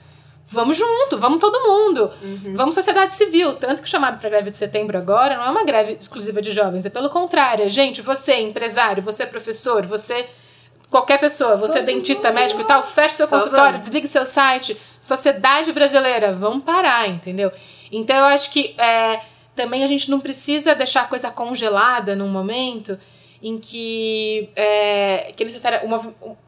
vamos 0.48 0.76
junto, 0.76 1.18
vamos 1.18 1.40
todo 1.40 1.60
mundo. 1.60 2.10
Uhum. 2.22 2.54
Vamos 2.56 2.74
sociedade 2.74 3.14
civil. 3.14 3.54
Tanto 3.56 3.80
que 3.82 3.88
o 3.88 3.90
chamado 3.90 4.18
para 4.18 4.28
greve 4.28 4.50
de 4.50 4.56
setembro 4.56 4.96
agora 4.96 5.36
não 5.36 5.44
é 5.44 5.50
uma 5.50 5.64
greve 5.64 5.98
exclusiva 6.00 6.40
de 6.40 6.50
jovens, 6.50 6.86
é 6.86 6.90
pelo 6.90 7.08
contrário. 7.10 7.64
É, 7.64 7.68
gente, 7.68 8.02
você 8.02 8.40
empresário, 8.40 9.02
você 9.02 9.26
professor, 9.26 9.86
você 9.86 10.26
qualquer 10.90 11.18
pessoa, 11.18 11.56
você 11.56 11.80
todo 11.80 11.82
dentista, 11.82 12.30
médico 12.30 12.60
e 12.60 12.64
tal, 12.64 12.82
feche 12.84 13.16
seu 13.16 13.26
Só 13.26 13.36
consultório, 13.36 13.72
vamos. 13.72 13.80
desligue 13.80 14.06
seu 14.06 14.24
site. 14.24 14.76
Sociedade 15.00 15.72
brasileira, 15.72 16.32
vamos 16.32 16.62
parar, 16.62 17.08
entendeu? 17.08 17.50
Então 17.90 18.16
eu 18.16 18.24
acho 18.26 18.50
que 18.50 18.74
é, 18.78 19.20
também 19.56 19.82
a 19.82 19.88
gente 19.88 20.10
não 20.10 20.20
precisa 20.20 20.74
deixar 20.74 21.02
a 21.02 21.06
coisa 21.06 21.30
congelada 21.30 22.14
num 22.14 22.28
momento 22.28 22.98
em 23.44 23.58
que 23.58 24.48
é, 24.56 25.30
que 25.36 25.42
é 25.42 25.46
necessário 25.46 25.80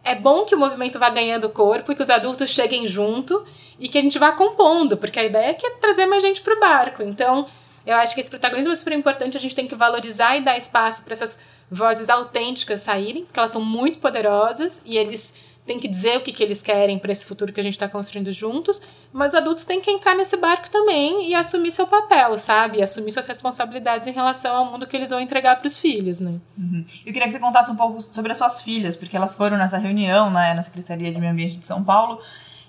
é 0.02 0.14
bom 0.14 0.46
que 0.46 0.54
o 0.54 0.58
movimento 0.58 0.98
vá 0.98 1.10
ganhando 1.10 1.50
corpo 1.50 1.92
e 1.92 1.94
que 1.94 2.00
os 2.00 2.08
adultos 2.08 2.48
cheguem 2.48 2.88
junto 2.88 3.44
e 3.78 3.86
que 3.86 3.98
a 3.98 4.00
gente 4.00 4.18
vá 4.18 4.32
compondo, 4.32 4.96
porque 4.96 5.18
a 5.18 5.24
ideia 5.24 5.50
é 5.50 5.54
que 5.54 5.66
é 5.66 5.70
trazer 5.72 6.06
mais 6.06 6.22
gente 6.22 6.40
para 6.40 6.54
o 6.54 6.58
barco. 6.58 7.02
Então, 7.02 7.44
eu 7.84 7.94
acho 7.96 8.14
que 8.14 8.20
esse 8.22 8.30
protagonismo 8.30 8.72
é 8.72 8.74
super 8.74 8.94
importante, 8.94 9.36
a 9.36 9.40
gente 9.40 9.54
tem 9.54 9.68
que 9.68 9.74
valorizar 9.74 10.38
e 10.38 10.40
dar 10.40 10.56
espaço 10.56 11.04
para 11.04 11.12
essas 11.12 11.38
vozes 11.70 12.08
autênticas 12.08 12.80
saírem, 12.80 13.26
porque 13.26 13.38
elas 13.38 13.50
são 13.50 13.62
muito 13.62 13.98
poderosas 13.98 14.80
e 14.82 14.96
eles 14.96 15.34
têm 15.66 15.80
que 15.80 15.88
dizer 15.88 16.16
o 16.16 16.20
que, 16.20 16.32
que 16.32 16.42
eles 16.42 16.62
querem 16.62 16.98
para 16.98 17.10
esse 17.10 17.26
futuro 17.26 17.52
que 17.52 17.60
a 17.60 17.62
gente 17.62 17.72
está 17.72 17.88
construindo 17.88 18.30
juntos, 18.30 18.80
mas 19.12 19.28
os 19.28 19.34
adultos 19.34 19.64
têm 19.64 19.80
que 19.80 19.90
entrar 19.90 20.14
nesse 20.14 20.36
barco 20.36 20.70
também 20.70 21.28
e 21.28 21.34
assumir 21.34 21.72
seu 21.72 21.86
papel, 21.86 22.38
sabe? 22.38 22.78
E 22.78 22.82
assumir 22.82 23.10
suas 23.10 23.26
responsabilidades 23.26 24.06
em 24.06 24.12
relação 24.12 24.54
ao 24.54 24.64
mundo 24.66 24.86
que 24.86 24.96
eles 24.96 25.10
vão 25.10 25.20
entregar 25.20 25.56
para 25.56 25.66
os 25.66 25.76
filhos, 25.76 26.20
né? 26.20 26.38
Uhum. 26.56 26.84
Eu 27.04 27.12
queria 27.12 27.26
que 27.26 27.32
você 27.32 27.40
contasse 27.40 27.70
um 27.70 27.76
pouco 27.76 28.00
sobre 28.00 28.30
as 28.30 28.38
suas 28.38 28.62
filhas, 28.62 28.94
porque 28.94 29.16
elas 29.16 29.34
foram 29.34 29.56
nessa 29.56 29.76
reunião 29.76 30.30
né, 30.30 30.54
na 30.54 30.62
Secretaria 30.62 31.12
de 31.12 31.18
Meio 31.18 31.32
Ambiente 31.32 31.56
de 31.56 31.66
São 31.66 31.82
Paulo. 31.82 32.20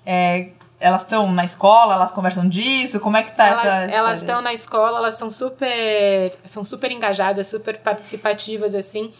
É, 0.05 0.49
elas 0.79 1.03
estão 1.03 1.31
na 1.31 1.45
escola, 1.45 1.95
elas 1.95 2.11
conversam 2.11 2.47
disso? 2.47 2.99
Como 2.99 3.17
é 3.17 3.23
que 3.23 3.31
tá 3.31 3.47
essa 3.47 3.67
Elas 3.95 4.19
estão 4.19 4.41
na 4.41 4.53
escola, 4.53 4.97
elas 4.97 5.15
são 5.15 5.29
super, 5.29 6.37
são 6.45 6.63
super 6.63 6.91
engajadas, 6.91 7.47
super 7.47 7.77
participativas, 7.77 8.73
assim. 8.75 9.11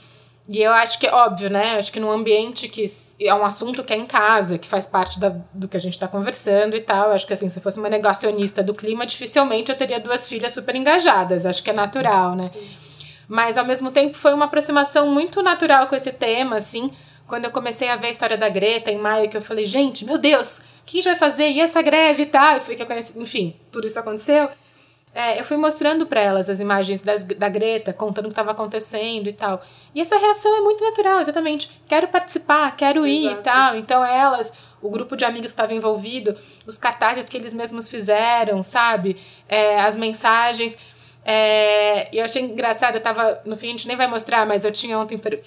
E 0.49 0.62
eu 0.62 0.71
acho 0.71 0.97
que 0.97 1.05
é 1.05 1.13
óbvio, 1.13 1.49
né? 1.49 1.77
Acho 1.77 1.91
que 1.91 1.99
num 1.99 2.10
ambiente 2.10 2.69
que 2.69 2.86
é 3.19 3.33
um 3.36 3.43
assunto 3.43 3.83
que 3.83 3.93
é 3.93 3.97
em 3.97 4.05
casa, 4.05 4.57
que 4.57 4.67
faz 4.67 4.88
parte 4.88 5.19
da, 5.19 5.36
do 5.53 5.67
que 5.67 5.75
a 5.75 5.79
gente 5.79 5.93
está 5.93 6.07
conversando 6.07 6.75
e 6.75 6.79
tal. 6.79 7.12
Acho 7.12 7.27
que 7.27 7.33
assim, 7.33 7.49
se 7.49 7.60
eu 7.60 7.63
fosse 7.63 7.77
uma 7.79 7.89
negacionista 7.89 8.63
do 8.63 8.73
clima, 8.73 9.05
dificilmente 9.05 9.69
eu 9.69 9.77
teria 9.77 9.99
duas 9.99 10.27
filhas 10.27 10.53
super 10.53 10.75
engajadas. 10.75 11.45
Acho 11.45 11.62
que 11.62 11.69
é 11.69 11.73
natural, 11.73 12.36
né? 12.36 12.43
Sim. 12.43 12.65
Mas 13.27 13.57
ao 13.57 13.65
mesmo 13.65 13.91
tempo 13.91 14.15
foi 14.15 14.33
uma 14.33 14.45
aproximação 14.45 15.12
muito 15.12 15.43
natural 15.43 15.88
com 15.88 15.95
esse 15.95 16.13
tema, 16.13 16.55
assim. 16.55 16.89
Quando 17.27 17.43
eu 17.43 17.51
comecei 17.51 17.89
a 17.89 17.97
ver 17.97 18.07
a 18.07 18.12
história 18.12 18.38
da 18.38 18.47
Greta 18.47 18.89
em 18.89 18.97
maio, 18.97 19.29
que 19.29 19.36
eu 19.36 19.41
falei, 19.41 19.65
gente, 19.65 20.05
meu 20.05 20.17
Deus, 20.17 20.60
o 20.60 20.86
que 20.86 20.99
a 20.99 21.01
gente 21.01 21.10
vai 21.10 21.17
fazer? 21.17 21.49
E 21.49 21.60
essa 21.60 21.81
greve 21.81 22.23
e 22.23 22.25
tal? 22.27 22.55
E 22.55 22.62
foi 22.62 22.77
que 22.77 22.81
eu 22.81 22.88
conheci, 22.88 23.19
enfim, 23.19 23.53
tudo 23.69 23.86
isso 23.86 23.99
aconteceu. 23.99 24.49
É, 25.17 25.39
eu 25.39 25.43
fui 25.43 25.58
mostrando 25.58 26.06
para 26.06 26.21
elas 26.21 26.47
as 26.47 26.60
imagens 26.60 27.01
das, 27.01 27.23
da 27.23 27.49
Greta, 27.49 27.91
contando 27.91 28.25
o 28.25 28.27
que 28.27 28.34
estava 28.34 28.51
acontecendo 28.51 29.27
e 29.27 29.34
tal. 29.34 29.60
E 29.95 29.99
essa 29.99 30.15
reação 30.15 30.56
é 30.56 30.62
muito 30.62 30.84
natural, 30.84 31.19
exatamente. 31.19 31.71
Quero 31.88 32.08
participar, 32.08 32.75
quero 32.75 33.08
ir 33.08 33.25
Exato. 33.25 33.39
e 33.39 33.43
tal. 33.43 33.75
Então 33.77 34.06
elas, 34.06 34.53
o 34.80 34.91
grupo 34.91 35.17
de 35.17 35.25
amigos 35.25 35.49
estava 35.49 35.73
envolvido, 35.73 36.36
os 36.67 36.77
cartazes 36.77 37.27
que 37.27 37.36
eles 37.36 37.51
mesmos 37.51 37.89
fizeram, 37.89 38.62
sabe? 38.62 39.17
É, 39.49 39.80
as 39.80 39.97
mensagens. 39.97 40.77
É, 41.25 42.15
eu 42.15 42.23
achei 42.23 42.43
engraçado, 42.43 42.93
eu 42.93 43.01
tava. 43.01 43.41
No 43.43 43.58
fim, 43.58 43.69
a 43.69 43.71
gente 43.71 43.88
nem 43.88 43.97
vai 43.97 44.06
mostrar, 44.06 44.45
mas 44.45 44.65
eu 44.65 44.71
tinha 44.71 44.99
ontem 44.99 45.17
per, 45.17 45.41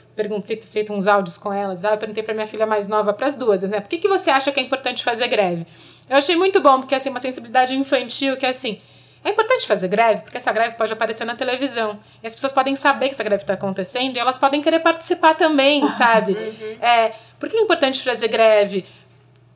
feito, 0.44 0.66
feito 0.66 0.92
uns 0.92 1.06
áudios 1.06 1.38
com 1.38 1.52
elas. 1.52 1.84
Eu 1.84 1.96
perguntei 1.96 2.24
pra 2.24 2.34
minha 2.34 2.48
filha 2.48 2.66
mais 2.66 2.88
nova, 2.88 3.12
para 3.12 3.28
as 3.28 3.36
duas, 3.36 3.62
né? 3.62 3.80
Por 3.80 3.88
que, 3.88 3.98
que 3.98 4.08
você 4.08 4.30
acha 4.30 4.50
que 4.50 4.58
é 4.58 4.64
importante 4.64 5.04
fazer 5.04 5.28
greve? 5.28 5.64
Eu 6.08 6.16
achei 6.16 6.34
muito 6.34 6.60
bom, 6.60 6.80
porque 6.80 6.96
assim, 6.96 7.08
uma 7.08 7.20
sensibilidade 7.20 7.72
infantil 7.76 8.36
que 8.36 8.46
assim. 8.46 8.80
É 9.22 9.30
importante 9.30 9.66
fazer 9.66 9.88
greve, 9.88 10.22
porque 10.22 10.36
essa 10.36 10.50
greve 10.52 10.76
pode 10.76 10.92
aparecer 10.92 11.24
na 11.24 11.36
televisão. 11.36 11.98
E 12.22 12.26
as 12.26 12.34
pessoas 12.34 12.52
podem 12.52 12.74
saber 12.74 13.08
que 13.08 13.14
essa 13.14 13.24
greve 13.24 13.42
está 13.42 13.54
acontecendo 13.54 14.16
e 14.16 14.18
elas 14.18 14.38
podem 14.38 14.62
querer 14.62 14.80
participar 14.80 15.34
também, 15.34 15.86
sabe? 15.90 16.32
Uhum. 16.32 16.76
É, 16.80 17.12
por 17.38 17.48
que 17.48 17.56
é 17.56 17.60
importante 17.60 18.02
fazer 18.02 18.28
greve? 18.28 18.84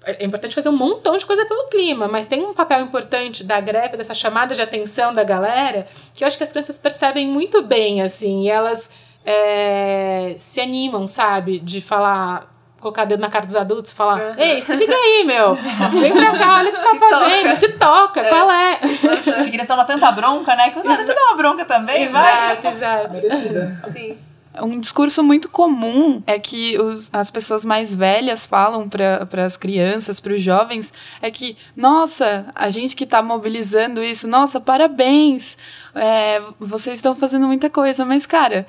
é 0.07 0.25
importante 0.25 0.55
fazer 0.55 0.69
um 0.69 0.77
montão 0.77 1.17
de 1.17 1.25
coisa 1.25 1.47
pelo 1.47 1.67
clima, 1.69 2.07
mas 2.07 2.27
tem 2.27 2.45
um 2.45 2.53
papel 2.53 2.81
importante 2.83 3.43
da 3.43 3.61
greve, 3.61 3.97
dessa 3.97 4.15
chamada 4.15 4.55
de 4.55 4.61
atenção 4.61 5.13
da 5.13 5.25
galera, 5.25 5.87
que 6.13 6.23
eu 6.23 6.29
acho 6.29 6.37
que 6.37 6.45
as 6.45 6.51
crianças 6.51 6.79
percebem 6.79 7.27
muito 7.27 7.63
bem, 7.63 8.03
assim, 8.03 8.45
e 8.45 8.51
elas 8.51 8.91
é, 9.25 10.35
se 10.39 10.61
animam, 10.61 11.07
sabe, 11.07 11.59
de 11.59 11.81
falar 11.81 12.54
colocar 12.85 13.07
dedo 13.07 13.21
na 13.21 13.31
cara 13.31 13.47
dos 13.47 13.57
adultos 13.57 13.93
e 13.93 13.95
falar: 13.95 14.21
uhum. 14.21 14.35
Ei, 14.37 14.61
se 14.61 14.77
liga 14.77 14.95
aí, 14.95 15.25
meu. 15.25 15.55
Vem 15.55 16.13
pra 16.13 16.39
cá, 16.39 16.59
olha 16.59 16.69
o 16.69 16.73
que 16.73 16.79
você 16.79 16.99
tá 16.99 17.09
fazendo. 17.09 17.43
Toca. 17.43 17.57
Se 17.59 17.69
toca, 17.71 18.21
é. 18.21 18.29
qual 18.29 18.51
é? 18.51 18.81
Uhum. 18.83 19.51
Que 19.51 19.57
eles 19.57 19.67
tomam 19.67 19.87
tanta 19.87 20.13
bronca, 20.13 20.55
né? 20.55 20.71
Que 20.71 20.83
você 20.83 21.05
te 21.05 21.15
dá 21.15 21.23
uma 21.23 21.37
bronca 21.37 21.65
também, 21.65 22.05
exato, 22.05 22.63
vai. 22.63 22.73
Exato, 22.73 23.15
Merecida. 23.15 23.77
Sim. 23.91 24.19
Um 24.63 24.79
discurso 24.79 25.21
muito 25.25 25.51
comum 25.51 26.23
é 26.29 26.39
que 26.39 26.79
os, 26.79 27.11
as 27.13 27.29
pessoas 27.29 27.65
mais 27.65 27.93
velhas 27.93 28.47
falam 28.47 28.89
para 28.89 29.45
as 29.45 29.57
crianças, 29.57 30.21
para 30.21 30.33
os 30.33 30.41
jovens, 30.41 30.93
é 31.21 31.29
que, 31.29 31.57
nossa, 31.77 32.47
a 32.55 32.71
gente 32.71 32.95
que 32.95 33.03
está 33.03 33.21
mobilizando 33.21 34.01
isso, 34.01 34.29
nossa, 34.29 34.61
parabéns, 34.61 35.59
é, 35.93 36.41
vocês 36.61 36.99
estão 36.99 37.17
fazendo 37.17 37.49
muita 37.49 37.69
coisa, 37.69 38.05
mas, 38.05 38.27
cara, 38.27 38.65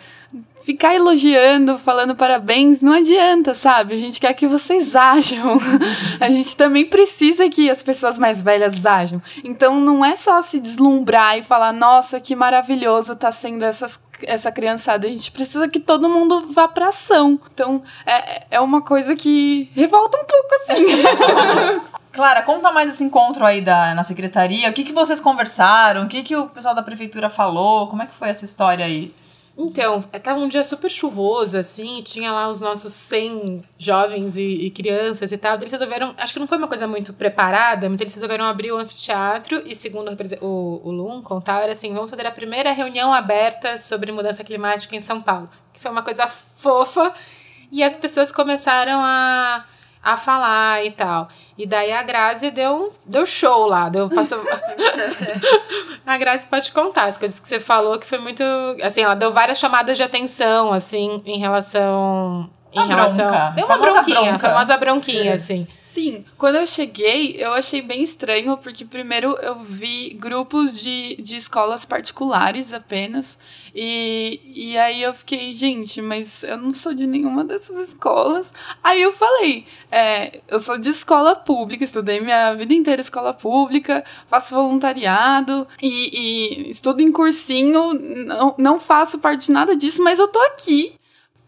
ficar 0.66 0.96
elogiando, 0.96 1.78
falando 1.78 2.16
parabéns, 2.16 2.82
não 2.82 2.94
adianta, 2.94 3.54
sabe? 3.54 3.94
A 3.94 3.98
gente 3.98 4.20
quer 4.20 4.34
que 4.34 4.48
vocês 4.48 4.96
ajam. 4.96 5.60
a 6.20 6.28
gente 6.30 6.58
também 6.58 6.84
precisa 6.84 7.48
que 7.48 7.70
as 7.70 7.84
pessoas 7.84 8.18
mais 8.18 8.42
velhas 8.42 8.84
ajam. 8.84 9.22
Então 9.44 9.80
não 9.80 10.04
é 10.04 10.16
só 10.16 10.42
se 10.42 10.60
deslumbrar 10.60 11.38
e 11.38 11.44
falar, 11.44 11.72
nossa, 11.72 12.20
que 12.20 12.36
maravilhoso 12.36 13.16
tá 13.16 13.32
sendo 13.32 13.64
essas, 13.64 14.00
essa 14.24 14.52
criançada. 14.52 15.06
A 15.06 15.10
gente 15.10 15.32
precisa 15.32 15.68
que 15.68 15.80
todo 15.80 16.10
mundo 16.10 16.52
vá 16.52 16.68
pra 16.68 16.88
ação. 16.88 17.40
Então 17.54 17.84
é, 18.04 18.46
é 18.50 18.60
uma 18.60 18.82
coisa 18.82 19.16
que 19.16 19.70
revolta 19.76 20.18
um 20.18 20.26
pouco 20.26 20.56
assim. 20.56 21.86
Clara, 22.12 22.42
conta 22.42 22.72
mais 22.72 22.90
esse 22.90 23.04
encontro 23.04 23.46
aí 23.46 23.62
da, 23.62 23.94
na 23.94 24.04
secretaria. 24.04 24.68
O 24.68 24.74
que, 24.74 24.84
que 24.84 24.94
vocês 24.94 25.20
conversaram? 25.20 26.06
O 26.06 26.08
que, 26.08 26.24
que 26.24 26.36
o 26.36 26.48
pessoal 26.48 26.74
da 26.74 26.82
prefeitura 26.82 27.30
falou? 27.30 27.88
Como 27.88 28.02
é 28.02 28.08
que 28.08 28.16
foi 28.16 28.30
essa 28.30 28.46
história 28.46 28.84
aí? 28.84 29.14
Então, 29.58 30.04
estava 30.14 30.40
um 30.40 30.50
dia 30.50 30.66
super 30.66 30.92
chuvoso, 30.92 31.58
assim, 31.58 32.02
tinha 32.04 32.30
lá 32.32 32.50
os 32.50 32.60
nossos 32.60 32.92
100 32.94 33.62
jovens 33.78 34.36
e, 34.36 34.44
e, 34.66 34.70
crianças 34.70 35.32
e 35.32 35.38
tal. 35.38 35.56
Eles 35.56 35.72
resolveram, 35.72 36.14
acho 36.18 36.34
que 36.34 36.40
não 36.40 36.48
foi 36.48 36.58
uma 36.58 36.68
coisa 36.68 36.86
muito 36.86 37.14
preparada, 37.14 37.90
mas 37.90 38.02
eles 38.02 38.14
resolveram 38.14 38.44
abrir 38.46 38.74
o 38.74 38.78
anfiteatro 38.78 39.64
e, 39.66 39.74
segundo 39.74 40.10
o, 40.42 40.82
o 40.84 40.92
Lum, 40.92 41.22
contar, 41.22 41.62
era 41.64 41.72
assim: 41.72 41.94
vamos 41.94 42.10
fazer 42.10 42.26
a 42.26 42.32
primeira 42.32 42.72
reunião 42.74 43.14
aberta 43.14 43.78
sobre 43.78 44.12
mudança 44.12 44.44
climática 44.44 44.94
em 44.96 45.02
São 45.02 45.22
Paulo. 45.22 45.50
Que 45.72 45.80
foi 45.80 45.90
uma 45.90 46.04
coisa 46.04 46.28
fofa 46.28 47.14
e 47.72 47.82
as 47.82 47.96
pessoas 47.96 48.32
começaram 48.34 49.00
a 49.04 49.66
a 50.06 50.16
falar 50.16 50.86
e 50.86 50.92
tal. 50.92 51.28
E 51.58 51.66
daí 51.66 51.92
a 51.92 52.04
Grazi 52.04 52.52
deu, 52.52 52.94
deu 53.04 53.26
show 53.26 53.66
lá. 53.66 53.90
Deu, 53.90 54.08
passou... 54.08 54.40
a 56.06 56.18
Grazi 56.20 56.46
pode 56.46 56.72
contar 56.72 57.06
as 57.06 57.18
coisas 57.18 57.40
que 57.40 57.48
você 57.48 57.60
falou, 57.60 57.98
que 57.98 58.06
foi 58.06 58.20
muito. 58.20 58.44
Assim, 58.84 59.02
ela 59.02 59.16
deu 59.16 59.34
várias 59.34 59.58
chamadas 59.58 59.98
de 59.98 60.04
atenção, 60.04 60.72
assim, 60.72 61.24
em 61.26 61.40
relação. 61.40 62.48
Em 62.72 62.80
a 62.80 62.86
relação. 62.86 63.28
Bronca. 63.28 63.54
Deu 63.56 63.66
uma 63.66 63.76
famosa 63.76 63.92
bronquinha, 63.94 64.32
bronca. 64.32 64.50
famosa 64.50 64.78
bronquinha, 64.78 65.34
assim. 65.34 65.68
Sim, 65.96 66.26
quando 66.38 66.56
eu 66.56 66.68
cheguei, 66.68 67.38
eu 67.40 67.54
achei 67.54 67.82
bem 67.82 68.04
estranho, 68.04 68.58
porque 68.58 68.84
primeiro 68.84 69.38
eu 69.42 69.64
vi 69.64 70.10
grupos 70.10 70.78
de, 70.78 71.16
de 71.16 71.38
escolas 71.38 71.86
particulares 71.86 72.74
apenas. 72.74 73.40
E, 73.74 74.42
e 74.44 74.78
aí 74.78 75.02
eu 75.02 75.14
fiquei, 75.14 75.54
gente, 75.54 76.02
mas 76.02 76.44
eu 76.44 76.58
não 76.58 76.74
sou 76.74 76.94
de 76.94 77.08
nenhuma 77.08 77.46
dessas 77.46 77.78
escolas. 77.78 78.52
Aí 78.84 79.02
eu 79.02 79.14
falei, 79.14 79.66
é, 79.90 80.42
eu 80.50 80.60
sou 80.60 80.78
de 80.78 80.90
escola 80.90 81.34
pública, 81.34 81.86
estudei 81.86 82.20
minha 82.20 82.54
vida 82.56 82.74
inteira 82.74 83.00
escola 83.00 83.34
pública, 83.34 84.04
faço 84.28 84.54
voluntariado 84.54 85.66
e, 85.82 86.68
e 86.68 86.70
estudo 86.72 87.02
em 87.02 87.10
cursinho, 87.10 87.94
não, 88.26 88.54
não 88.58 88.78
faço 88.78 89.20
parte 89.20 89.46
de 89.46 89.54
nada 89.54 89.74
disso, 89.78 90.04
mas 90.04 90.20
eu 90.20 90.28
tô 90.28 90.40
aqui 90.40 91.00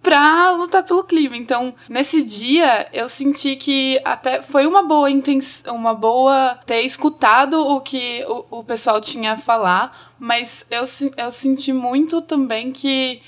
para 0.02 0.52
lutar 0.52 0.84
pelo 0.84 1.04
clima. 1.04 1.36
Então, 1.36 1.74
nesse 1.90 2.24
dia, 2.24 2.88
eu 2.94 3.10
senti 3.10 3.56
que 3.56 4.00
até 4.06 4.42
foi 4.42 4.66
uma 4.66 4.84
boa 4.84 5.10
intenção, 5.12 5.76
uma 5.76 5.94
boa 5.94 6.58
ter 6.66 6.82
escutado 6.82 7.56
o 7.60 7.82
que 7.82 8.24
o, 8.28 8.60
o 8.60 8.64
pessoal 8.64 9.02
tinha 9.02 9.34
a 9.34 9.38
falar, 9.38 10.16
mas 10.18 10.66
eu, 10.72 10.84
eu 11.18 11.30
senti 11.32 11.74
muito 11.74 12.22
também 12.22 12.72
que 12.72 13.22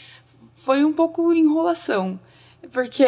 foi 0.55 0.83
um 0.85 0.93
pouco 0.93 1.33
enrolação. 1.33 2.19
Porque 2.71 3.05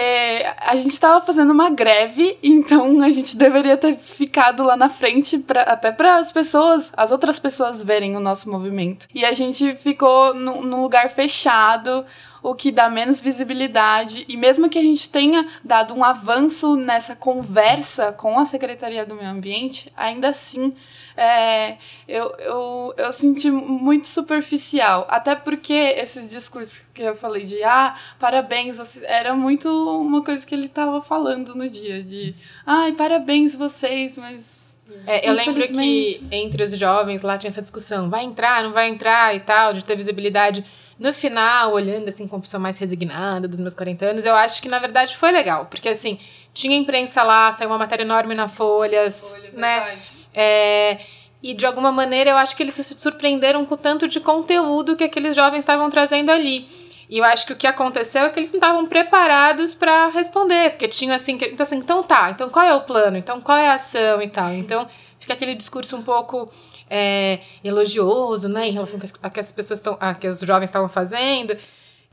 a 0.57 0.75
gente 0.75 0.91
estava 0.91 1.23
fazendo 1.23 1.51
uma 1.51 1.69
greve, 1.69 2.37
então 2.43 3.01
a 3.01 3.09
gente 3.09 3.37
deveria 3.37 3.77
ter 3.77 3.95
ficado 3.95 4.63
lá 4.63 4.75
na 4.75 4.89
frente, 4.89 5.37
pra, 5.37 5.61
até 5.61 5.91
para 5.91 6.15
as 6.15 6.31
pessoas, 6.31 6.91
as 6.97 7.11
outras 7.11 7.39
pessoas 7.39 7.83
verem 7.83 8.15
o 8.15 8.19
nosso 8.19 8.49
movimento. 8.49 9.07
E 9.13 9.23
a 9.23 9.33
gente 9.33 9.75
ficou 9.75 10.33
num 10.33 10.81
lugar 10.81 11.09
fechado, 11.09 12.03
o 12.41 12.55
que 12.55 12.71
dá 12.71 12.89
menos 12.89 13.21
visibilidade. 13.21 14.25
E 14.27 14.35
mesmo 14.35 14.69
que 14.69 14.79
a 14.79 14.83
gente 14.83 15.09
tenha 15.09 15.47
dado 15.63 15.93
um 15.93 16.03
avanço 16.03 16.75
nessa 16.75 17.15
conversa 17.15 18.11
com 18.11 18.39
a 18.39 18.45
Secretaria 18.45 19.05
do 19.05 19.15
Meio 19.15 19.29
Ambiente, 19.29 19.91
ainda 19.95 20.29
assim 20.29 20.73
é, 21.15 21.77
eu, 22.07 22.33
eu, 22.39 22.93
eu 22.97 23.11
senti 23.11 23.51
muito 23.51 24.07
superficial. 24.07 25.05
Até 25.09 25.35
porque 25.35 25.73
esses 25.73 26.29
discursos 26.29 26.89
que 26.93 27.01
eu 27.01 27.15
falei 27.15 27.43
de 27.43 27.63
ah, 27.63 27.95
parabéns, 28.19 28.77
você, 28.77 29.05
era 29.05 29.33
muito 29.33 29.69
uma 29.99 30.23
coisa 30.23 30.45
que 30.45 30.55
ele 30.55 30.65
estava 30.65 31.01
falando 31.01 31.55
no 31.55 31.69
dia, 31.69 32.03
de 32.03 32.33
ai, 32.65 32.93
parabéns 32.93 33.55
vocês, 33.55 34.17
mas. 34.17 34.71
É, 35.07 35.29
eu 35.29 35.33
lembro 35.33 35.65
que 35.65 36.21
entre 36.31 36.63
os 36.63 36.71
jovens 36.71 37.21
lá 37.21 37.37
tinha 37.37 37.49
essa 37.49 37.61
discussão: 37.61 38.09
vai 38.09 38.23
entrar, 38.23 38.63
não 38.63 38.73
vai 38.73 38.89
entrar 38.89 39.33
e 39.35 39.39
tal, 39.39 39.73
de 39.73 39.85
ter 39.85 39.95
visibilidade. 39.95 40.63
No 41.01 41.11
final, 41.11 41.73
olhando 41.73 42.09
assim 42.09 42.27
com 42.27 42.39
pessoa 42.39 42.61
mais 42.61 42.77
resignada 42.77 43.47
dos 43.47 43.59
meus 43.59 43.73
40 43.73 44.05
anos, 44.05 44.23
eu 44.23 44.35
acho 44.35 44.61
que 44.61 44.69
na 44.69 44.77
verdade 44.77 45.17
foi 45.17 45.31
legal. 45.31 45.65
Porque 45.65 45.89
assim, 45.89 46.19
tinha 46.53 46.77
imprensa 46.77 47.23
lá, 47.23 47.51
saiu 47.51 47.71
uma 47.71 47.77
matéria 47.79 48.03
enorme 48.03 48.35
na 48.35 48.47
Folhas, 48.47 49.35
Folha, 49.35 49.51
né? 49.53 49.79
Verdade. 49.79 50.01
É, 50.35 50.99
e 51.41 51.55
de 51.55 51.65
alguma 51.65 51.91
maneira 51.91 52.29
eu 52.29 52.37
acho 52.37 52.55
que 52.55 52.61
eles 52.61 52.75
se 52.75 52.83
surpreenderam 52.83 53.65
com 53.65 53.73
o 53.73 53.77
tanto 53.79 54.07
de 54.07 54.19
conteúdo 54.19 54.95
que 54.95 55.03
aqueles 55.03 55.35
jovens 55.35 55.61
estavam 55.61 55.89
trazendo 55.89 56.29
ali. 56.29 56.67
E 57.09 57.17
eu 57.17 57.23
acho 57.23 57.47
que 57.47 57.53
o 57.53 57.55
que 57.55 57.65
aconteceu 57.65 58.25
é 58.25 58.29
que 58.29 58.37
eles 58.37 58.51
não 58.51 58.59
estavam 58.59 58.85
preparados 58.85 59.73
para 59.73 60.07
responder, 60.09 60.69
porque 60.69 60.87
tinham 60.87 61.15
assim, 61.15 61.35
que, 61.35 61.45
então 61.45 61.63
assim, 61.63 61.77
então 61.77 62.03
tá, 62.03 62.29
então 62.29 62.47
qual 62.47 62.63
é 62.63 62.75
o 62.75 62.81
plano? 62.81 63.17
Então 63.17 63.41
qual 63.41 63.57
é 63.57 63.69
a 63.69 63.73
ação 63.73 64.21
e 64.21 64.29
tal? 64.29 64.53
Então 64.53 64.87
fica 65.17 65.33
aquele 65.33 65.55
discurso 65.55 65.97
um 65.97 66.03
pouco 66.03 66.47
é, 66.91 67.39
elogioso, 67.63 68.49
né, 68.49 68.67
em 68.67 68.71
relação 68.71 68.99
a 69.23 69.29
que 69.29 69.39
as 69.39 69.51
pessoas 69.51 69.79
estão, 69.79 69.97
a 69.99 70.13
que 70.13 70.27
os 70.27 70.41
jovens 70.41 70.65
estavam 70.65 70.89
fazendo 70.89 71.55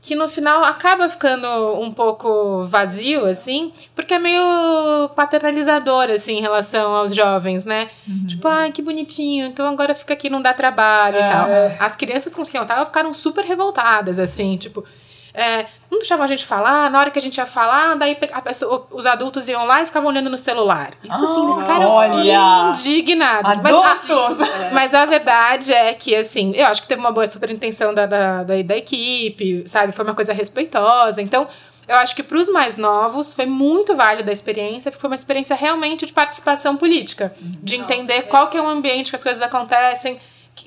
que 0.01 0.15
no 0.15 0.29
final 0.29 0.63
acaba 0.63 1.09
ficando 1.09 1.47
um 1.79 1.91
pouco 1.91 2.63
vazio, 2.65 3.25
assim, 3.25 3.73
porque 3.93 4.13
é 4.13 4.19
meio 4.19 5.09
paternalizador, 5.13 6.09
assim, 6.09 6.37
em 6.37 6.41
relação 6.41 6.95
aos 6.95 7.13
jovens, 7.13 7.65
né? 7.65 7.89
Uhum. 8.07 8.25
Tipo, 8.25 8.47
ai, 8.47 8.71
que 8.71 8.81
bonitinho, 8.81 9.47
então 9.47 9.67
agora 9.67 9.93
fica 9.93 10.13
aqui, 10.13 10.29
não 10.29 10.41
dá 10.41 10.53
trabalho 10.53 11.17
é. 11.17 11.19
e 11.19 11.31
tal. 11.31 11.85
As 11.85 11.97
crianças 11.97 12.33
com 12.33 12.45
quem 12.45 12.61
eu 12.61 12.65
tava 12.65 12.85
ficaram 12.85 13.13
super 13.13 13.43
revoltadas, 13.43 14.17
assim, 14.17 14.55
tipo, 14.55 14.85
é, 15.33 15.65
não 15.89 15.99
deixava 15.99 16.23
a 16.23 16.27
gente 16.27 16.45
falar, 16.45 16.89
na 16.89 16.99
hora 16.99 17.11
que 17.11 17.19
a 17.19 17.21
gente 17.21 17.37
ia 17.37 17.45
falar, 17.45 17.95
daí 17.95 18.17
a 18.31 18.41
pessoa, 18.41 18.87
os 18.91 19.05
adultos 19.05 19.47
iam 19.47 19.65
lá 19.65 19.81
e 19.81 19.85
ficavam 19.85 20.09
olhando 20.09 20.29
no 20.29 20.37
celular. 20.37 20.91
Isso 21.03 21.23
assim, 21.23 21.43
eles 21.43 21.57
ficaram 21.57 21.87
olha. 21.87 22.71
indignados. 22.71 23.59
Adultos! 23.59 24.39
Mas 24.39 24.41
a, 24.41 24.69
mas 24.73 24.93
a 24.93 25.05
verdade 25.05 25.73
é 25.73 25.93
que, 25.93 26.15
assim, 26.15 26.53
eu 26.55 26.65
acho 26.67 26.81
que 26.81 26.87
teve 26.87 26.99
uma 26.99 27.11
boa 27.11 27.27
super 27.27 27.49
intenção 27.49 27.93
da, 27.93 28.05
da, 28.05 28.43
da, 28.43 28.61
da 28.61 28.77
equipe, 28.77 29.63
sabe? 29.67 29.91
Foi 29.91 30.03
uma 30.03 30.15
coisa 30.15 30.33
respeitosa. 30.33 31.21
Então, 31.21 31.47
eu 31.87 31.95
acho 31.95 32.15
que 32.15 32.21
para 32.21 32.37
os 32.37 32.47
mais 32.47 32.77
novos 32.77 33.33
foi 33.33 33.47
muito 33.47 33.95
válida 33.95 34.29
a 34.29 34.33
experiência, 34.33 34.91
porque 34.91 35.01
foi 35.01 35.09
uma 35.09 35.15
experiência 35.15 35.55
realmente 35.55 36.05
de 36.05 36.13
participação 36.13 36.77
política, 36.77 37.33
de 37.39 37.79
Nossa, 37.79 37.93
entender 37.93 38.13
é. 38.13 38.21
qual 38.21 38.47
que 38.49 38.57
é 38.57 38.61
o 38.61 38.67
ambiente 38.67 39.09
que 39.09 39.15
as 39.15 39.23
coisas 39.23 39.41
acontecem, 39.41 40.19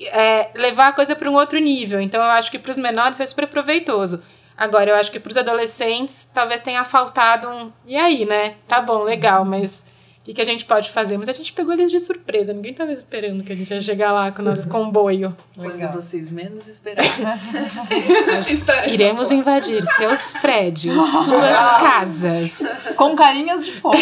é, 0.07 0.49
levar 0.53 0.89
a 0.89 0.91
coisa 0.91 1.15
para 1.15 1.29
um 1.29 1.33
outro 1.35 1.59
nível. 1.59 2.01
Então, 2.01 2.21
eu 2.21 2.29
acho 2.31 2.51
que 2.51 2.59
para 2.59 2.71
os 2.71 2.77
menores 2.77 3.15
foi 3.15 3.25
super 3.25 3.47
proveitoso. 3.47 4.21
Agora, 4.57 4.91
eu 4.91 4.95
acho 4.95 5.11
que 5.11 5.19
para 5.19 5.31
os 5.31 5.37
adolescentes 5.37 6.29
talvez 6.33 6.61
tenha 6.61 6.83
faltado 6.83 7.49
um. 7.49 7.71
E 7.85 7.95
aí, 7.95 8.25
né? 8.25 8.55
Tá 8.67 8.81
bom, 8.81 9.03
legal, 9.03 9.43
mas 9.43 9.83
o 10.23 10.25
que, 10.25 10.33
que 10.35 10.41
a 10.41 10.45
gente 10.45 10.63
pode 10.63 10.89
fazer? 10.89 11.17
Mas 11.17 11.27
a 11.27 11.33
gente 11.33 11.51
pegou 11.51 11.73
eles 11.73 11.91
de 11.91 11.99
surpresa, 11.99 12.53
ninguém 12.53 12.71
estava 12.71 12.93
esperando 12.93 13.43
que 13.43 13.51
a 13.51 13.55
gente 13.57 13.73
ia 13.73 13.81
chegar 13.81 14.13
lá 14.13 14.31
com 14.31 14.41
o 14.41 14.45
nosso 14.45 14.69
comboio. 14.69 15.35
Quando 15.53 15.91
vocês 15.91 16.29
menos 16.29 16.65
esperavam. 16.69 17.11
Iremos 18.87 19.33
invadir 19.33 19.83
seus 19.83 20.31
prédios, 20.31 20.95
suas 21.25 21.81
casas. 21.81 22.61
Com 22.95 23.17
carinhas 23.17 23.65
de 23.65 23.73
fogo. 23.73 23.97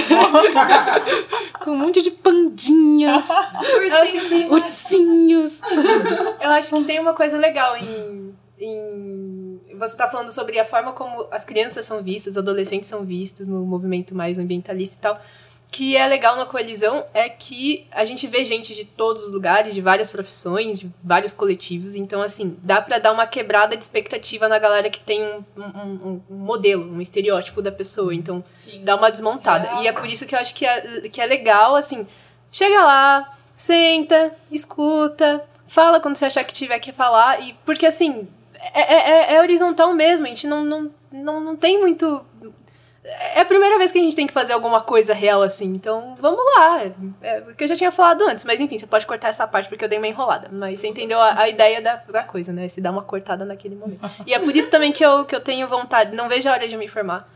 com 1.63 1.71
um 1.71 1.77
monte 1.77 2.03
de 2.03 2.11
pandinhas. 2.11 3.27
Ursinhos. 3.79 4.51
Ursinhos. 4.51 5.61
Eu 6.39 6.51
acho 6.51 6.75
que 6.75 6.83
tem 6.83 6.99
uma 6.99 7.15
coisa 7.15 7.39
legal 7.39 7.75
em, 7.77 8.35
em 8.59 9.70
você 9.77 9.93
está 9.93 10.07
falando 10.07 10.31
sobre 10.31 10.59
a 10.59 10.65
forma 10.65 10.93
como 10.93 11.27
as 11.31 11.43
crianças 11.43 11.85
são 11.85 12.01
vistas, 12.01 12.33
os 12.33 12.37
adolescentes 12.37 12.89
são 12.89 13.03
vistas 13.03 13.47
no 13.47 13.65
movimento 13.65 14.15
mais 14.15 14.37
ambientalista 14.37 14.95
e 14.95 14.99
tal. 14.99 15.21
Que 15.69 15.95
é 15.95 16.05
legal 16.05 16.35
na 16.35 16.45
coalizão 16.45 17.05
é 17.13 17.29
que 17.29 17.87
a 17.91 18.03
gente 18.03 18.27
vê 18.27 18.43
gente 18.43 18.75
de 18.75 18.83
todos 18.83 19.23
os 19.23 19.31
lugares, 19.31 19.73
de 19.73 19.79
várias 19.79 20.11
profissões, 20.11 20.77
de 20.77 20.91
vários 21.01 21.31
coletivos. 21.31 21.95
Então, 21.95 22.21
assim, 22.21 22.57
dá 22.61 22.81
para 22.81 22.99
dar 22.99 23.13
uma 23.13 23.25
quebrada 23.25 23.77
de 23.77 23.81
expectativa 23.81 24.49
na 24.49 24.59
galera 24.59 24.89
que 24.89 24.99
tem 24.99 25.23
um, 25.23 25.43
um, 25.57 26.21
um 26.29 26.35
modelo, 26.35 26.91
um 26.93 26.99
estereótipo 26.99 27.61
da 27.61 27.71
pessoa. 27.71 28.13
Então, 28.13 28.43
Sim. 28.59 28.83
dá 28.83 28.97
uma 28.97 29.09
desmontada. 29.09 29.81
E 29.81 29.87
é 29.87 29.93
por 29.93 30.05
isso 30.07 30.25
que 30.25 30.35
eu 30.35 30.39
acho 30.39 30.53
que 30.53 30.65
é, 30.65 31.07
que 31.07 31.21
é 31.21 31.25
legal, 31.25 31.73
assim, 31.75 32.05
chega 32.51 32.83
lá, 32.83 33.37
senta, 33.55 34.35
escuta, 34.51 35.41
fala 35.65 36.01
quando 36.01 36.17
você 36.17 36.25
achar 36.25 36.43
que 36.43 36.53
tiver 36.53 36.79
que 36.79 36.91
falar. 36.91 37.41
E 37.41 37.53
porque, 37.65 37.85
assim, 37.85 38.27
é, 38.73 38.81
é, 38.81 39.09
é, 39.09 39.35
é, 39.35 39.41
horizontal 39.41 39.93
mesmo, 39.93 40.25
a 40.25 40.29
gente 40.29 40.45
não, 40.47 40.63
não, 40.63 40.91
não, 41.11 41.41
não 41.41 41.55
tem 41.55 41.79
muito. 41.79 42.23
É 43.33 43.41
a 43.41 43.45
primeira 43.45 43.77
vez 43.79 43.91
que 43.91 43.97
a 43.97 44.01
gente 44.01 44.15
tem 44.15 44.27
que 44.27 44.33
fazer 44.33 44.53
alguma 44.53 44.79
coisa 44.79 45.13
real 45.13 45.41
assim, 45.41 45.65
então 45.65 46.15
vamos 46.21 46.39
lá. 46.55 46.83
É 47.21 47.39
o 47.39 47.55
que 47.55 47.63
eu 47.63 47.67
já 47.67 47.75
tinha 47.75 47.91
falado 47.91 48.23
antes, 48.23 48.45
mas 48.45 48.61
enfim, 48.61 48.77
você 48.77 48.85
pode 48.85 49.07
cortar 49.07 49.29
essa 49.29 49.47
parte 49.47 49.67
porque 49.67 49.83
eu 49.83 49.89
dei 49.89 49.97
uma 49.97 50.07
enrolada. 50.07 50.49
Mas 50.51 50.79
você 50.79 50.87
entendeu 50.87 51.19
a, 51.19 51.39
a 51.39 51.49
ideia 51.49 51.81
da, 51.81 51.95
da 51.95 52.23
coisa, 52.23 52.53
né? 52.53 52.69
Se 52.69 52.79
dá 52.79 52.91
uma 52.91 53.01
cortada 53.01 53.43
naquele 53.43 53.75
momento. 53.75 53.99
E 54.25 54.33
é 54.33 54.39
por 54.39 54.55
isso 54.55 54.69
também 54.69 54.91
que 54.91 55.03
eu, 55.03 55.25
que 55.25 55.35
eu 55.35 55.41
tenho 55.41 55.67
vontade, 55.67 56.15
não 56.15 56.29
vejo 56.29 56.47
a 56.47 56.53
hora 56.53 56.67
de 56.67 56.77
me 56.77 56.85
informar. 56.85 57.27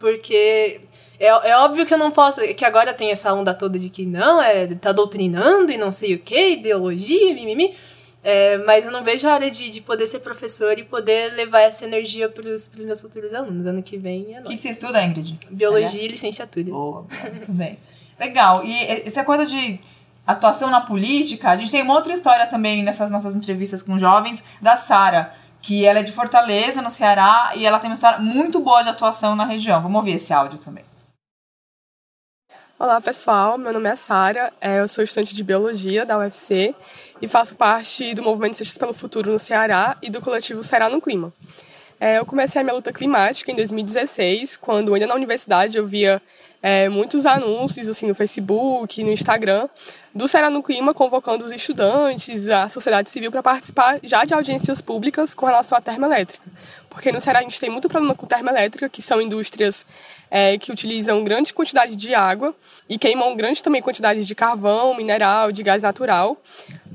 Porque 0.00 0.80
é, 1.20 1.28
é 1.28 1.56
óbvio 1.58 1.86
que 1.86 1.94
eu 1.94 1.98
não 1.98 2.10
posso. 2.10 2.40
Que 2.54 2.64
agora 2.64 2.92
tem 2.92 3.12
essa 3.12 3.32
onda 3.32 3.54
toda 3.54 3.78
de 3.78 3.88
que 3.88 4.04
não, 4.04 4.42
é 4.42 4.66
tá 4.74 4.90
doutrinando 4.90 5.70
e 5.70 5.78
não 5.78 5.92
sei 5.92 6.16
o 6.16 6.18
que, 6.18 6.54
ideologia, 6.54 7.32
mimimi. 7.32 7.76
É, 8.24 8.58
mas 8.58 8.84
eu 8.84 8.92
não 8.92 9.02
vejo 9.02 9.26
a 9.28 9.34
hora 9.34 9.50
de, 9.50 9.70
de 9.70 9.80
poder 9.80 10.06
ser 10.06 10.20
professor 10.20 10.78
e 10.78 10.84
poder 10.84 11.32
levar 11.32 11.60
essa 11.62 11.84
energia 11.84 12.28
para 12.28 12.48
os 12.48 12.70
meus 12.76 13.00
futuros 13.00 13.34
alunos. 13.34 13.66
Ano 13.66 13.82
que 13.82 13.98
vem 13.98 14.34
é 14.34 14.40
O 14.40 14.44
que, 14.44 14.54
que, 14.54 14.60
você 14.60 14.68
estuda, 14.68 15.02
Ingrid? 15.02 15.38
Biologia 15.50 15.88
Aliás? 15.88 16.04
e 16.04 16.08
licenciatura. 16.08 16.70
Boa, 16.70 17.04
muito 17.32 17.52
bem. 17.52 17.78
Legal. 18.20 18.64
E 18.64 18.84
essa 19.06 19.24
coisa 19.24 19.44
de 19.44 19.80
atuação 20.24 20.70
na 20.70 20.80
política, 20.80 21.50
a 21.50 21.56
gente 21.56 21.72
tem 21.72 21.82
uma 21.82 21.94
outra 21.94 22.12
história 22.12 22.46
também 22.46 22.82
nessas 22.82 23.10
nossas 23.10 23.34
entrevistas 23.34 23.82
com 23.82 23.98
jovens, 23.98 24.42
da 24.60 24.76
Sara, 24.76 25.34
que 25.60 25.84
ela 25.84 25.98
é 25.98 26.02
de 26.02 26.12
Fortaleza, 26.12 26.80
no 26.80 26.90
Ceará, 26.90 27.52
e 27.56 27.66
ela 27.66 27.80
tem 27.80 27.90
uma 27.90 27.94
história 27.94 28.20
muito 28.20 28.60
boa 28.60 28.82
de 28.82 28.88
atuação 28.88 29.34
na 29.34 29.44
região. 29.44 29.80
Vamos 29.80 29.96
ouvir 29.96 30.12
esse 30.12 30.32
áudio 30.32 30.58
também. 30.58 30.84
Olá 32.82 33.00
pessoal, 33.00 33.56
meu 33.56 33.72
nome 33.72 33.88
é 33.88 33.94
Sara, 33.94 34.52
é, 34.60 34.80
eu 34.80 34.88
sou 34.88 35.04
estudante 35.04 35.36
de 35.36 35.44
Biologia 35.44 36.04
da 36.04 36.18
UFC 36.18 36.74
e 37.20 37.28
faço 37.28 37.54
parte 37.54 38.12
do 38.12 38.24
Movimento 38.24 38.56
Ciências 38.56 38.76
pelo 38.76 38.92
Futuro 38.92 39.30
no 39.30 39.38
Ceará 39.38 39.96
e 40.02 40.10
do 40.10 40.20
coletivo 40.20 40.64
Ceará 40.64 40.88
no 40.88 41.00
Clima. 41.00 41.32
É, 42.00 42.18
eu 42.18 42.26
comecei 42.26 42.60
a 42.60 42.64
minha 42.64 42.74
luta 42.74 42.92
climática 42.92 43.52
em 43.52 43.54
2016, 43.54 44.56
quando 44.56 44.92
ainda 44.92 45.06
na 45.06 45.14
universidade 45.14 45.78
eu 45.78 45.86
via 45.86 46.20
é, 46.60 46.88
muitos 46.88 47.24
anúncios 47.24 47.88
assim 47.88 48.08
no 48.08 48.16
Facebook, 48.16 49.04
no 49.04 49.12
Instagram, 49.12 49.68
do 50.12 50.26
Ceará 50.26 50.50
no 50.50 50.60
Clima 50.60 50.92
convocando 50.92 51.44
os 51.44 51.52
estudantes, 51.52 52.48
a 52.48 52.68
sociedade 52.68 53.10
civil 53.10 53.30
para 53.30 53.44
participar 53.44 54.00
já 54.02 54.24
de 54.24 54.34
audiências 54.34 54.82
públicas 54.82 55.34
com 55.34 55.46
relação 55.46 55.78
à 55.78 55.80
termoelétrica. 55.80 56.42
Porque 56.92 57.10
no 57.10 57.20
Ceará 57.20 57.38
a 57.38 57.42
gente 57.42 57.58
tem 57.58 57.70
muito 57.70 57.88
problema 57.88 58.14
com 58.14 58.26
termoelétrica, 58.26 58.88
que 58.88 59.00
são 59.00 59.20
indústrias 59.20 59.86
é, 60.30 60.58
que 60.58 60.70
utilizam 60.70 61.24
grande 61.24 61.52
quantidade 61.52 61.96
de 61.96 62.14
água 62.14 62.54
e 62.88 62.98
queimam 62.98 63.34
grande 63.34 63.62
também 63.62 63.80
quantidade 63.80 64.24
de 64.26 64.34
carvão, 64.34 64.94
mineral, 64.94 65.50
de 65.50 65.62
gás 65.62 65.80
natural 65.80 66.36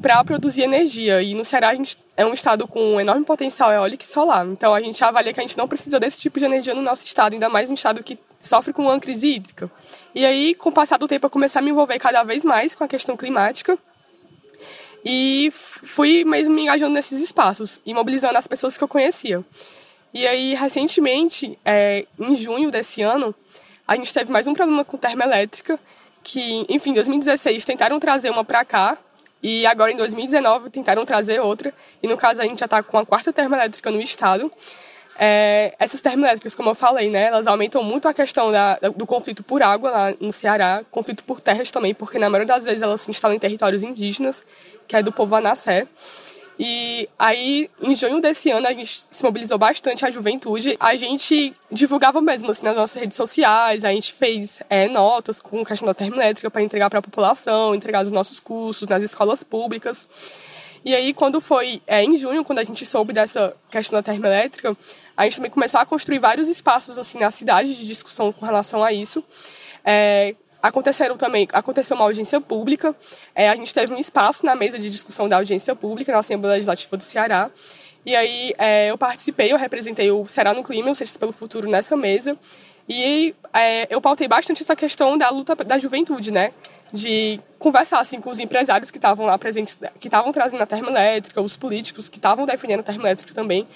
para 0.01 0.23
produzir 0.23 0.63
energia. 0.63 1.21
E 1.21 1.33
no 1.33 1.43
Ceará 1.43 1.69
a 1.69 1.75
gente 1.75 1.97
é 2.15 2.25
um 2.25 2.33
estado 2.33 2.67
com 2.67 2.95
um 2.95 3.01
enorme 3.01 3.25
potencial 3.25 3.71
eólico 3.71 4.03
e 4.03 4.07
solar. 4.07 4.45
Então 4.45 4.73
a 4.73 4.81
gente 4.81 5.03
avalia 5.03 5.33
que 5.33 5.39
a 5.39 5.43
gente 5.43 5.57
não 5.57 5.67
precisa 5.67 5.99
desse 5.99 6.19
tipo 6.19 6.39
de 6.39 6.45
energia 6.45 6.73
no 6.75 6.81
nosso 6.81 7.05
estado, 7.05 7.33
ainda 7.33 7.49
mais 7.49 7.69
um 7.69 7.73
estado 7.73 8.03
que 8.03 8.19
sofre 8.39 8.71
com 8.71 8.83
uma 8.83 8.99
crise 8.99 9.27
hídrica. 9.27 9.69
E 10.13 10.25
aí, 10.25 10.53
com 10.53 10.69
o 10.69 10.71
passar 10.71 10.97
do 10.97 11.07
tempo, 11.07 11.25
eu 11.25 11.29
comecei 11.29 11.59
a 11.59 11.61
me 11.63 11.71
envolver 11.71 11.97
cada 11.97 12.23
vez 12.23 12.45
mais 12.45 12.75
com 12.75 12.83
a 12.83 12.87
questão 12.87 13.17
climática 13.17 13.77
e 15.03 15.49
fui 15.51 16.23
mesmo 16.23 16.53
me 16.53 16.63
engajando 16.63 16.93
nesses 16.93 17.21
espaços 17.21 17.79
e 17.85 17.93
mobilizando 17.93 18.37
as 18.37 18.47
pessoas 18.47 18.77
que 18.77 18.83
eu 18.83 18.87
conhecia. 18.87 19.43
E 20.18 20.26
aí, 20.26 20.55
recentemente, 20.55 21.59
é, 21.63 22.07
em 22.20 22.36
junho 22.36 22.72
desse 22.72 23.03
ano, 23.03 23.36
a 23.88 23.95
gente 23.95 24.11
teve 24.11 24.32
mais 24.32 24.47
um 24.47 24.53
problema 24.55 24.84
com 24.84 24.97
termoelétrica, 24.97 25.80
que, 26.24 26.65
enfim, 26.68 26.89
em 26.89 26.93
2016 26.95 27.63
tentaram 27.63 27.99
trazer 27.99 28.32
uma 28.32 28.43
para 28.43 28.65
cá, 28.65 28.97
e 29.43 29.63
agora 29.68 29.91
em 29.91 29.95
2019 29.95 30.72
tentaram 30.72 31.05
trazer 31.05 31.39
outra, 31.39 31.72
e 32.01 32.07
no 32.07 32.18
caso 32.18 32.41
a 32.41 32.45
gente 32.45 32.57
já 32.57 32.65
está 32.65 32.82
com 32.82 32.97
a 32.97 33.05
quarta 33.05 33.32
termoelétrica 33.32 33.91
no 33.91 34.01
estado. 34.01 34.51
É, 35.20 35.76
essas 35.78 36.01
termoelétricas, 36.01 36.55
como 36.55 36.72
eu 36.72 36.76
falei, 36.76 37.11
né, 37.11 37.26
elas 37.26 37.45
aumentam 37.45 37.84
muito 37.84 38.07
a 38.07 38.13
questão 38.13 38.51
da, 38.51 38.80
do 38.95 39.05
conflito 39.05 39.43
por 39.43 39.61
água 39.61 39.91
lá 39.91 40.13
no 40.20 40.32
Ceará, 40.32 40.84
conflito 40.89 41.24
por 41.24 41.39
terras 41.39 41.70
também, 41.70 41.93
porque 41.93 42.18
na 42.18 42.28
maioria 42.28 42.55
das 42.55 42.65
vezes 42.65 42.82
elas 42.82 43.01
se 43.01 43.11
instalam 43.11 43.36
em 43.36 43.39
territórios 43.39 43.84
indígenas, 43.84 44.43
que 44.88 44.95
é 44.95 45.03
do 45.03 45.11
povo 45.11 45.36
Anassé. 45.36 45.88
E 46.60 47.08
aí, 47.20 47.70
em 47.82 47.93
junho 47.93 48.20
desse 48.20 48.49
ano, 48.49 48.66
a 48.66 48.74
gente 48.74 49.05
se 49.12 49.24
mobilizou 49.24 49.60
bastante 49.60 50.05
a 50.05 50.10
juventude. 50.10 50.76
A 50.80 50.95
gente 50.95 51.53
divulgava 51.72 52.20
mesmo 52.20 52.49
assim, 52.49 52.64
nas 52.64 52.76
nossas 52.76 52.99
redes 52.99 53.16
sociais, 53.16 53.86
a 53.86 53.91
gente 53.91 54.12
fez 54.12 54.64
é, 54.70 54.88
notas 54.88 55.39
com 55.39 55.64
questão 55.64 55.86
da 55.86 55.93
termoelétrica 55.93 56.49
para 56.49 56.62
entregar 56.64 56.89
para 56.89 56.99
a 56.99 57.01
população, 57.01 57.76
entregar 57.76 58.03
os 58.03 58.12
nossos 58.12 58.39
cursos 58.39 58.88
nas 58.88 59.03
escolas 59.03 59.43
públicas. 59.43 60.10
E 60.84 60.95
aí, 60.95 61.14
quando 61.14 61.39
foi 61.39 61.82
é, 61.86 62.03
em 62.03 62.18
junho, 62.18 62.43
quando 62.43 62.60
a 62.60 62.64
gente 62.64 62.86
soube 62.86 63.14
dessa 63.14 63.53
questão 63.70 63.99
da 63.99 64.03
termoelétrica, 64.03 64.76
a 65.16 65.26
gente 65.26 65.36
também 65.36 65.51
começou 65.51 65.80
a 65.80 65.86
construir 65.86 66.20
vários 66.20 66.49
espaços 66.49 66.97
assim 66.97 67.20
na 67.20 67.30
cidade 67.30 67.76
de 67.76 67.86
discussão 67.86 68.32
com 68.32 68.45
relação 68.45 68.84
a 68.84 68.91
isso. 68.91 69.24
É, 69.86 70.36
aconteceram 70.62 71.18
também 71.18 71.47
aconteceu 71.53 71.95
uma 71.95 72.05
audiência 72.05 72.39
pública. 72.41 72.95
É, 73.36 73.49
a 73.49 73.55
gente 73.55 73.74
teve 73.74 73.93
um 73.93 73.97
espaço 73.97 74.45
na 74.45 74.55
mesa 74.55 74.78
de 74.80 74.89
discussão 74.89 75.30
da 75.30 75.38
audiência 75.38 75.76
pública 75.76 76.12
na 76.12 76.20
Assembleia 76.20 76.55
Legislativa 76.55 76.97
do 76.97 77.03
Ceará. 77.03 77.49
E 78.05 78.16
aí 78.16 78.53
é, 78.58 78.89
eu 78.89 78.97
participei 78.97 79.51
eu 79.51 79.58
representei 79.58 80.10
o 80.12 80.28
Ceará 80.28 80.53
no 80.53 80.64
Clima 80.64 80.91
o 80.91 80.95
Ciências 80.95 81.18
pelo 81.18 81.32
Futuro 81.32 81.70
nessa 81.70 81.95
mesa. 81.95 82.38
E 82.89 83.36
é, 83.53 83.93
eu 83.93 83.99
pautei 83.99 84.28
bastante 84.28 84.62
essa 84.62 84.76
questão 84.76 85.18
da 85.18 85.30
luta 85.30 85.55
da 85.55 85.78
juventude 85.78 86.32
né? 86.32 86.51
De 86.93 87.38
conversar 87.60 87.99
assim 87.99 88.22
com 88.22 88.30
os 88.30 88.39
empresários 88.39 88.89
que 88.89 88.97
estavam 88.97 89.26
lá 89.26 89.38
presentes 89.38 89.78
que 89.99 90.08
estavam 90.08 90.32
trazendo 90.32 90.64
a 90.64 90.66
termoelétrica 90.66 91.41
os 91.41 91.58
políticos 91.58 92.08
que 92.08 92.18
estavam 92.18 92.45
defendendo 92.45 92.80
a 92.80 92.84
termoelétrica 92.84 93.34
também 93.34 93.68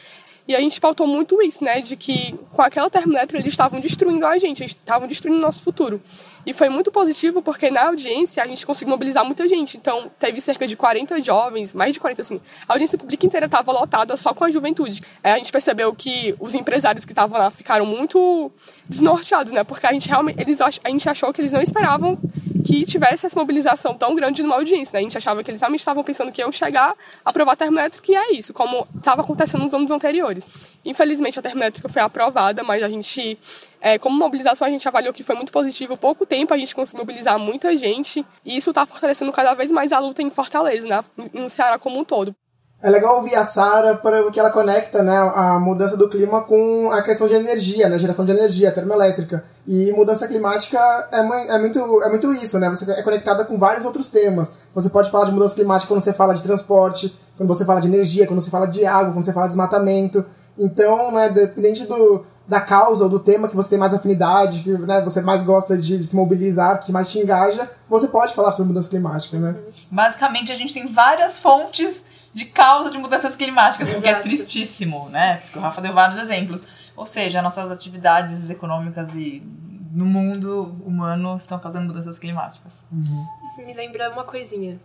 e 0.48 0.56
a 0.56 0.60
gente 0.60 0.80
pautou 0.82 1.08
muito 1.08 1.42
isso, 1.42 1.64
né? 1.64 1.82
De 1.82 1.96
que 1.96 2.38
com 2.52 2.62
aquela 2.62 2.90
termoelétrica 2.90 3.38
eles 3.38 3.54
estavam 3.54 3.80
destruindo 3.80 4.26
a 4.26 4.38
gente, 4.38 4.62
eles 4.62 4.72
estavam 4.72 5.08
destruindo 5.08 5.38
o 5.38 5.42
nosso 5.42 5.64
futuro. 5.64 6.02
E 6.46 6.54
foi 6.54 6.70
muito 6.70 6.92
positivo 6.92 7.42
porque 7.42 7.70
na 7.70 7.88
audiência 7.88 8.44
a 8.44 8.48
gente 8.48 8.66
conseguiu 8.66 8.92
mobilizar 8.92 9.24
muita 9.24 9.48
gente. 9.48 9.78
Então 9.78 10.12
teve 10.20 10.42
cerca 10.42 10.66
de 10.68 10.76
40 10.76 11.22
jovens, 11.22 11.74
mais 11.74 11.94
de 11.94 12.00
40 12.00 12.22
assim. 12.22 12.42
A 12.68 12.74
audiência 12.74 12.98
pública 12.98 13.26
inteira 13.26 13.46
estava 13.46 13.72
lotada 13.72 14.18
só 14.18 14.34
com 14.34 14.44
a 14.44 14.52
juventude. 14.52 15.02
É, 15.24 15.34
a 15.34 15.38
gente 15.38 15.52
percebeu 15.52 15.94
que 15.94 16.36
os 16.40 16.56
empresários 16.56 17.06
que 17.06 17.12
estavam 17.12 17.38
lá 17.38 17.52
ficaram 17.52 17.86
muito 17.86 18.52
desnorteados, 18.90 19.52
né? 19.52 19.64
Porque 19.64 19.86
a 19.86 19.94
gente 19.94 20.10
realmente, 20.10 20.42
eles, 20.42 20.60
a 20.62 20.90
gente 20.90 21.08
achou 21.08 21.32
que 21.32 21.42
eles 21.42 21.52
não 21.52 21.62
esperavam 21.62 22.18
que 22.62 22.86
tivesse 22.86 23.26
essa 23.26 23.40
mobilização 23.40 23.94
tão 23.94 24.16
grande 24.16 24.42
numa 24.44 24.56
audiência. 24.56 24.94
Né? 24.94 25.00
A 25.00 25.04
gente 25.04 25.18
achava 25.18 25.44
que 25.44 25.52
eles 25.52 25.62
realmente 25.62 25.80
estavam 25.80 26.04
pensando 26.04 26.32
que 26.32 26.42
iam 26.42 26.52
chegar, 26.52 26.96
aprovar 27.24 27.54
a 27.54 27.56
termoelétrica 27.56 28.12
e 28.12 28.16
é 28.16 28.32
isso, 28.34 28.54
como 28.54 28.88
estava 28.96 29.22
acontecendo 29.22 29.64
nos 29.64 29.74
anos 29.74 29.92
anteriores. 29.92 30.50
Infelizmente 30.86 31.40
a 31.40 31.42
termoelétrica 31.42 31.90
foi 31.90 32.02
aprovada, 32.02 32.64
mas 32.64 32.84
a 32.84 32.90
gente, 32.90 33.38
é, 33.80 33.98
como 33.98 34.18
mobilização, 34.18 34.68
a 34.68 34.72
gente 34.72 34.88
avaliou 34.88 35.14
que 35.14 35.24
foi 35.24 35.36
muito 35.36 35.52
positivo. 35.52 35.98
Pouco 35.98 36.26
tempo 36.26 36.54
a 36.54 36.58
gente 36.58 36.74
conseguiu 36.76 37.02
mobilizar 37.02 37.38
muita 37.40 37.76
gente 37.76 38.26
e 38.46 38.58
isso 38.58 38.72
está 38.72 38.86
fortalecendo 38.86 39.32
cada 39.32 39.54
vez 39.54 39.72
mais 39.72 39.92
a 39.92 40.00
luta 40.00 40.22
em 40.22 40.30
Fortaleza, 40.30 40.88
né? 40.88 41.04
no 41.34 41.50
Ceará 41.50 41.78
como 41.78 42.00
um 42.00 42.04
todo. 42.04 42.36
É 42.84 42.90
legal 42.90 43.18
ouvir 43.18 43.36
a 43.36 43.44
Sara 43.44 43.96
porque 43.96 44.40
ela 44.40 44.50
conecta 44.50 45.04
né, 45.04 45.16
a 45.16 45.60
mudança 45.60 45.96
do 45.96 46.10
clima 46.10 46.42
com 46.42 46.90
a 46.92 47.04
questão 47.04 47.28
de 47.28 47.36
energia, 47.36 47.88
né, 47.88 48.00
geração 48.00 48.26
de 48.26 48.32
energia 48.32 48.72
termoelétrica. 48.72 49.44
E 49.68 49.92
mudança 49.92 50.28
climática 50.28 50.80
é, 51.12 51.20
é, 51.54 51.60
muito, 51.60 52.02
é 52.02 52.10
muito 52.10 52.34
isso, 52.34 52.58
né? 52.58 52.70
Você 52.70 52.90
é 52.92 53.04
conectada 53.04 53.46
com 53.46 53.60
vários 53.60 53.86
outros 53.86 54.10
temas. 54.10 54.52
Você 54.74 54.90
pode 54.90 55.12
falar 55.12 55.26
de 55.26 55.32
mudança 55.32 55.54
climática 55.54 55.88
quando 55.88 56.02
você 56.02 56.12
fala 56.12 56.34
de 56.34 56.42
transporte, 56.42 57.16
quando 57.38 57.48
você 57.48 57.64
fala 57.64 57.80
de 57.80 57.88
energia, 57.88 58.26
quando 58.26 58.42
você 58.42 58.50
fala 58.50 58.66
de 58.66 58.84
água, 58.84 59.14
quando 59.14 59.26
você 59.26 59.34
fala 59.34 59.46
de 59.46 59.52
desmatamento. 59.52 60.26
Então, 60.58 61.12
né, 61.12 61.30
dependente 61.30 61.86
do, 61.86 62.26
da 62.48 62.60
causa 62.60 63.04
ou 63.04 63.10
do 63.10 63.20
tema 63.20 63.48
que 63.48 63.56
você 63.56 63.70
tem 63.70 63.80
mais 63.80 63.94
afinidade, 63.94 64.62
que 64.62 64.72
né, 64.72 65.02
você 65.02 65.22
mais 65.22 65.44
gosta 65.44 65.78
de 65.78 66.04
se 66.04 66.16
mobilizar, 66.16 66.80
que 66.80 66.92
mais 66.92 67.12
te 67.12 67.20
engaja, 67.20 67.70
você 67.88 68.08
pode 68.08 68.34
falar 68.34 68.52
sobre 68.52 68.70
mudança 68.70 68.90
climática, 68.90 69.38
né? 69.38 69.56
Basicamente, 69.92 70.52
a 70.52 70.56
gente 70.56 70.74
tem 70.74 70.88
várias 70.88 71.40
fontes 71.40 72.04
de 72.34 72.46
causa 72.46 72.90
de 72.90 72.98
mudanças 72.98 73.36
climáticas, 73.36 73.90
Exato. 73.90 74.00
o 74.00 74.04
que 74.04 74.10
é 74.10 74.16
tristíssimo, 74.16 75.10
né? 75.10 75.38
Porque 75.38 75.60
o 75.60 75.62
Rafa 75.62 75.82
deu 75.82 75.94
vários 75.94 76.20
exemplos. 76.20 76.64
Ou 76.96 77.06
seja, 77.06 77.42
nossas 77.42 77.72
atividades 77.72 78.50
econômicas 78.50 79.16
e 79.16 79.44
no 79.92 80.06
mundo 80.06 80.76
humano 80.86 81.36
estão 81.38 81.60
causando 81.60 81.88
mudanças 81.88 82.18
climáticas. 82.18 82.84
Uhum. 82.92 83.26
Isso 83.44 83.66
me 83.66 83.74
lembra 83.74 84.10
uma 84.12 84.24
coisinha. 84.24 84.80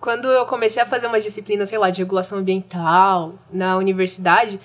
Quando 0.00 0.28
eu 0.28 0.46
comecei 0.46 0.82
a 0.82 0.86
fazer 0.86 1.06
uma 1.06 1.20
disciplina, 1.20 1.66
sei 1.66 1.78
lá, 1.78 1.90
de 1.90 2.02
regulação 2.02 2.38
ambiental 2.38 3.34
na 3.50 3.76
universidade, 3.76 4.60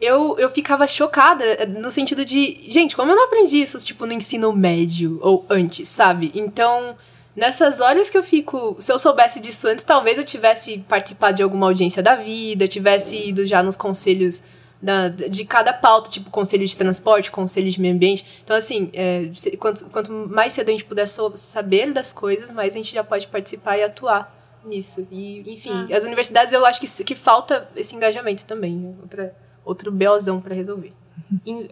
eu, 0.00 0.38
eu 0.38 0.48
ficava 0.48 0.86
chocada 0.86 1.66
no 1.66 1.90
sentido 1.90 2.24
de, 2.24 2.66
gente, 2.70 2.94
como 2.94 3.10
eu 3.10 3.16
não 3.16 3.24
aprendi 3.24 3.60
isso, 3.60 3.82
tipo, 3.84 4.06
no 4.06 4.12
ensino 4.12 4.52
médio 4.52 5.18
ou 5.22 5.44
antes, 5.50 5.88
sabe? 5.88 6.30
Então, 6.34 6.96
nessas 7.38 7.80
horas 7.80 8.10
que 8.10 8.18
eu 8.18 8.22
fico. 8.22 8.76
Se 8.80 8.92
eu 8.92 8.98
soubesse 8.98 9.40
disso 9.40 9.68
antes, 9.68 9.84
talvez 9.84 10.18
eu 10.18 10.24
tivesse 10.24 10.78
participado 10.88 11.36
de 11.36 11.42
alguma 11.42 11.66
audiência 11.66 12.02
da 12.02 12.16
vida, 12.16 12.66
tivesse 12.66 13.28
ido 13.28 13.46
já 13.46 13.62
nos 13.62 13.76
conselhos 13.76 14.42
da, 14.82 15.08
de 15.08 15.44
cada 15.44 15.72
pauta, 15.72 16.10
tipo 16.10 16.30
conselho 16.30 16.66
de 16.66 16.76
transporte, 16.76 17.30
conselho 17.30 17.70
de 17.70 17.80
meio 17.80 17.94
ambiente. 17.94 18.24
Então, 18.42 18.56
assim, 18.56 18.90
é, 18.92 19.30
quanto, 19.58 19.86
quanto 19.86 20.12
mais 20.12 20.52
cedo 20.52 20.68
a 20.68 20.72
gente 20.72 20.84
puder 20.84 21.06
saber 21.06 21.92
das 21.92 22.12
coisas, 22.12 22.50
mais 22.50 22.74
a 22.74 22.78
gente 22.78 22.92
já 22.92 23.04
pode 23.04 23.28
participar 23.28 23.78
e 23.78 23.84
atuar 23.84 24.36
nisso. 24.64 25.06
E, 25.10 25.42
enfim, 25.46 25.86
ah. 25.90 25.96
as 25.96 26.04
universidades 26.04 26.52
eu 26.52 26.66
acho 26.66 26.80
que, 26.80 27.04
que 27.04 27.14
falta 27.14 27.68
esse 27.76 27.94
engajamento 27.94 28.44
também. 28.44 28.96
Outra, 29.00 29.34
outro 29.64 29.92
beozão 29.92 30.40
para 30.40 30.54
resolver 30.54 30.92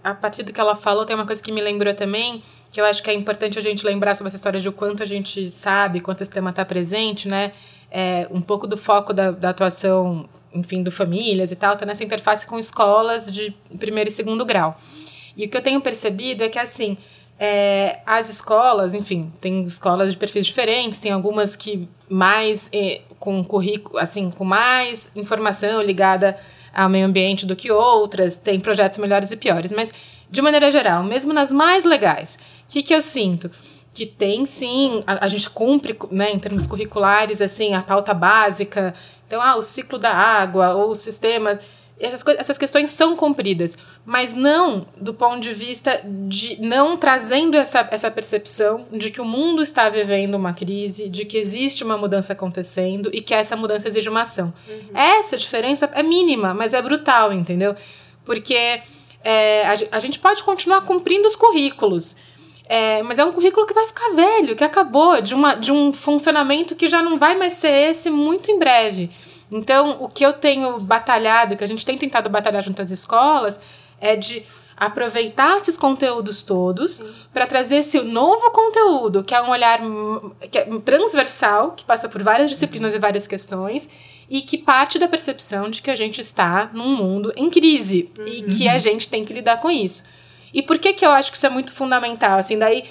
a 0.03 0.15
partir 0.15 0.43
do 0.43 0.53
que 0.53 0.61
ela 0.61 0.75
falou, 0.75 1.05
tem 1.05 1.15
uma 1.15 1.27
coisa 1.27 1.43
que 1.43 1.53
me 1.53 1.61
lembrou 1.61 1.95
também, 1.95 2.43
que 2.71 2.81
eu 2.81 2.85
acho 2.85 3.03
que 3.03 3.11
é 3.11 3.15
importante 3.15 3.59
a 3.59 3.63
gente 3.63 3.85
lembrar 3.85 4.15
sobre 4.15 4.29
essa 4.29 4.37
história 4.37 4.61
de 4.61 4.69
o 4.69 4.73
quanto 4.73 5.03
a 5.03 5.07
gente 5.07 5.51
sabe, 5.51 6.01
quanto 6.01 6.23
esse 6.23 6.31
tema 6.31 6.51
está 6.51 6.65
presente, 6.65 7.29
né? 7.29 7.53
É, 7.91 8.29
um 8.31 8.41
pouco 8.41 8.67
do 8.67 8.77
foco 8.77 9.13
da, 9.13 9.31
da 9.31 9.51
atuação, 9.51 10.29
enfim, 10.53 10.83
do 10.83 10.91
famílias 10.91 11.53
e 11.53 11.57
tal, 11.57 11.75
está 11.75 11.87
nessa 11.87 12.05
interface 12.05 12.47
com 12.47 12.59
escolas 12.59 13.31
de 13.31 13.55
primeiro 13.79 14.09
e 14.09 14.13
segundo 14.13 14.45
grau. 14.45 14.79
E 15.37 15.45
o 15.45 15.49
que 15.49 15.57
eu 15.57 15.63
tenho 15.63 15.81
percebido 15.81 16.43
é 16.43 16.49
que, 16.49 16.59
assim, 16.59 16.97
é, 17.39 18.01
as 18.07 18.29
escolas, 18.29 18.95
enfim, 18.95 19.31
tem 19.41 19.63
escolas 19.65 20.11
de 20.11 20.17
perfis 20.17 20.47
diferentes, 20.47 20.99
tem 20.99 21.13
algumas 21.13 21.55
que 21.55 21.89
mais 22.09 22.71
é, 22.73 23.03
com 23.19 23.45
currículo, 23.45 23.99
assim, 23.99 24.31
com 24.31 24.45
mais 24.45 25.11
informação 25.15 25.83
ligada 25.83 26.37
ao 26.77 26.91
meio 26.91 27.07
ambiente 27.07 27.47
do 27.47 27.57
que 27.57 27.73
outras, 27.73 28.37
tem 28.37 28.61
projetos 28.61 28.99
melhores 28.99 29.31
e 29.31 29.37
piores, 29.37 29.73
mas 29.73 29.93
de 30.31 30.43
maneira 30.43 30.71
geral, 30.71 31.03
mesmo 31.03 31.33
nas 31.33 31.51
mais 31.51 31.85
legais, 31.85 32.39
o 32.69 32.73
que, 32.73 32.83
que 32.83 32.95
eu 32.95 33.01
sinto? 33.01 33.51
Que 33.95 34.05
tem 34.05 34.45
sim, 34.45 35.03
a, 35.07 35.25
a 35.25 35.29
gente 35.29 35.49
cumpre, 35.49 35.97
né, 36.11 36.33
em 36.33 36.39
termos 36.39 36.67
curriculares, 36.67 37.41
assim, 37.41 37.73
a 37.75 37.83
pauta 37.83 38.13
básica, 38.13 38.93
então, 39.27 39.41
ah, 39.41 39.57
o 39.57 39.63
ciclo 39.63 39.99
da 39.99 40.13
água, 40.13 40.75
ou 40.75 40.91
o 40.91 40.95
sistema 40.95 41.59
essas, 41.99 42.23
essas 42.37 42.59
questões 42.59 42.91
são 42.91 43.17
cumpridas, 43.17 43.77
mas 44.05 44.35
não 44.35 44.87
do 45.01 45.15
ponto 45.15 45.41
de 45.41 45.55
vista 45.55 46.03
de 46.05 46.61
não 46.61 46.97
trazendo 46.97 47.57
essa, 47.57 47.89
essa 47.91 48.11
percepção 48.11 48.87
de 48.93 49.11
que 49.11 49.21
o 49.21 49.25
mundo 49.25 49.63
está 49.63 49.89
vivendo 49.89 50.35
uma 50.35 50.53
crise, 50.53 51.09
de 51.09 51.25
que 51.25 51.39
existe 51.39 51.83
uma 51.83 51.97
mudança 51.97 52.35
acontecendo 52.35 53.11
e 53.13 53.23
que 53.23 53.33
essa 53.33 53.57
mudança 53.57 53.89
exige 53.89 54.09
uma 54.11 54.23
ação. 54.23 54.53
Uhum. 54.69 54.91
Essa 54.95 55.39
diferença 55.39 55.91
é 55.95 56.03
mínima, 56.03 56.53
mas 56.53 56.75
é 56.75 56.83
brutal, 56.83 57.33
entendeu? 57.33 57.75
Porque 58.25 58.83
é, 59.25 59.67
a, 59.67 59.97
a 59.97 59.99
gente 59.99 60.19
pode 60.19 60.43
continuar 60.43 60.83
cumprindo 60.83 61.27
os 61.27 61.35
currículos. 61.35 62.17
É, 62.69 63.01
mas 63.05 63.19
é 63.19 63.25
um 63.25 63.31
currículo 63.31 63.65
que 63.65 63.73
vai 63.73 63.87
ficar 63.87 64.09
velho, 64.11 64.57
que 64.57 64.65
acabou, 64.65 65.21
de, 65.23 65.35
uma, 65.35 65.55
de 65.55 65.71
um 65.71 65.93
funcionamento 65.93 66.75
que 66.75 66.89
já 66.89 67.01
não 67.01 67.17
vai 67.17 67.37
mais 67.37 67.53
ser 67.55 67.91
esse 67.91 68.11
muito 68.11 68.51
em 68.51 68.59
breve. 68.59 69.09
Então, 69.53 69.99
o 70.01 70.09
que 70.09 70.25
eu 70.25 70.33
tenho 70.33 70.81
batalhado, 70.81 71.57
que 71.57 71.65
a 71.65 71.69
gente 71.69 71.87
tem 71.87 71.97
tentado 71.97 72.29
batalhar 72.29 72.63
junto 72.63 72.83
às 72.83 72.91
escolas, 72.91 73.61
é 74.01 74.17
de 74.17 74.45
aproveitar 74.77 75.57
esses 75.57 75.77
conteúdos 75.77 76.43
todos 76.43 77.03
para 77.33 77.47
trazer 77.47 77.77
esse 77.77 78.01
novo 78.03 78.51
conteúdo, 78.51 79.25
que 79.25 79.35
é 79.35 79.41
um 79.41 79.49
olhar 79.49 79.81
que 80.51 80.59
é 80.59 80.65
transversal, 80.81 81.73
que 81.73 81.85
passa 81.85 82.09
por 82.09 82.23
várias 82.23 82.51
disciplinas 82.51 82.95
e 82.95 82.99
várias 82.99 83.27
questões, 83.27 83.89
e 84.29 84.43
que 84.43 84.59
parte 84.59 84.99
da 84.99 85.09
percepção 85.09 85.71
de 85.71 85.81
que 85.81 85.91
a 85.91 85.97
gente 85.97 86.21
está 86.21 86.71
num 86.75 86.95
mundo 86.95 87.33
em 87.37 87.49
crise 87.49 88.11
uhum. 88.19 88.27
e 88.27 88.43
que 88.43 88.69
a 88.69 88.77
gente 88.77 89.09
tem 89.09 89.25
que 89.25 89.33
lidar 89.33 89.61
com 89.61 89.71
isso. 89.71 90.05
E 90.53 90.63
por 90.63 90.79
que, 90.79 90.93
que 90.93 91.07
eu 91.07 91.11
acho 91.11 91.31
que 91.31 91.37
isso 91.37 91.47
é 91.47 91.51
muito 91.51 91.73
fundamental? 91.73 92.39
Assim, 92.39 92.59
daí, 92.59 92.85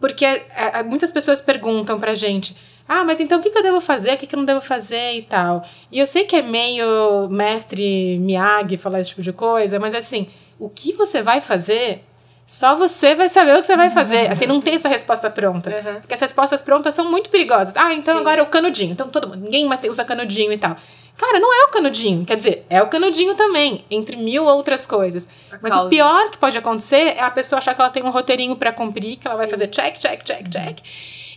porque 0.00 0.24
é, 0.24 0.44
é, 0.56 0.82
muitas 0.82 1.12
pessoas 1.12 1.40
perguntam 1.40 2.00
pra 2.00 2.14
gente 2.14 2.56
Ah, 2.92 3.04
mas 3.04 3.20
então 3.20 3.38
o 3.38 3.42
que, 3.42 3.50
que 3.50 3.56
eu 3.56 3.62
devo 3.62 3.80
fazer, 3.80 4.14
o 4.14 4.18
que, 4.18 4.26
que 4.26 4.34
eu 4.34 4.38
não 4.38 4.44
devo 4.44 4.60
fazer 4.60 5.12
e 5.12 5.22
tal. 5.22 5.62
E 5.92 6.00
eu 6.00 6.06
sei 6.08 6.24
que 6.24 6.34
é 6.34 6.42
meio 6.42 7.28
mestre 7.30 8.18
Miyagi 8.18 8.76
falar 8.76 8.98
esse 8.98 9.10
tipo 9.10 9.22
de 9.22 9.32
coisa, 9.32 9.78
mas 9.78 9.94
assim, 9.94 10.26
o 10.58 10.68
que 10.68 10.92
você 10.94 11.22
vai 11.22 11.40
fazer 11.40 12.02
só 12.44 12.74
você 12.74 13.14
vai 13.14 13.28
saber 13.28 13.56
o 13.56 13.60
que 13.60 13.66
você 13.68 13.76
vai 13.76 13.90
fazer. 13.90 14.28
Assim, 14.28 14.44
não 14.44 14.60
tem 14.60 14.74
essa 14.74 14.88
resposta 14.88 15.30
pronta. 15.30 15.70
Uhum. 15.70 16.00
Porque 16.00 16.14
as 16.14 16.20
respostas 16.20 16.62
prontas 16.62 16.92
são 16.92 17.08
muito 17.08 17.30
perigosas. 17.30 17.76
Ah, 17.76 17.94
então 17.94 18.18
agora 18.18 18.40
é 18.40 18.42
o 18.42 18.46
canudinho. 18.46 18.90
Então 18.90 19.06
todo 19.06 19.28
mundo, 19.28 19.44
ninguém 19.44 19.68
mais 19.68 19.80
usa 19.84 20.04
canudinho 20.04 20.52
e 20.52 20.58
tal. 20.58 20.74
Cara, 21.16 21.38
não 21.38 21.54
é 21.62 21.66
o 21.66 21.68
canudinho. 21.68 22.26
Quer 22.26 22.34
dizer, 22.34 22.66
é 22.68 22.82
o 22.82 22.88
canudinho 22.88 23.36
também, 23.36 23.84
entre 23.88 24.16
mil 24.16 24.46
outras 24.46 24.84
coisas. 24.84 25.28
Mas 25.62 25.72
causa. 25.72 25.86
o 25.86 25.90
pior 25.90 26.28
que 26.28 26.38
pode 26.38 26.58
acontecer 26.58 27.14
é 27.16 27.20
a 27.20 27.30
pessoa 27.30 27.58
achar 27.58 27.72
que 27.72 27.80
ela 27.80 27.90
tem 27.90 28.02
um 28.02 28.10
roteirinho 28.10 28.56
pra 28.56 28.72
cumprir, 28.72 29.16
que 29.16 29.28
ela 29.28 29.36
vai 29.36 29.46
fazer 29.46 29.68
check, 29.68 29.98
check, 30.00 30.24
check, 30.24 30.48
check. 30.48 30.78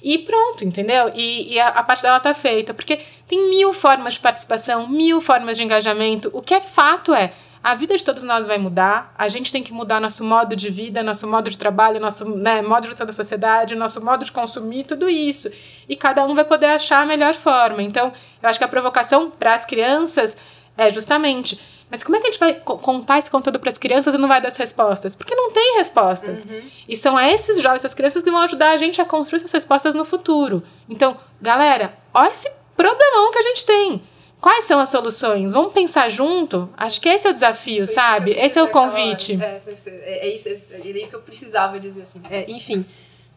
E 0.03 0.17
pronto, 0.19 0.65
entendeu? 0.65 1.11
E, 1.15 1.53
e 1.53 1.59
a, 1.59 1.69
a 1.69 1.83
parte 1.83 2.03
dela 2.03 2.19
tá 2.19 2.33
feita. 2.33 2.73
Porque 2.73 2.99
tem 3.25 3.49
mil 3.49 3.71
formas 3.71 4.15
de 4.15 4.19
participação, 4.19 4.87
mil 4.87 5.21
formas 5.21 5.55
de 5.55 5.63
engajamento. 5.63 6.29
O 6.33 6.41
que 6.41 6.53
é 6.53 6.59
fato 6.59 7.13
é, 7.13 7.31
a 7.63 7.73
vida 7.73 7.95
de 7.95 8.03
todos 8.03 8.23
nós 8.23 8.45
vai 8.45 8.57
mudar, 8.57 9.13
a 9.17 9.29
gente 9.29 9.49
tem 9.49 9.63
que 9.63 9.71
mudar 9.71 10.01
nosso 10.01 10.21
modo 10.21 10.53
de 10.53 10.69
vida, 10.69 11.01
nosso 11.01 11.25
modo 11.25 11.49
de 11.49 11.57
trabalho, 11.57 11.97
nosso 11.97 12.29
né, 12.35 12.61
modo 12.61 12.87
de 12.87 12.91
estar 12.91 13.05
da 13.05 13.13
sociedade, 13.13 13.73
nosso 13.73 14.03
modo 14.03 14.25
de 14.25 14.31
consumir, 14.33 14.83
tudo 14.83 15.09
isso. 15.09 15.49
E 15.87 15.95
cada 15.95 16.25
um 16.25 16.35
vai 16.35 16.43
poder 16.43 16.65
achar 16.65 17.01
a 17.01 17.05
melhor 17.05 17.33
forma. 17.33 17.81
Então, 17.81 18.11
eu 18.41 18.49
acho 18.49 18.59
que 18.59 18.65
a 18.65 18.67
provocação 18.67 19.31
para 19.31 19.53
as 19.53 19.63
crianças 19.63 20.35
é 20.77 20.91
justamente. 20.91 21.59
Mas 21.89 22.03
como 22.03 22.15
é 22.15 22.19
que 22.19 22.27
a 22.27 22.31
gente 22.31 22.39
vai 22.39 22.53
co- 22.55 22.77
contar 22.77 23.19
esse 23.19 23.29
conteúdo 23.29 23.59
para 23.59 23.69
as 23.69 23.77
crianças 23.77 24.15
e 24.15 24.17
não 24.17 24.27
vai 24.27 24.41
dar 24.41 24.47
as 24.47 24.57
respostas? 24.57 25.15
Porque 25.15 25.35
não 25.35 25.51
tem 25.51 25.77
respostas. 25.77 26.45
E 26.89 26.95
são 26.95 27.19
esses 27.19 27.61
jovens, 27.61 27.79
essas 27.79 27.93
crianças 27.93 28.23
que 28.23 28.31
vão 28.31 28.41
ajudar 28.41 28.71
a 28.71 28.77
gente 28.77 28.99
a 28.99 29.05
construir 29.05 29.37
essas 29.37 29.51
respostas 29.51 29.93
no 29.93 30.03
futuro. 30.03 30.63
Então, 30.89 31.15
galera, 31.41 31.93
olha 32.13 32.31
esse 32.31 32.49
problemão 32.75 33.31
que 33.31 33.37
a 33.37 33.43
gente 33.43 33.65
tem. 33.65 34.01
Quais 34.41 34.65
são 34.65 34.79
as 34.79 34.89
soluções? 34.89 35.53
Vamos 35.53 35.71
pensar 35.71 36.09
junto? 36.09 36.67
Acho 36.75 36.99
que 36.99 37.07
esse 37.07 37.25
é 37.27 37.29
o 37.29 37.33
desafio, 37.33 37.85
sabe? 37.87 38.31
Esse 38.31 38.59
é 38.59 38.63
o 38.63 38.67
convite. 38.67 39.39
É, 39.41 39.61
é, 39.67 40.27
é 40.27 40.33
isso, 40.33 40.49
é, 40.49 40.51
é 40.51 40.89
isso 40.97 41.09
que 41.11 41.15
eu 41.15 41.21
precisava 41.21 41.79
dizer, 41.79 42.01
assim. 42.01 42.21
É, 42.29 42.43
enfim. 42.51 42.83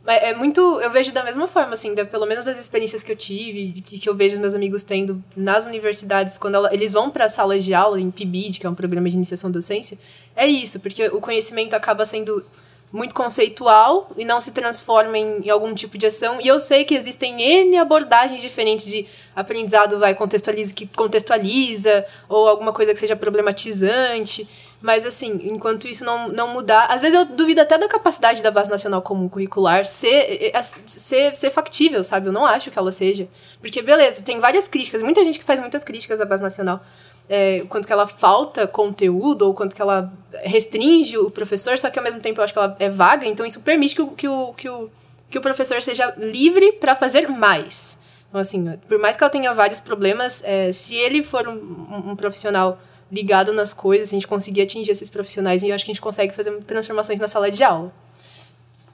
É 0.07 0.35
muito. 0.35 0.61
Eu 0.81 0.91
vejo 0.91 1.13
da 1.13 1.25
mesma 1.25 1.49
forma, 1.49 1.75
assim, 1.75 1.95
da- 1.95 2.05
pelo 2.05 2.27
menos 2.27 2.45
das 2.45 2.59
experiências 2.59 3.03
que 3.03 3.11
eu 3.11 3.17
tive, 3.17 3.81
que, 3.83 3.99
que 3.99 4.09
eu 4.09 4.15
vejo 4.15 4.39
meus 4.39 4.55
amigos 4.55 4.83
tendo 4.85 5.23
nas 5.37 5.67
universidades, 5.67 6.39
quando 6.39 6.55
ela- 6.55 6.73
eles 6.73 6.93
vão 6.93 7.11
para 7.11 7.29
salas 7.29 7.65
de 7.65 7.75
aula 7.75 8.01
em 8.01 8.11
PIBID, 8.11 8.61
que 8.61 8.67
é 8.67 8.71
um 8.71 8.75
programa 8.75 9.09
de 9.11 9.17
iniciação 9.17 9.51
à 9.51 9.53
docência, 9.53 9.99
é 10.37 10.47
isso, 10.47 10.79
porque 10.81 11.07
o 11.09 11.21
conhecimento 11.21 11.75
acaba 11.75 12.07
sendo 12.07 12.45
muito 12.93 13.15
conceitual 13.17 14.09
e 14.17 14.25
não 14.25 14.41
se 14.41 14.53
transforma 14.53 15.19
em, 15.19 15.41
em 15.45 15.51
algum 15.51 15.75
tipo 15.75 15.99
de 15.99 16.07
ação. 16.07 16.41
E 16.41 16.47
eu 16.47 16.61
sei 16.61 16.85
que 16.85 16.95
existem 16.95 17.43
N 17.43 17.77
abordagens 17.79 18.41
diferentes 18.41 18.87
de 18.87 19.05
aprendizado 19.35 19.99
vai 19.99 20.15
contextualiza, 20.15 20.73
que 20.73 20.87
contextualiza, 20.87 22.07
ou 22.29 22.47
alguma 22.49 22.73
coisa 22.73 22.95
que 22.95 23.01
seja 23.01 23.17
problematizante. 23.17 24.49
Mas, 24.81 25.07
assim, 25.07 25.41
enquanto 25.45 25.89
isso 25.89 26.05
não, 26.05 26.29
não 26.29 26.49
mudar. 26.49 26.87
Às 26.87 27.01
vezes 27.01 27.19
eu 27.19 27.25
duvido 27.25 27.61
até 27.61 27.79
da 27.79 27.89
capacidade 27.89 28.43
da 28.43 28.51
Base 28.51 28.71
Nacional 28.71 29.01
Comum 29.03 29.29
Curricular 29.29 29.85
ser, 29.87 30.53
eh, 30.55 30.63
ser, 30.63 31.35
ser 31.35 31.51
factível, 31.51 32.05
sabe? 32.05 32.29
Eu 32.29 32.33
não 32.33 32.45
acho 32.45 32.71
que 32.71 32.79
ela 32.79 32.93
seja. 32.93 33.27
Porque, 33.61 33.81
beleza, 33.83 34.23
tem 34.23 34.39
várias 34.39 34.69
críticas, 34.69 35.03
muita 35.03 35.25
gente 35.25 35.39
que 35.39 35.45
faz 35.45 35.59
muitas 35.61 35.83
críticas 35.83 36.21
à 36.21 36.25
Base 36.27 36.43
Nacional. 36.43 36.81
É, 37.29 37.65
quanto 37.69 37.87
que 37.87 37.93
ela 37.93 38.07
falta 38.07 38.67
conteúdo, 38.69 39.43
ou 39.47 39.55
quanto 39.55 39.75
que 39.75 39.83
ela 39.83 40.13
restringe 40.45 41.19
o 41.19 41.31
professor, 41.31 41.77
só 41.79 41.91
que 41.91 41.99
ao 41.99 42.05
mesmo 42.05 42.21
tempo 42.21 42.39
eu 42.41 42.45
acho 42.45 42.53
que 42.53 42.59
ela 42.59 42.77
é 42.79 42.89
vaga, 42.89 43.27
então 43.27 43.45
isso 43.45 43.61
permite 43.63 43.97
que 43.97 44.03
o, 44.03 44.09
que 44.09 44.29
o, 44.29 44.53
que 44.55 44.69
o, 44.69 44.89
que 45.29 45.39
o 45.39 45.41
professor 45.41 45.83
seja 45.83 46.15
livre 46.19 46.73
para 46.73 46.95
fazer 46.95 47.29
mais. 47.29 47.99
Então, 48.29 48.41
assim, 48.41 48.79
por 48.87 48.99
mais 49.01 49.17
que 49.17 49.25
ela 49.25 49.31
tenha 49.31 49.53
vários 49.53 49.81
problemas, 49.81 50.43
é, 50.45 50.71
se 50.71 50.95
ele 50.95 51.23
for 51.23 51.49
um- 51.49 52.11
um 52.11 52.15
profissional 52.15 52.79
ligado 53.11 53.53
nas 53.53 53.73
coisas, 53.73 54.09
a 54.09 54.15
gente 54.15 54.27
conseguir 54.27 54.63
atingir 54.63 54.91
esses 54.91 55.11
profissionais, 55.11 55.63
eu 55.63 55.75
acho 55.75 55.85
que 55.85 55.91
a 55.91 55.95
gente 55.95 56.03
consegue 56.03 56.35
fazer 56.35 56.53
transformações 56.65 57.19
na 57.19 57.29
sala 57.29 57.51
de 57.51 57.63
aula. 57.63 57.93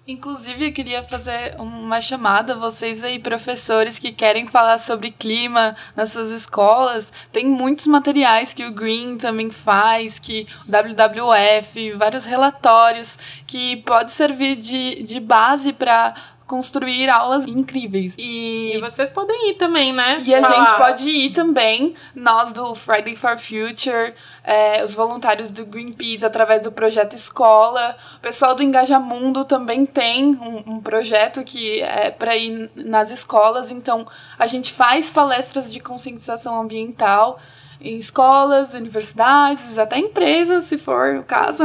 Inclusive, 0.06 0.66
eu 0.66 0.72
queria 0.72 1.04
fazer 1.04 1.54
uma 1.60 2.00
chamada 2.00 2.56
vocês 2.56 3.04
aí, 3.04 3.20
professores 3.20 4.00
que 4.00 4.10
querem 4.10 4.48
falar 4.48 4.78
sobre 4.78 5.12
clima 5.12 5.76
nas 5.94 6.10
suas 6.10 6.32
escolas. 6.32 7.12
Tem 7.30 7.46
muitos 7.46 7.86
materiais 7.86 8.52
que 8.52 8.66
o 8.66 8.72
Green 8.72 9.16
também 9.16 9.48
faz, 9.48 10.18
que 10.18 10.44
o 10.66 10.72
WWF, 10.72 11.92
vários 11.92 12.24
relatórios 12.24 13.16
que 13.46 13.76
pode 13.76 14.10
servir 14.10 14.56
de, 14.56 15.04
de 15.04 15.20
base 15.20 15.72
para 15.72 16.14
construir 16.53 17.09
aulas 17.09 17.46
incríveis. 17.46 18.14
E, 18.18 18.72
E 18.76 18.80
vocês 18.80 19.09
podem 19.09 19.48
ir 19.48 19.55
também, 19.55 19.90
né? 19.90 20.22
e 20.22 20.34
a 20.34 20.42
Falar. 20.42 20.55
gente 20.55 20.76
pode 20.76 21.09
ir 21.09 21.30
também, 21.30 21.94
nós 22.14 22.53
do 22.53 22.74
Friday 22.74 23.16
for 23.16 23.38
Future, 23.38 24.12
é, 24.44 24.84
os 24.84 24.92
voluntários 24.92 25.50
do 25.50 25.64
Greenpeace 25.64 26.26
através 26.26 26.61
do 26.61 26.70
projeto 26.70 27.14
Escola. 27.16 27.96
O 28.18 28.20
pessoal 28.20 28.55
do 28.55 28.62
Engajamundo 28.62 29.44
também 29.44 29.86
tem 29.86 30.26
um, 30.26 30.74
um 30.74 30.80
projeto 30.82 31.42
que 31.42 31.80
é 31.80 32.11
para 32.11 32.36
ir 32.36 32.70
nas 32.76 33.11
escolas. 33.11 33.70
Então, 33.70 34.07
a 34.38 34.46
gente 34.46 34.74
faz 34.74 35.11
palestras 35.11 35.72
de 35.72 35.80
conscientização 35.80 36.61
ambiental 36.61 37.40
em 37.83 37.99
escolas, 37.99 38.74
universidades, 38.74 39.78
até 39.78 39.99
empresas, 39.99 40.64
se 40.64 40.78
for 40.78 41.16
o 41.16 41.22
caso. 41.22 41.64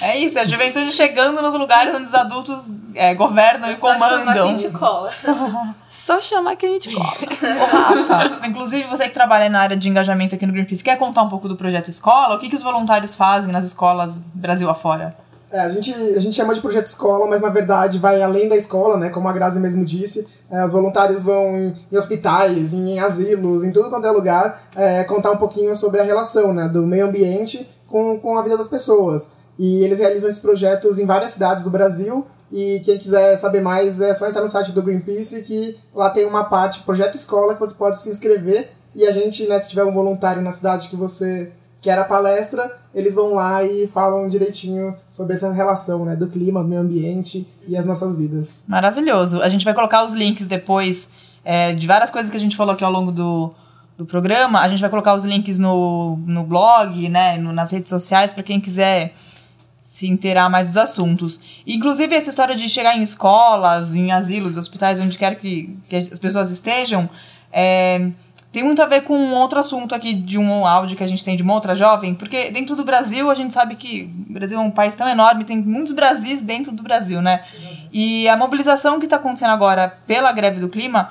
É 0.00 0.18
isso, 0.18 0.38
é 0.38 0.42
a 0.42 0.46
juventude 0.46 0.92
chegando 0.92 1.40
nos 1.40 1.54
lugares 1.54 1.94
onde 1.94 2.04
os 2.04 2.14
adultos 2.14 2.70
é, 2.94 3.14
governam 3.14 3.70
e 3.70 3.76
comandam. 3.76 4.54
cola. 4.72 5.12
Só 5.88 6.20
chamar 6.20 6.56
que 6.56 6.66
a 6.66 6.68
gente 6.68 6.94
cobra. 6.94 7.28
Ô, 7.62 7.76
Rafa, 7.76 8.46
inclusive 8.46 8.84
você 8.84 9.04
que 9.08 9.14
trabalha 9.14 9.48
na 9.48 9.60
área 9.60 9.76
de 9.76 9.88
engajamento 9.88 10.34
aqui 10.34 10.46
no 10.46 10.52
Greenpeace, 10.52 10.84
quer 10.84 10.98
contar 10.98 11.22
um 11.22 11.28
pouco 11.28 11.48
do 11.48 11.56
projeto 11.56 11.88
Escola? 11.88 12.34
O 12.34 12.38
que, 12.38 12.48
que 12.48 12.56
os 12.56 12.62
voluntários 12.62 13.14
fazem 13.14 13.52
nas 13.52 13.64
escolas 13.64 14.22
Brasil 14.34 14.68
afora? 14.68 15.16
É, 15.54 15.60
a 15.60 15.68
gente, 15.68 15.94
a 15.94 16.18
gente 16.18 16.34
chama 16.34 16.52
de 16.52 16.60
projeto 16.60 16.88
escola, 16.88 17.28
mas 17.28 17.40
na 17.40 17.48
verdade 17.48 18.00
vai 18.00 18.20
além 18.20 18.48
da 18.48 18.56
escola, 18.56 18.96
né? 18.96 19.08
Como 19.08 19.28
a 19.28 19.32
Grazi 19.32 19.60
mesmo 19.60 19.84
disse. 19.84 20.26
É, 20.50 20.64
os 20.64 20.72
voluntários 20.72 21.22
vão 21.22 21.56
em, 21.56 21.72
em 21.92 21.96
hospitais, 21.96 22.74
em, 22.74 22.98
asilos, 22.98 23.62
em 23.62 23.70
tudo 23.70 23.88
quanto 23.88 24.04
é 24.04 24.10
lugar, 24.10 24.60
é, 24.74 25.04
contar 25.04 25.30
um 25.30 25.36
pouquinho 25.36 25.72
sobre 25.76 26.00
a 26.00 26.02
relação 26.02 26.52
né, 26.52 26.66
do 26.68 26.84
meio 26.84 27.06
ambiente 27.06 27.64
com, 27.86 28.18
com 28.18 28.36
a 28.36 28.42
vida 28.42 28.56
das 28.56 28.66
pessoas. 28.66 29.28
E 29.56 29.84
eles 29.84 30.00
realizam 30.00 30.28
esses 30.28 30.42
projetos 30.42 30.98
em 30.98 31.06
várias 31.06 31.30
cidades 31.30 31.62
do 31.62 31.70
Brasil. 31.70 32.26
E 32.50 32.80
quem 32.84 32.98
quiser 32.98 33.36
saber 33.36 33.60
mais 33.60 34.00
é 34.00 34.12
só 34.12 34.26
entrar 34.26 34.42
no 34.42 34.48
site 34.48 34.72
do 34.72 34.82
Greenpeace, 34.82 35.40
que 35.42 35.76
lá 35.94 36.10
tem 36.10 36.26
uma 36.26 36.42
parte, 36.42 36.82
Projeto 36.82 37.14
Escola, 37.14 37.54
que 37.54 37.60
você 37.60 37.74
pode 37.74 37.96
se 37.96 38.08
inscrever. 38.08 38.72
E 38.92 39.06
a 39.06 39.12
gente, 39.12 39.46
né, 39.46 39.56
se 39.60 39.68
tiver 39.68 39.84
um 39.84 39.94
voluntário 39.94 40.42
na 40.42 40.50
cidade 40.50 40.88
que 40.88 40.96
você 40.96 41.52
quer 41.84 41.98
a 41.98 42.04
palestra, 42.04 42.72
eles 42.94 43.14
vão 43.14 43.34
lá 43.34 43.62
e 43.62 43.86
falam 43.86 44.26
direitinho 44.28 44.96
sobre 45.10 45.36
essa 45.36 45.52
relação, 45.52 46.02
né, 46.06 46.16
do 46.16 46.26
clima, 46.26 46.62
do 46.62 46.68
meio 46.68 46.80
ambiente 46.80 47.46
e 47.68 47.76
as 47.76 47.84
nossas 47.84 48.14
vidas. 48.14 48.64
Maravilhoso. 48.66 49.42
A 49.42 49.48
gente 49.50 49.66
vai 49.66 49.74
colocar 49.74 50.02
os 50.02 50.14
links 50.14 50.46
depois 50.46 51.10
é, 51.44 51.74
de 51.74 51.86
várias 51.86 52.10
coisas 52.10 52.30
que 52.30 52.36
a 52.38 52.40
gente 52.40 52.56
falou 52.56 52.72
aqui 52.72 52.82
ao 52.82 52.90
longo 52.90 53.12
do, 53.12 53.52
do 53.98 54.06
programa. 54.06 54.60
A 54.60 54.68
gente 54.68 54.80
vai 54.80 54.88
colocar 54.88 55.14
os 55.14 55.24
links 55.24 55.58
no, 55.58 56.16
no 56.26 56.42
blog, 56.44 57.06
né, 57.10 57.36
no- 57.36 57.52
nas 57.52 57.70
redes 57.70 57.90
sociais, 57.90 58.32
para 58.32 58.42
quem 58.42 58.58
quiser 58.60 59.12
se 59.80 60.08
inteirar 60.08 60.48
mais 60.48 60.68
dos 60.68 60.78
assuntos. 60.78 61.38
Inclusive, 61.66 62.14
essa 62.14 62.30
história 62.30 62.56
de 62.56 62.66
chegar 62.66 62.96
em 62.96 63.02
escolas, 63.02 63.94
em 63.94 64.10
asilos, 64.10 64.56
hospitais, 64.56 64.98
onde 64.98 65.18
quer 65.18 65.34
que, 65.36 65.76
que 65.88 65.96
as 65.96 66.18
pessoas 66.18 66.50
estejam, 66.50 67.08
é, 67.52 68.10
tem 68.54 68.62
muito 68.62 68.80
a 68.80 68.86
ver 68.86 69.00
com 69.00 69.18
um 69.18 69.34
outro 69.34 69.58
assunto 69.58 69.96
aqui 69.96 70.14
de 70.14 70.38
um 70.38 70.64
áudio 70.64 70.96
que 70.96 71.02
a 71.02 71.08
gente 71.08 71.24
tem 71.24 71.34
de 71.34 71.42
uma 71.42 71.52
outra 71.52 71.74
jovem, 71.74 72.14
porque 72.14 72.52
dentro 72.52 72.76
do 72.76 72.84
Brasil 72.84 73.28
a 73.28 73.34
gente 73.34 73.52
sabe 73.52 73.74
que 73.74 74.08
o 74.30 74.32
Brasil 74.32 74.56
é 74.56 74.62
um 74.62 74.70
país 74.70 74.94
tão 74.94 75.08
enorme, 75.08 75.42
tem 75.42 75.56
muitos 75.58 75.90
Brasis 75.90 76.40
dentro 76.40 76.70
do 76.70 76.80
Brasil, 76.80 77.20
né? 77.20 77.42
E 77.92 78.28
a 78.28 78.36
mobilização 78.36 79.00
que 79.00 79.06
está 79.06 79.16
acontecendo 79.16 79.50
agora 79.50 79.98
pela 80.06 80.30
greve 80.30 80.60
do 80.60 80.68
clima 80.68 81.10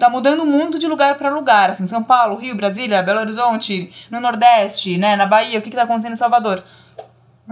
tá 0.00 0.10
mudando 0.10 0.44
muito 0.44 0.80
de 0.80 0.88
lugar 0.88 1.14
para 1.14 1.30
lugar, 1.30 1.70
assim, 1.70 1.86
São 1.86 2.02
Paulo, 2.02 2.34
Rio, 2.34 2.56
Brasília, 2.56 3.04
Belo 3.04 3.20
Horizonte, 3.20 3.92
no 4.10 4.18
Nordeste, 4.18 4.98
né, 4.98 5.14
na 5.14 5.26
Bahia, 5.26 5.60
o 5.60 5.62
que 5.62 5.68
está 5.68 5.84
acontecendo 5.84 6.14
em 6.14 6.16
Salvador. 6.16 6.60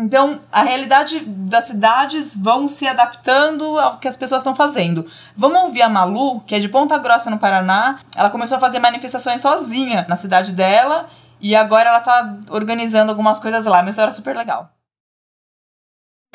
Então, 0.00 0.40
a 0.52 0.62
realidade 0.62 1.18
das 1.26 1.64
cidades 1.64 2.36
vão 2.36 2.68
se 2.68 2.86
adaptando 2.86 3.76
ao 3.80 3.98
que 3.98 4.06
as 4.06 4.16
pessoas 4.16 4.42
estão 4.42 4.54
fazendo. 4.54 5.10
Vamos 5.36 5.60
ouvir 5.62 5.82
a 5.82 5.88
Malu, 5.88 6.40
que 6.42 6.54
é 6.54 6.60
de 6.60 6.68
Ponta 6.68 6.96
Grossa, 6.98 7.28
no 7.28 7.38
Paraná. 7.38 7.98
Ela 8.14 8.30
começou 8.30 8.56
a 8.56 8.60
fazer 8.60 8.78
manifestações 8.78 9.40
sozinha 9.40 10.06
na 10.08 10.14
cidade 10.14 10.52
dela 10.52 11.10
e 11.40 11.56
agora 11.56 11.88
ela 11.88 12.00
tá 12.00 12.38
organizando 12.50 13.10
algumas 13.10 13.40
coisas 13.40 13.66
lá. 13.66 13.80
Uma 13.80 13.90
história 13.90 14.12
super 14.12 14.36
legal. 14.36 14.70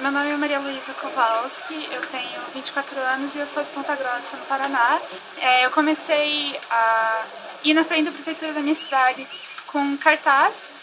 Meu 0.02 0.12
nome 0.12 0.30
é 0.30 0.36
Maria 0.36 0.60
Luísa 0.60 0.94
Kowalski, 0.96 1.88
eu 1.94 2.02
tenho 2.08 2.42
24 2.54 3.00
anos 3.14 3.36
e 3.36 3.40
eu 3.40 3.46
sou 3.46 3.64
de 3.64 3.70
Ponta 3.70 3.96
Grossa, 3.96 4.36
no 4.36 4.44
Paraná. 4.46 5.00
É, 5.40 5.66
eu 5.66 5.72
comecei 5.72 6.60
a 6.70 7.22
ir 7.64 7.74
na 7.74 7.86
frente 7.86 8.06
da 8.06 8.12
prefeitura 8.12 8.52
da 8.52 8.60
minha 8.60 8.76
cidade 8.76 9.26
com 9.68 9.96
cartaz 9.98 10.83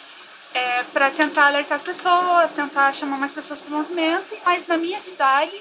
é, 0.55 0.82
para 0.92 1.11
tentar 1.11 1.46
alertar 1.46 1.76
as 1.76 1.82
pessoas, 1.82 2.53
tentar 2.53 2.92
chamar 2.92 3.18
mais 3.18 3.32
pessoas 3.32 3.61
para 3.61 3.74
o 3.74 3.78
movimento, 3.78 4.36
mas 4.44 4.66
na 4.66 4.76
minha 4.76 5.01
cidade 5.01 5.53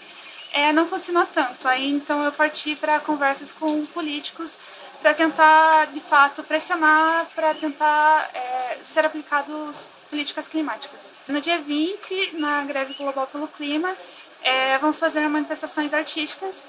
é, 0.54 0.74
não 0.74 0.88
funcionou 0.88 1.26
tanto. 1.28 1.68
Aí 1.68 1.90
então 1.90 2.24
eu 2.24 2.32
parti 2.32 2.76
para 2.76 3.00
conversas 3.00 3.52
com 3.52 3.86
políticos 3.88 4.58
para 5.02 5.14
tentar, 5.14 5.88
de 5.88 6.00
fato, 6.00 6.44
pressionar 6.44 7.26
para 7.34 7.54
tentar 7.54 8.30
é, 8.34 8.78
ser 8.84 9.06
aplicados 9.06 9.90
políticas 10.10 10.48
climáticas. 10.48 11.16
No 11.28 11.40
dia 11.40 11.58
20, 11.60 12.38
na 12.38 12.64
greve 12.66 12.94
global 12.96 13.28
pelo 13.28 13.48
clima, 13.48 13.96
é, 14.44 14.78
vamos 14.78 15.00
fazer 15.00 15.28
manifestações 15.30 15.94
artísticas. 15.94 16.66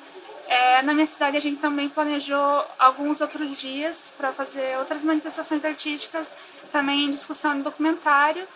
É, 0.46 0.82
na 0.82 0.92
minha 0.92 1.06
cidade, 1.06 1.36
a 1.36 1.40
gente 1.40 1.60
também 1.60 1.88
planejou 1.88 2.64
alguns 2.78 3.20
outros 3.20 3.56
dias 3.58 4.12
para 4.16 4.32
fazer 4.32 4.78
outras 4.78 5.04
manifestações 5.04 5.64
artísticas, 5.64 6.34
também 6.70 7.10
discussão 7.10 7.56
de 7.56 7.62
documentário 7.62 8.46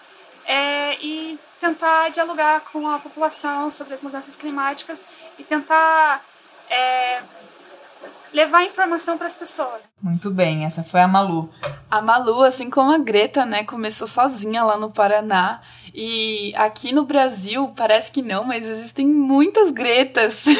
é, 0.47 0.95
e 1.03 1.39
tentar 1.61 2.11
dialogar 2.11 2.61
com 2.61 2.89
a 2.89 2.99
população 2.99 3.71
sobre 3.71 3.95
as 3.95 4.03
mudanças 4.03 4.37
climáticas 4.37 5.05
e 5.39 5.45
tentar 5.45 6.23
é, 6.69 7.23
levar 8.33 8.65
informação 8.65 9.17
para 9.17 9.27
as 9.27 9.37
pessoas. 9.37 9.89
Muito 10.03 10.31
bem, 10.31 10.65
essa 10.65 10.83
foi 10.83 11.01
a 11.01 11.09
Malu. 11.09 11.49
A 11.91 12.03
Malu, 12.03 12.43
assim 12.43 12.69
como 12.69 12.93
a 12.93 12.99
Greta, 12.99 13.47
né, 13.47 13.63
começou 13.65 14.07
sozinha 14.07 14.65
lá 14.65 14.77
no 14.77 14.91
Paraná. 14.91 15.61
E 15.95 16.53
aqui 16.57 16.93
no 16.93 17.05
Brasil, 17.05 17.73
parece 17.77 18.11
que 18.11 18.21
não, 18.21 18.43
mas 18.43 18.69
existem 18.69 19.07
muitas 19.07 19.71
Gretas 19.71 20.43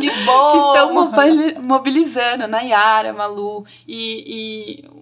que, 0.00 0.10
bom! 0.24 0.50
que 0.50 0.58
estão 0.58 1.62
mobilizando, 1.62 2.48
Nayara, 2.48 3.12
Malu 3.12 3.64
e, 3.86 4.82
e, 4.84 4.99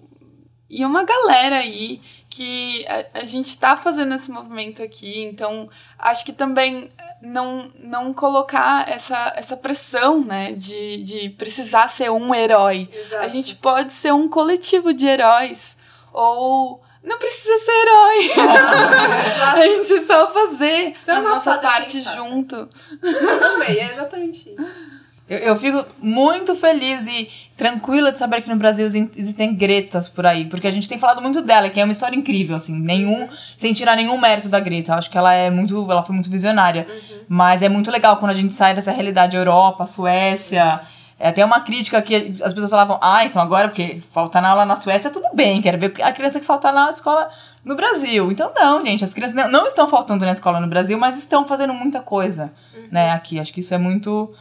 e 0.69 0.85
uma 0.85 1.03
galera 1.03 1.57
aí 1.57 2.01
que 2.29 2.85
a, 2.87 3.21
a 3.21 3.23
gente 3.25 3.47
está 3.47 3.75
fazendo 3.75 4.13
esse 4.13 4.29
movimento 4.29 4.83
aqui, 4.83 5.23
então 5.23 5.67
acho 5.97 6.23
que 6.23 6.31
também 6.31 6.91
não, 7.21 7.71
não 7.79 8.13
colocar 8.13 8.87
essa, 8.87 9.33
essa 9.35 9.57
pressão, 9.57 10.23
né, 10.23 10.53
de, 10.53 10.97
de 10.97 11.29
precisar 11.31 11.87
ser 11.87 12.11
um 12.11 12.33
herói. 12.33 12.87
Exato. 12.93 13.25
A 13.25 13.27
gente 13.27 13.55
pode 13.55 13.93
ser 13.93 14.13
um 14.13 14.29
coletivo 14.29 14.93
de 14.93 15.07
heróis, 15.07 15.75
ou 16.13 16.81
não 17.03 17.17
precisa 17.17 17.57
ser 17.57 17.71
herói. 17.71 18.31
a 19.53 19.67
gente 19.67 20.05
só 20.05 20.31
fazer 20.31 20.95
Você 20.99 21.11
é 21.11 21.15
a 21.15 21.19
uma 21.19 21.29
nossa 21.29 21.57
parte 21.57 22.01
junto. 22.01 22.69
Também, 23.01 23.79
é 23.79 23.91
exatamente 23.91 24.49
isso. 24.49 24.88
Eu, 25.29 25.37
eu 25.37 25.55
fico 25.55 25.85
muito 25.99 26.55
feliz 26.55 27.05
e 27.07 27.29
tranquila 27.55 28.11
de 28.11 28.17
saber 28.17 28.41
que 28.41 28.49
no 28.49 28.55
Brasil 28.55 28.85
exi- 28.85 29.09
existem 29.15 29.53
Gretas 29.53 30.09
por 30.09 30.25
aí, 30.25 30.45
porque 30.45 30.67
a 30.67 30.71
gente 30.71 30.89
tem 30.89 30.97
falado 30.97 31.21
muito 31.21 31.41
dela, 31.41 31.69
que 31.69 31.79
é 31.79 31.83
uma 31.83 31.91
história 31.91 32.15
incrível, 32.15 32.55
assim, 32.55 32.73
nenhum, 32.79 33.27
sem 33.57 33.73
tirar 33.73 33.95
nenhum 33.95 34.17
mérito 34.17 34.49
da 34.49 34.59
Greta. 34.59 34.91
Eu 34.93 34.95
acho 34.95 35.09
que 35.09 35.17
ela 35.17 35.33
é 35.33 35.49
muito, 35.49 35.89
ela 35.91 36.01
foi 36.01 36.15
muito 36.15 36.29
visionária. 36.29 36.87
Mas 37.27 37.61
é 37.61 37.69
muito 37.69 37.91
legal 37.91 38.17
quando 38.17 38.31
a 38.31 38.35
gente 38.35 38.53
sai 38.53 38.73
dessa 38.73 38.91
realidade 38.91 39.35
Europa, 39.37 39.85
Suécia. 39.85 40.81
É 41.21 41.27
até 41.27 41.43
uma 41.43 41.59
crítica 41.59 42.01
que 42.01 42.15
as 42.41 42.53
pessoas 42.53 42.71
falavam, 42.71 42.97
ah, 43.01 43.25
então 43.25 43.41
agora, 43.41 43.67
porque 43.67 43.99
faltar 44.09 44.41
na 44.41 44.49
aula 44.51 44.65
na 44.65 44.77
Suécia, 44.77 45.11
tudo 45.11 45.27
bem, 45.33 45.61
quero 45.61 45.77
ver 45.77 45.93
a 46.01 46.13
criança 46.13 46.39
que 46.39 46.45
falta 46.45 46.71
na 46.71 46.89
escola 46.89 47.29
no 47.65 47.75
Brasil. 47.75 48.31
Então, 48.31 48.51
não, 48.55 48.81
gente, 48.85 49.03
as 49.03 49.13
crianças 49.13 49.35
não, 49.35 49.51
não 49.51 49.67
estão 49.67 49.85
faltando 49.85 50.25
na 50.25 50.31
escola 50.31 50.61
no 50.61 50.67
Brasil, 50.67 50.97
mas 50.97 51.17
estão 51.17 51.43
fazendo 51.43 51.73
muita 51.73 51.99
coisa, 51.99 52.53
né, 52.89 53.11
aqui. 53.11 53.37
Acho 53.37 53.51
que 53.53 53.59
isso 53.59 53.73
é 53.73 53.77
muito, 53.77 54.33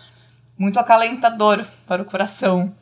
muito 0.58 0.80
acalentador 0.80 1.64
para 1.86 2.02
o 2.02 2.04
coração. 2.04 2.74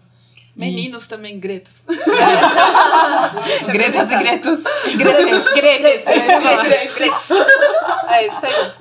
Meninos 0.57 1.07
também, 1.07 1.39
Gretos. 1.39 1.85
Gretas 3.71 4.11
e 4.11 4.17
Gretos. 4.17 4.65
Gretes. 4.97 5.53
Gretes, 5.53 6.05
Gretes. 6.95 7.31
É 8.09 8.27
isso 8.27 8.47
aí. 8.47 8.73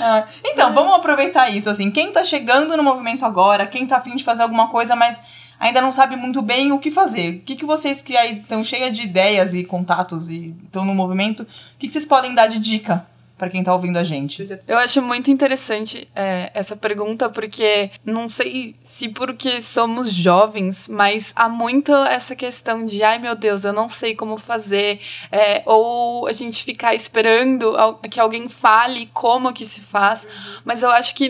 Ah, 0.00 0.24
então, 0.44 0.74
vamos 0.74 0.94
aproveitar 0.94 1.48
isso, 1.50 1.70
assim. 1.70 1.88
Quem 1.90 2.10
tá 2.10 2.24
chegando 2.24 2.76
no 2.76 2.82
movimento 2.82 3.24
agora, 3.24 3.66
quem 3.66 3.86
tá 3.86 3.98
afim 3.98 4.16
de 4.16 4.24
fazer 4.24 4.42
alguma 4.42 4.68
coisa, 4.68 4.96
mas 4.96 5.20
ainda 5.58 5.80
não 5.80 5.92
sabe 5.92 6.16
muito 6.16 6.42
bem 6.42 6.72
o 6.72 6.80
que 6.80 6.90
fazer. 6.90 7.36
O 7.36 7.40
que, 7.42 7.54
que 7.54 7.64
vocês 7.64 8.02
que 8.02 8.16
aí 8.16 8.40
estão 8.40 8.64
cheias 8.64 8.96
de 8.96 9.02
ideias 9.02 9.54
e 9.54 9.62
contatos 9.62 10.30
e 10.30 10.52
estão 10.64 10.84
no 10.84 10.94
movimento, 10.94 11.44
o 11.44 11.46
que, 11.78 11.86
que 11.86 11.92
vocês 11.92 12.06
podem 12.06 12.34
dar 12.34 12.48
de 12.48 12.58
dica 12.58 13.06
para 13.42 13.50
quem 13.50 13.64
tá 13.64 13.74
ouvindo 13.74 13.96
a 13.96 14.04
gente? 14.04 14.46
Eu 14.68 14.78
acho 14.78 15.02
muito 15.02 15.28
interessante 15.28 16.06
é, 16.14 16.52
essa 16.54 16.76
pergunta, 16.76 17.28
porque 17.28 17.90
não 18.06 18.28
sei 18.28 18.76
se 18.84 19.08
porque 19.08 19.60
somos 19.60 20.12
jovens, 20.12 20.86
mas 20.86 21.32
há 21.34 21.48
muito 21.48 21.92
essa 21.92 22.36
questão 22.36 22.86
de 22.86 23.02
ai 23.02 23.18
meu 23.18 23.34
Deus, 23.34 23.64
eu 23.64 23.72
não 23.72 23.88
sei 23.88 24.14
como 24.14 24.38
fazer, 24.38 25.00
é, 25.32 25.60
ou 25.66 26.28
a 26.28 26.32
gente 26.32 26.62
ficar 26.62 26.94
esperando 26.94 27.74
que 28.08 28.20
alguém 28.20 28.48
fale 28.48 29.10
como 29.12 29.52
que 29.52 29.66
se 29.66 29.80
faz. 29.80 30.24
Mas 30.64 30.84
eu 30.84 30.90
acho 30.90 31.12
que 31.12 31.28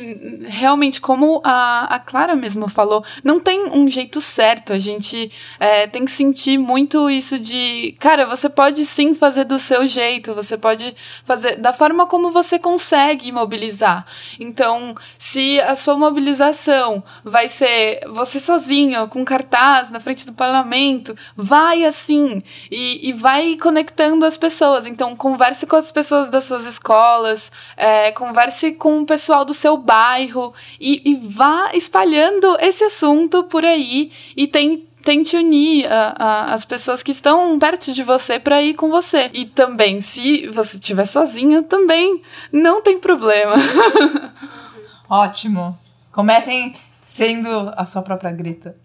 realmente, 0.49 1.01
como 1.01 1.41
a, 1.43 1.95
a 1.95 1.99
Clara 1.99 2.37
mesmo 2.37 2.69
falou, 2.69 3.03
não 3.25 3.41
tem 3.41 3.71
um 3.71 3.89
jeito 3.89 4.21
certo. 4.21 4.75
A 4.75 4.79
gente 4.79 5.33
é, 5.59 5.87
tem 5.87 6.05
que 6.05 6.11
sentir 6.11 6.59
muito 6.59 7.09
isso 7.09 7.39
de, 7.39 7.97
cara, 7.99 8.27
você 8.27 8.51
pode 8.51 8.85
sim 8.85 9.15
fazer 9.15 9.45
do 9.45 9.59
seu 9.59 9.87
jeito, 9.87 10.35
você 10.35 10.59
pode 10.59 10.95
fazer 11.25 11.57
da 11.57 11.73
forma 11.73 12.02
como 12.07 12.31
você 12.31 12.59
consegue 12.59 13.33
mobilizar. 13.33 14.07
Então, 14.39 14.95
se 15.19 15.61
a 15.61 15.77
sua 15.77 15.97
mobilização 15.97 17.03
vai 17.25 17.49
ser 17.49 18.01
você 18.09 18.39
sozinho, 18.39 19.09
com 19.09 19.25
cartaz 19.25 19.91
na 19.91 20.01
frente 20.01 20.27
do 20.27 20.33
parlamento, 20.33 21.15
vai 21.37 21.85
assim 21.85 22.43
e, 22.71 23.09
e 23.09 23.13
vai 23.13 23.57
conectando 23.57 24.25
as 24.25 24.37
pessoas. 24.37 24.87
Então, 24.87 25.17
converse 25.17 25.67
com 25.67 25.77
as 25.77 25.91
pessoas 25.91 26.29
das 26.29 26.45
suas 26.45 26.67
escolas, 26.67 27.51
é, 27.77 28.13
converse 28.13 28.73
com 28.73 29.01
o 29.01 29.07
pessoal 29.07 29.45
do 29.45 29.55
seu 29.55 29.77
bairro 29.77 30.53
e, 30.81 31.11
e 31.11 31.17
vá 31.17 31.71
espalhando 31.75 32.57
esse 32.61 32.85
assunto 32.85 33.45
por 33.45 33.65
aí 33.65 34.11
e 34.37 34.47
tem 34.47 34.89
tente 35.03 35.37
unir 35.37 35.87
a- 35.93 36.15
a- 36.19 36.55
as 36.55 36.65
pessoas 36.65 37.03
que 37.03 37.11
estão 37.11 37.59
perto 37.59 37.93
de 37.93 38.03
você 38.03 38.39
para 38.39 38.63
ir 38.63 38.75
com 38.75 38.89
você. 38.91 39.31
E 39.35 39.45
também, 39.45 40.01
se 40.01 40.47
você 40.49 40.77
estiver 40.77 41.05
sozinha, 41.05 41.63
também 41.63 42.23
não 42.53 42.81
tem 42.83 42.99
problema. 42.99 43.55
Ótimo. 45.09 45.79
Comecem 46.13 46.75
sendo 47.05 47.73
a 47.77 47.85
sua 47.87 48.03
própria 48.03 48.31
Greta. 48.31 48.77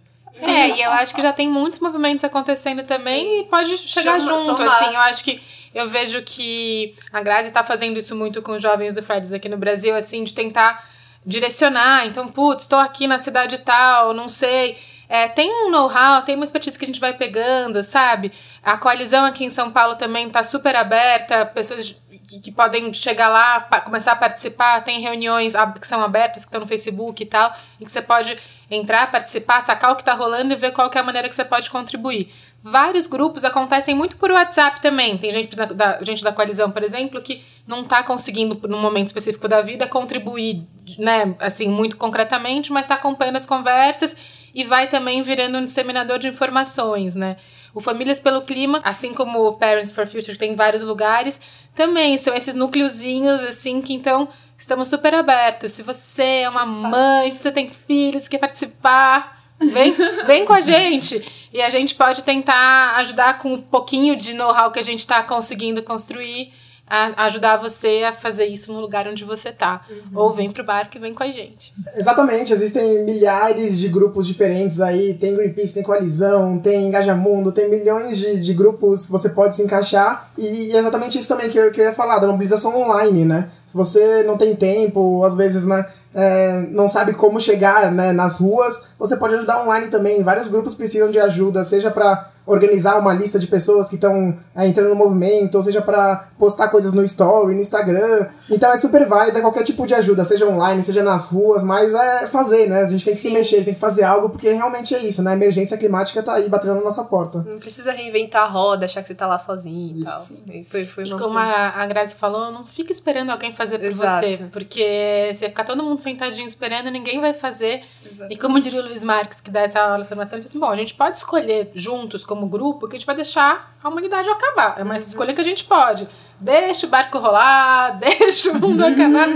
É, 0.42 0.70
e 0.78 0.82
eu 0.84 0.92
acho 0.92 1.16
que 1.16 1.22
já 1.22 1.34
tem 1.34 1.50
muitos 1.50 1.80
movimentos 1.80 2.24
acontecendo 2.24 2.84
também 2.84 3.42
e 3.42 3.44
pode 3.46 3.76
chegar 3.78 4.20
Chama- 4.22 4.38
junto, 4.40 4.58
somar. 4.58 4.84
assim. 4.84 4.94
Eu 4.94 5.00
acho 5.02 5.24
que 5.24 5.42
eu 5.74 5.90
vejo 5.90 6.22
que 6.24 6.94
a 7.12 7.22
Grazi 7.22 7.48
está 7.48 7.64
fazendo 7.64 7.98
isso 7.98 8.16
muito 8.16 8.42
com 8.42 8.52
os 8.54 8.62
jovens 8.62 8.94
do 8.94 9.02
Fridays 9.02 9.34
aqui 9.34 9.50
no 9.50 9.58
Brasil, 9.58 9.96
assim, 9.96 10.24
de 10.24 10.34
tentar 10.34 10.86
direcionar. 11.26 12.06
Então, 12.08 12.28
putz, 12.28 12.64
estou 12.64 12.78
aqui 12.80 13.08
na 13.08 13.18
cidade 13.18 13.58
tal, 13.60 14.14
não 14.14 14.28
sei. 14.28 14.78
É, 15.10 15.28
tem 15.28 15.50
um 15.66 15.72
know-how, 15.72 16.22
tem 16.22 16.36
uma 16.36 16.44
expertise 16.44 16.78
que 16.78 16.84
a 16.84 16.88
gente 16.88 17.00
vai 17.00 17.14
pegando, 17.14 17.82
sabe? 17.82 18.32
A 18.62 18.78
coalizão 18.78 19.24
aqui 19.26 19.46
em 19.46 19.50
São 19.50 19.72
Paulo 19.72 19.96
também 19.96 20.28
está 20.28 20.44
super 20.44 20.76
aberta, 20.76 21.46
pessoas 21.46 21.96
que, 22.28 22.40
que 22.40 22.52
podem 22.52 22.92
chegar 22.92 23.30
lá, 23.30 23.62
começar 23.86 24.12
a 24.12 24.16
participar, 24.18 24.84
tem 24.84 25.00
reuniões 25.00 25.54
que 25.80 25.88
são 25.88 26.02
abertas, 26.04 26.44
que 26.44 26.50
estão 26.50 26.60
no 26.60 26.68
Facebook 26.68 27.24
e 27.24 27.26
tal, 27.26 27.54
em 27.80 27.86
que 27.86 27.92
você 27.92 28.02
pode 28.02 28.38
entrar, 28.70 29.10
participar, 29.10 29.62
sacar 29.62 29.94
o 29.94 29.96
que 29.96 30.02
está 30.02 30.14
rolando 30.14 30.52
e 30.52 30.56
ver 30.58 30.72
qual 30.72 30.92
é 30.94 31.00
a 31.00 31.04
maneira 31.04 31.30
que 31.30 31.36
você 31.36 31.46
pode 31.46 31.70
contribuir. 31.70 32.30
Vários 32.62 33.08
grupos 33.08 33.46
acontecem 33.46 33.96
muito 33.96 34.18
por 34.18 34.30
WhatsApp 34.30 34.82
também. 34.82 35.18
Tem 35.18 35.32
gente 35.32 35.56
da, 35.56 35.66
da- 35.68 36.00
gente 36.04 36.22
da 36.22 36.34
coalizão, 36.34 36.70
por 36.70 36.84
exemplo, 36.84 37.22
que 37.22 37.42
não 37.66 37.84
está 37.84 38.04
conseguindo, 38.04 38.60
num 38.68 38.82
momento 38.82 39.08
específico 39.08 39.48
da 39.48 39.62
vida, 39.62 39.88
contribuir, 39.88 40.68
né, 41.00 41.34
assim, 41.40 41.70
muito 41.70 41.96
concretamente, 41.96 42.74
mas 42.74 42.84
está 42.84 42.96
acompanhando 42.96 43.38
as 43.38 43.46
conversas 43.46 44.18
e 44.58 44.64
vai 44.64 44.88
também 44.88 45.22
virando 45.22 45.60
um 45.60 45.64
disseminador 45.64 46.18
de 46.18 46.28
informações, 46.28 47.14
né? 47.14 47.36
O 47.76 47.80
Famílias 47.80 48.20
pelo 48.20 48.42
Clima, 48.42 48.82
assim 48.84 49.14
como 49.14 49.48
o 49.48 49.54
Parents 49.56 49.92
for 49.92 50.08
Future, 50.08 50.32
que 50.32 50.40
tem 50.40 50.54
em 50.54 50.56
vários 50.56 50.82
lugares, 50.82 51.40
também 51.76 52.18
são 52.18 52.34
esses 52.34 52.56
núcleozinhos, 52.56 53.44
assim, 53.44 53.80
que 53.80 53.94
então 53.94 54.28
estamos 54.58 54.90
super 54.90 55.14
abertos. 55.14 55.74
Se 55.74 55.84
você 55.84 56.42
é 56.42 56.50
uma 56.50 56.66
mãe, 56.66 57.32
se 57.32 57.44
você 57.44 57.52
tem 57.52 57.70
filhos, 57.70 58.28
quer 58.28 58.40
participar, 58.40 59.44
vem, 59.60 59.92
vem 60.26 60.44
com 60.44 60.54
a 60.54 60.62
gente. 60.62 61.24
E 61.54 61.62
a 61.62 61.70
gente 61.70 61.94
pode 61.94 62.24
tentar 62.24 62.96
ajudar 62.96 63.38
com 63.38 63.54
um 63.54 63.62
pouquinho 63.62 64.16
de 64.16 64.34
know-how 64.34 64.72
que 64.72 64.80
a 64.80 64.84
gente 64.84 65.00
está 65.00 65.22
conseguindo 65.22 65.84
construir, 65.84 66.52
a 66.90 67.26
ajudar 67.26 67.58
você 67.58 68.04
a 68.08 68.14
fazer 68.14 68.46
isso 68.46 68.72
no 68.72 68.80
lugar 68.80 69.08
onde 69.08 69.24
você 69.24 69.52
tá. 69.52 69.82
Ou 70.14 70.32
vem 70.32 70.52
pro 70.52 70.64
barco 70.64 70.96
e 70.96 71.00
vem 71.00 71.14
com 71.14 71.24
a 71.24 71.28
gente. 71.28 71.74
Exatamente, 71.96 72.54
existem 72.54 73.04
milhares 73.04 73.78
de 73.80 73.90
grupos 73.90 74.26
diferentes 74.26 74.80
aí, 74.80 75.14
tem 75.14 75.36
Greenpeace, 75.36 75.74
tem 75.74 75.84
Coalizão, 75.84 76.60
tem 76.60 76.88
Engajamundo, 76.88 77.52
tem 77.52 77.70
milhões 77.70 78.18
de, 78.18 78.40
de 78.40 78.54
grupos 78.54 79.06
que 79.06 79.12
você 79.12 79.30
pode 79.30 79.56
se 79.56 79.62
encaixar, 79.62 80.32
e 80.38 80.72
é 80.72 80.78
exatamente 80.78 81.18
isso 81.18 81.28
também 81.28 81.50
que 81.50 81.58
eu, 81.58 81.72
que 81.72 81.82
eu 81.82 81.86
ia 81.86 81.94
falar, 81.94 82.20
da 82.20 82.28
mobilização 82.28 82.80
online, 82.82 83.26
né? 83.26 83.50
Se 83.66 83.76
você 83.76 84.24
não 84.24 84.38
tem 84.38 84.56
tempo, 84.56 85.24
às 85.24 85.36
vezes, 85.36 85.66
né, 85.66 85.86
é, 86.18 86.68
não 86.72 86.90
sabe 86.90 87.14
como 87.14 87.40
chegar 87.40 87.92
né, 87.92 88.12
nas 88.12 88.38
ruas, 88.38 88.90
você 88.98 89.16
pode 89.16 89.36
ajudar 89.36 89.62
online 89.62 89.88
também, 89.88 90.24
vários 90.24 90.50
grupos 90.50 90.74
precisam 90.74 91.12
de 91.12 91.20
ajuda, 91.20 91.64
seja 91.64 91.92
para 91.92 92.32
organizar 92.48 92.98
uma 92.98 93.14
lista 93.14 93.38
de 93.38 93.46
pessoas 93.46 93.90
que 93.90 93.96
estão 93.96 94.36
é, 94.56 94.66
entrando 94.66 94.90
no 94.90 94.96
movimento, 94.96 95.56
ou 95.56 95.64
seja, 95.64 95.82
para 95.82 96.30
postar 96.40 96.70
coisas 96.70 96.94
no 96.94 97.04
story, 97.04 97.54
no 97.54 97.60
Instagram. 97.60 98.28
Então 98.50 98.72
é 98.72 98.78
super 98.78 99.06
válida 99.06 99.42
qualquer 99.42 99.64
tipo 99.64 99.86
de 99.86 99.94
ajuda, 99.94 100.24
seja 100.24 100.48
online, 100.48 100.82
seja 100.82 101.04
nas 101.04 101.26
ruas, 101.26 101.64
mas 101.64 101.94
é 101.94 102.26
fazer, 102.28 102.68
né? 102.68 102.84
A 102.84 102.88
gente 102.88 103.04
tem 103.04 103.14
que 103.14 103.20
Sim. 103.20 103.28
se 103.30 103.34
mexer, 103.34 103.56
a 103.56 103.58
gente 103.58 103.66
tem 103.66 103.74
que 103.74 103.80
fazer 103.80 104.04
algo, 104.04 104.30
porque 104.30 104.50
realmente 104.50 104.96
é 104.96 105.00
isso, 105.00 105.22
né? 105.22 105.32
A 105.32 105.34
emergência 105.34 105.78
climática 105.78 106.24
tá 106.24 106.36
aí 106.36 106.48
batendo 106.48 106.76
na 106.76 106.82
nossa 106.82 107.04
porta. 107.04 107.46
Não 107.46 107.60
precisa 107.60 107.92
reinventar 107.92 108.44
a 108.44 108.48
roda, 108.48 108.86
achar 108.86 109.02
que 109.02 109.10
você 109.10 109.16
tá 109.16 109.28
lá 109.28 109.38
sozinho 109.38 110.00
e 110.00 110.06
tal. 110.06 110.24
E 110.48 110.66
Foi, 110.70 110.88
foi 110.88 111.04
E 111.04 111.18
como 111.18 111.38
a, 111.38 111.74
a 111.76 111.86
Grazi 111.86 112.16
falou, 112.16 112.50
não 112.50 112.66
fica 112.66 112.94
esperando 112.94 113.30
alguém 113.30 113.54
fazer 113.54 113.78
por 113.78 113.88
Exato. 113.88 114.26
você. 114.26 114.44
Porque 114.54 115.34
se 115.36 115.46
ficar 115.46 115.66
todo 115.66 115.84
mundo 115.84 116.02
sentadinho 116.10 116.48
esperando, 116.48 116.90
ninguém 116.90 117.20
vai 117.20 117.34
fazer. 117.34 117.84
E 118.30 118.38
como 118.38 118.60
diria 118.60 118.80
o 118.82 118.84
Luiz 118.84 119.04
Marques, 119.04 119.42
que 119.42 119.52
dá 119.52 119.62
essa 119.62 119.80
aula 119.82 120.02
de 120.04 120.08
formação, 120.08 120.38
ele 120.38 120.44
disse 120.44 120.58
assim: 120.58 120.66
bom, 120.66 120.72
a 120.72 120.76
gente 120.76 120.94
pode 120.94 121.18
escolher 121.18 121.72
juntos, 121.76 122.24
como 122.26 122.48
grupo, 122.48 122.88
que 122.88 122.96
a 122.96 123.00
gente 123.00 123.06
vai 123.06 123.16
deixar 123.16 123.76
a 123.84 123.90
humanidade 123.90 124.30
acabar. 124.30 124.76
É 124.80 124.84
uma 124.84 124.98
escolha 124.98 125.34
que 125.34 125.42
a 125.42 125.44
gente 125.44 125.64
pode. 125.66 126.08
Deixa 126.40 126.86
o 126.86 126.90
barco 126.90 127.18
rolar, 127.18 127.98
deixa 128.00 128.52
o 128.52 128.60
mundo 128.60 128.86
acabar. 128.86 129.28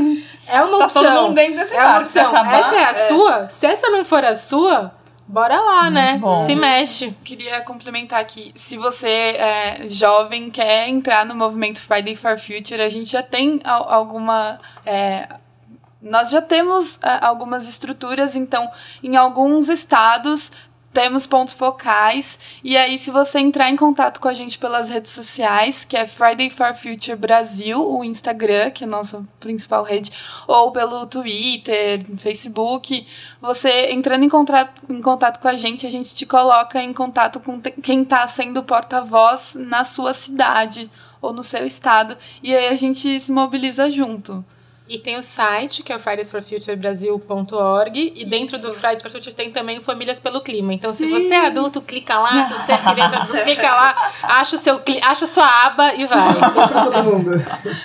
É 0.47 0.61
uma 0.63 0.77
Tá 0.79 0.85
opção. 0.85 1.03
todo 1.03 1.21
mundo 1.23 1.35
dentro 1.35 1.55
desse 1.55 1.75
é 1.75 1.77
uma 1.79 1.85
barco, 1.85 2.01
opção. 2.01 2.29
acabar, 2.29 2.59
essa 2.59 2.75
é 2.75 2.83
a 2.85 2.89
é. 2.89 2.93
sua? 2.93 3.49
Se 3.49 3.65
essa 3.65 3.89
não 3.89 4.03
for 4.05 4.23
a 4.25 4.35
sua, 4.35 4.91
bora 5.27 5.59
lá, 5.59 5.89
né? 5.89 6.17
bom. 6.19 6.45
Se 6.45 6.53
mexe. 6.55 7.15
Queria 7.23 7.61
complementar 7.61 8.19
aqui. 8.19 8.51
Se 8.55 8.77
você 8.77 9.07
é 9.07 9.85
jovem, 9.87 10.51
quer 10.51 10.87
entrar 10.89 11.25
no 11.25 11.33
movimento 11.35 11.79
Friday 11.81 12.15
for 12.15 12.37
Future, 12.37 12.81
a 12.81 12.89
gente 12.89 13.09
já 13.09 13.23
tem 13.23 13.59
al- 13.63 13.91
alguma. 13.91 14.59
é, 14.85 15.27
nós 16.01 16.31
já 16.31 16.41
temos 16.41 16.97
é, 17.03 17.19
algumas 17.21 17.67
estruturas, 17.67 18.35
então, 18.35 18.69
em 19.03 19.15
alguns 19.15 19.69
estados. 19.69 20.51
Temos 20.93 21.25
pontos 21.25 21.53
focais. 21.53 22.37
E 22.61 22.75
aí, 22.75 22.97
se 22.97 23.11
você 23.11 23.39
entrar 23.39 23.69
em 23.69 23.77
contato 23.77 24.19
com 24.19 24.27
a 24.27 24.33
gente 24.33 24.59
pelas 24.59 24.89
redes 24.89 25.13
sociais, 25.13 25.85
que 25.85 25.95
é 25.95 26.05
Friday 26.05 26.49
for 26.49 26.73
Future 26.73 27.15
Brasil, 27.15 27.79
o 27.79 28.03
Instagram, 28.03 28.71
que 28.71 28.83
é 28.83 28.87
a 28.87 28.89
nossa 28.89 29.25
principal 29.39 29.85
rede, 29.85 30.11
ou 30.45 30.69
pelo 30.69 31.05
Twitter, 31.05 32.03
Facebook, 32.17 33.07
você 33.39 33.93
entrando 33.93 34.25
em 34.25 34.29
contato, 34.29 34.81
em 34.89 35.01
contato 35.01 35.39
com 35.39 35.47
a 35.47 35.55
gente, 35.55 35.87
a 35.87 35.89
gente 35.89 36.13
te 36.13 36.25
coloca 36.25 36.83
em 36.83 36.91
contato 36.91 37.39
com 37.39 37.61
quem 37.61 38.01
está 38.01 38.27
sendo 38.27 38.61
porta-voz 38.61 39.55
na 39.57 39.85
sua 39.85 40.13
cidade 40.13 40.91
ou 41.21 41.31
no 41.31 41.41
seu 41.41 41.65
estado. 41.65 42.17
E 42.43 42.53
aí 42.53 42.67
a 42.67 42.75
gente 42.75 43.17
se 43.17 43.31
mobiliza 43.31 43.89
junto. 43.89 44.43
E 44.93 44.99
tem 44.99 45.15
o 45.15 45.23
site, 45.23 45.83
que 45.83 45.93
é 45.93 45.95
o 45.95 45.99
fridaysforfuturebrasil.org. 45.99 48.11
E 48.13 48.25
dentro 48.25 48.59
do 48.59 48.73
Fridays 48.73 49.01
for 49.01 49.09
Future 49.09 49.33
tem 49.33 49.49
também 49.49 49.79
o 49.79 49.81
Famílias 49.81 50.19
pelo 50.19 50.41
Clima. 50.41 50.73
Então, 50.73 50.91
se 50.93 51.05
Sim. 51.05 51.11
você 51.11 51.33
é 51.33 51.45
adulto, 51.47 51.81
clica 51.81 52.19
lá. 52.19 52.45
Se 52.49 52.53
você 52.55 52.73
é 52.73 52.77
criança, 52.77 53.25
clica 53.45 53.71
lá. 53.73 54.11
Acha, 54.23 54.57
o 54.57 54.59
seu, 54.59 54.79
cli- 54.79 54.99
acha 55.01 55.23
a 55.23 55.27
sua 55.29 55.47
aba 55.65 55.93
e 55.95 56.05
vai. 56.05 56.33
pra 56.51 56.67
todo 56.83 57.03
mundo. 57.05 57.31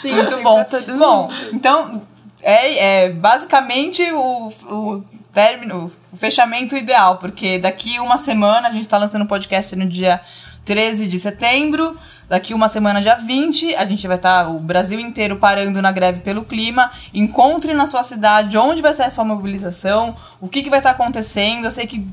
Sim, 0.01 0.15
muito 0.15 0.43
bom. 0.43 0.67
Bom, 0.99 1.31
então, 1.53 2.03
é, 2.43 3.05
é 3.05 3.11
basicamente 3.11 4.03
o, 4.13 4.49
o 4.69 5.05
término, 5.33 5.93
o 6.13 6.17
fechamento 6.17 6.77
ideal, 6.77 7.19
porque 7.19 7.61
daqui 7.61 8.01
uma 8.01 8.19
semana, 8.19 8.67
a 8.67 8.73
gente 8.73 8.89
tá 8.89 8.99
lançando 8.99 9.23
o 9.23 9.29
podcast 9.29 9.77
no 9.77 9.87
dia 9.87 10.21
13 10.65 11.07
de 11.07 11.21
setembro, 11.21 11.97
daqui 12.29 12.53
uma 12.55 12.69
semana, 12.69 13.01
dia 13.01 13.15
20, 13.15 13.75
a 13.77 13.85
gente 13.85 14.07
vai 14.07 14.17
estar 14.17 14.49
o 14.49 14.59
Brasil 14.59 14.99
inteiro 14.99 15.37
parando 15.37 15.81
na 15.81 15.93
greve 15.93 16.21
pelo 16.21 16.45
clima. 16.45 16.91
Encontre 17.13 17.73
na 17.73 17.87
sua 17.87 18.03
cidade 18.03 18.57
onde 18.59 18.83
vai 18.83 18.93
ser 18.93 19.03
a 19.03 19.11
sua 19.11 19.25
mobilização, 19.25 20.17
o 20.41 20.49
que, 20.49 20.63
que 20.63 20.71
vai 20.71 20.81
estar 20.81 20.91
acontecendo. 20.91 21.65
Eu 21.65 21.73
sei 21.73 21.87
que. 21.87 22.07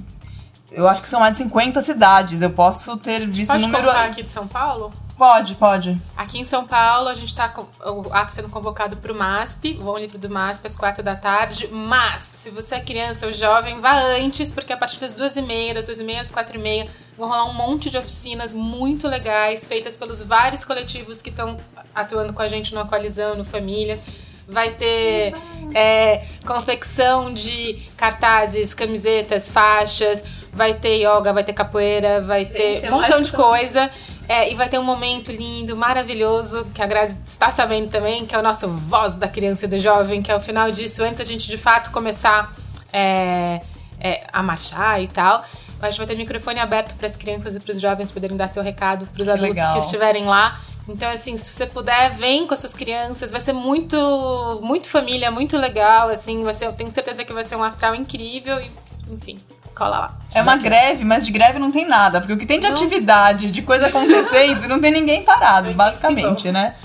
Eu 0.71 0.89
acho 0.89 1.03
que 1.03 1.07
são 1.07 1.19
mais 1.19 1.33
de 1.33 1.37
50 1.39 1.81
cidades. 1.81 2.41
Eu 2.41 2.49
posso 2.49 2.97
ter 2.97 3.27
visto 3.27 3.51
o 3.51 3.53
Pode 3.53 3.63
número. 3.63 3.87
contar 3.87 4.05
aqui 4.05 4.23
de 4.23 4.29
São 4.29 4.47
Paulo? 4.47 4.91
Pode, 5.15 5.53
pode. 5.55 6.01
Aqui 6.17 6.39
em 6.39 6.45
São 6.45 6.65
Paulo, 6.65 7.07
a 7.07 7.13
gente 7.13 7.27
está 7.27 7.53
o 7.85 8.11
ato 8.11 8.33
sendo 8.33 8.49
convocado 8.49 8.97
para 8.97 9.11
o 9.11 9.15
MASP, 9.15 9.77
o 9.79 9.83
Vão 9.83 9.97
Livre 9.97 10.17
do 10.17 10.29
MASP, 10.29 10.65
às 10.65 10.75
quatro 10.75 11.03
da 11.03 11.15
tarde. 11.15 11.69
Mas, 11.71 12.31
se 12.35 12.49
você 12.49 12.75
é 12.75 12.79
criança 12.79 13.27
ou 13.27 13.33
jovem, 13.33 13.79
vá 13.79 13.99
antes, 14.01 14.49
porque 14.49 14.73
a 14.73 14.77
partir 14.77 14.99
das 14.99 15.13
duas 15.13 15.37
e 15.37 15.41
meia, 15.43 15.75
das 15.75 15.85
duas 15.85 15.99
e 15.99 16.03
meia 16.03 16.21
às 16.21 16.31
quatro 16.31 16.57
e 16.57 16.61
meia, 16.61 16.89
vão 17.17 17.27
rolar 17.27 17.49
um 17.49 17.53
monte 17.53 17.89
de 17.89 17.97
oficinas 17.97 18.53
muito 18.53 19.07
legais, 19.07 19.65
feitas 19.65 19.95
pelos 19.95 20.21
vários 20.21 20.63
coletivos 20.63 21.21
que 21.21 21.29
estão 21.29 21.57
atuando 21.93 22.33
com 22.33 22.41
a 22.41 22.47
gente 22.47 22.73
no 22.73 22.81
Aqualizando 22.81 23.43
Famílias. 23.45 24.01
Vai 24.47 24.71
ter 24.71 25.33
é, 25.73 26.25
confecção 26.45 27.33
de 27.33 27.81
cartazes, 27.95 28.73
camisetas, 28.73 29.49
faixas, 29.49 30.23
vai 30.51 30.73
ter 30.73 30.97
yoga, 30.97 31.31
vai 31.31 31.43
ter 31.43 31.53
capoeira, 31.53 32.19
vai 32.21 32.45
ter 32.45 32.83
é 32.83 32.91
um 32.91 32.99
montão 32.99 33.21
de 33.21 33.31
coisa. 33.31 33.89
É, 34.27 34.49
e 34.51 34.55
vai 34.55 34.69
ter 34.69 34.79
um 34.79 34.83
momento 34.83 35.31
lindo, 35.31 35.75
maravilhoso, 35.75 36.63
que 36.73 36.81
a 36.81 36.85
Grazi 36.85 37.19
está 37.25 37.51
sabendo 37.51 37.89
também, 37.89 38.25
que 38.25 38.33
é 38.33 38.39
o 38.39 38.41
nosso 38.41 38.69
Voz 38.69 39.15
da 39.15 39.27
Criança 39.27 39.65
e 39.65 39.67
do 39.67 39.77
Jovem, 39.77 40.21
que 40.21 40.31
é 40.31 40.35
o 40.35 40.39
final 40.39 40.71
disso, 40.71 41.03
antes 41.03 41.19
a 41.19 41.25
gente 41.25 41.47
de 41.47 41.57
fato 41.57 41.91
começar 41.91 42.53
é, 42.91 43.59
é, 43.99 44.23
a 44.31 44.41
marchar 44.41 45.01
e 45.01 45.07
tal. 45.09 45.43
A 45.87 45.89
gente 45.89 45.97
vai 45.97 46.07
ter 46.07 46.15
microfone 46.15 46.59
aberto 46.59 46.95
para 46.95 47.07
as 47.07 47.15
crianças 47.15 47.55
e 47.55 47.59
para 47.59 47.71
os 47.71 47.81
jovens 47.81 48.11
poderem 48.11 48.37
dar 48.37 48.47
seu 48.47 48.63
recado 48.63 49.05
para 49.05 49.21
os 49.21 49.27
adultos 49.27 49.55
legal. 49.55 49.73
que 49.73 49.79
estiverem 49.79 50.25
lá. 50.25 50.59
Então, 50.87 51.09
assim, 51.09 51.37
se 51.37 51.49
você 51.49 51.65
puder, 51.65 52.11
vem 52.11 52.45
com 52.45 52.53
as 52.53 52.59
suas 52.59 52.75
crianças. 52.75 53.31
Vai 53.31 53.39
ser 53.39 53.53
muito, 53.53 54.59
muito 54.61 54.89
família, 54.89 55.31
muito 55.31 55.57
legal. 55.57 56.09
Assim, 56.09 56.43
vai 56.43 56.53
ser, 56.53 56.65
eu 56.65 56.73
tenho 56.73 56.91
certeza 56.91 57.23
que 57.23 57.33
vai 57.33 57.43
ser 57.43 57.55
um 57.55 57.63
astral 57.63 57.95
incrível. 57.95 58.59
E, 58.59 58.69
enfim, 59.09 59.39
cola 59.73 59.99
lá. 59.99 60.19
É 60.33 60.41
uma 60.41 60.57
greve, 60.57 61.03
mas 61.03 61.25
de 61.25 61.31
greve 61.31 61.59
não 61.59 61.71
tem 61.71 61.87
nada, 61.87 62.19
porque 62.19 62.33
o 62.33 62.37
que 62.37 62.45
tem 62.45 62.59
de 62.59 62.67
atividade, 62.67 63.51
de 63.51 63.61
coisa 63.61 63.87
acontecendo, 63.87 64.67
não 64.69 64.79
tem 64.79 64.91
ninguém 64.91 65.23
parado, 65.23 65.71
basicamente, 65.73 66.51
né? 66.51 66.75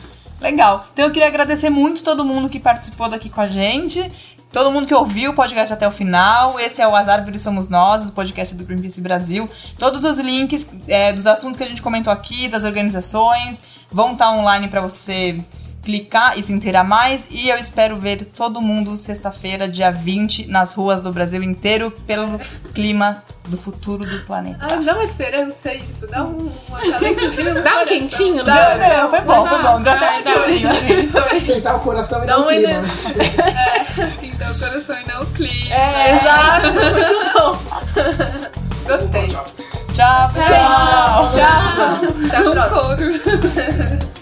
Legal. 0.40 0.86
Então 0.92 1.07
eu 1.07 1.11
queria 1.11 1.28
agradecer 1.28 1.68
muito 1.68 2.03
todo 2.03 2.24
mundo 2.24 2.49
que 2.49 2.61
participou 2.61 3.09
daqui 3.09 3.28
com 3.28 3.40
a 3.40 3.49
gente, 3.49 4.11
todo 4.53 4.70
mundo 4.70 4.88
que 4.88 4.94
ouviu 4.94 5.32
o 5.32 5.34
podcast 5.34 5.72
até 5.72 5.86
o 5.86 5.90
final. 5.90 6.59
Esse 6.59 6.80
é 6.80 6.88
o 6.88 6.94
As 6.94 7.09
Árvores 7.09 7.42
Somos 7.42 7.68
Nós, 7.68 8.09
o 8.09 8.12
podcast 8.12 8.55
do 8.55 8.64
Greenpeace 8.64 9.01
Brasil. 9.01 9.49
Todos 9.78 10.05
os 10.05 10.18
links 10.18 10.66
é, 10.86 11.12
dos 11.12 11.26
assuntos 11.26 11.57
que 11.57 11.64
a 11.64 11.68
gente 11.68 11.82
comentou 11.82 12.12
aqui, 12.12 12.49
das 12.49 12.64
organizações, 12.64 13.62
vão 13.90 14.12
estar 14.12 14.30
online 14.30 14.68
para 14.68 14.80
você 14.80 15.40
clicar 15.89 16.39
e 16.39 16.43
se 16.43 16.53
inteirar 16.53 16.84
mais. 16.84 17.26
E 17.30 17.49
eu 17.49 17.57
espero 17.57 17.97
ver 17.97 18.22
todo 18.26 18.61
mundo 18.61 18.95
sexta-feira, 18.95 19.66
dia 19.66 19.91
20, 19.91 20.47
nas 20.47 20.74
ruas 20.74 21.01
do 21.01 21.11
Brasil 21.11 21.43
inteiro, 21.43 21.91
pelo 22.07 22.39
clima 22.74 23.24
do 23.47 23.57
futuro 23.57 24.05
do 24.05 24.20
planeta. 24.26 24.59
Ah, 24.61 24.76
dá 24.84 24.93
uma 24.93 25.03
esperança 25.03 25.72
isso, 25.72 26.07
dá 26.07 26.22
um, 26.24 26.36
um 26.36 26.43
no 26.43 26.51
Dá 26.51 26.51
um 26.51 27.62
coração. 27.62 27.86
quentinho 27.86 28.45
Dá, 28.45 28.55
coração. 28.55 28.99
Não, 28.99 29.11
foi 29.11 29.20
bom, 29.22 29.47
foi 29.47 29.62
bom. 29.62 29.68
Até 29.68 29.78
um 29.78 29.82
dá. 29.82 30.20
friozinho, 30.43 30.70
assim. 30.70 31.11
Esquentar 31.36 31.76
o 31.76 31.80
coração 31.80 32.22
e 32.22 32.26
Dá 32.26 32.36
não 32.36 32.41
o 32.41 32.43
uma 32.43 32.53
clima. 32.53 32.82
Então 34.22 34.51
o 34.53 34.59
coração 34.59 34.97
e 35.01 35.09
não 35.09 35.22
o 35.22 35.26
clima. 35.28 35.74
É, 35.74 36.16
exato, 36.16 36.66
muito 36.74 37.32
bom. 37.32 37.59
Gostei. 38.86 39.28
Tchau, 39.95 40.28
pessoal. 40.34 41.28
Tchau. 41.32 42.26
Até 42.26 42.36
a 42.36 42.43
próxima. 42.43 42.82
Couro. 42.82 44.09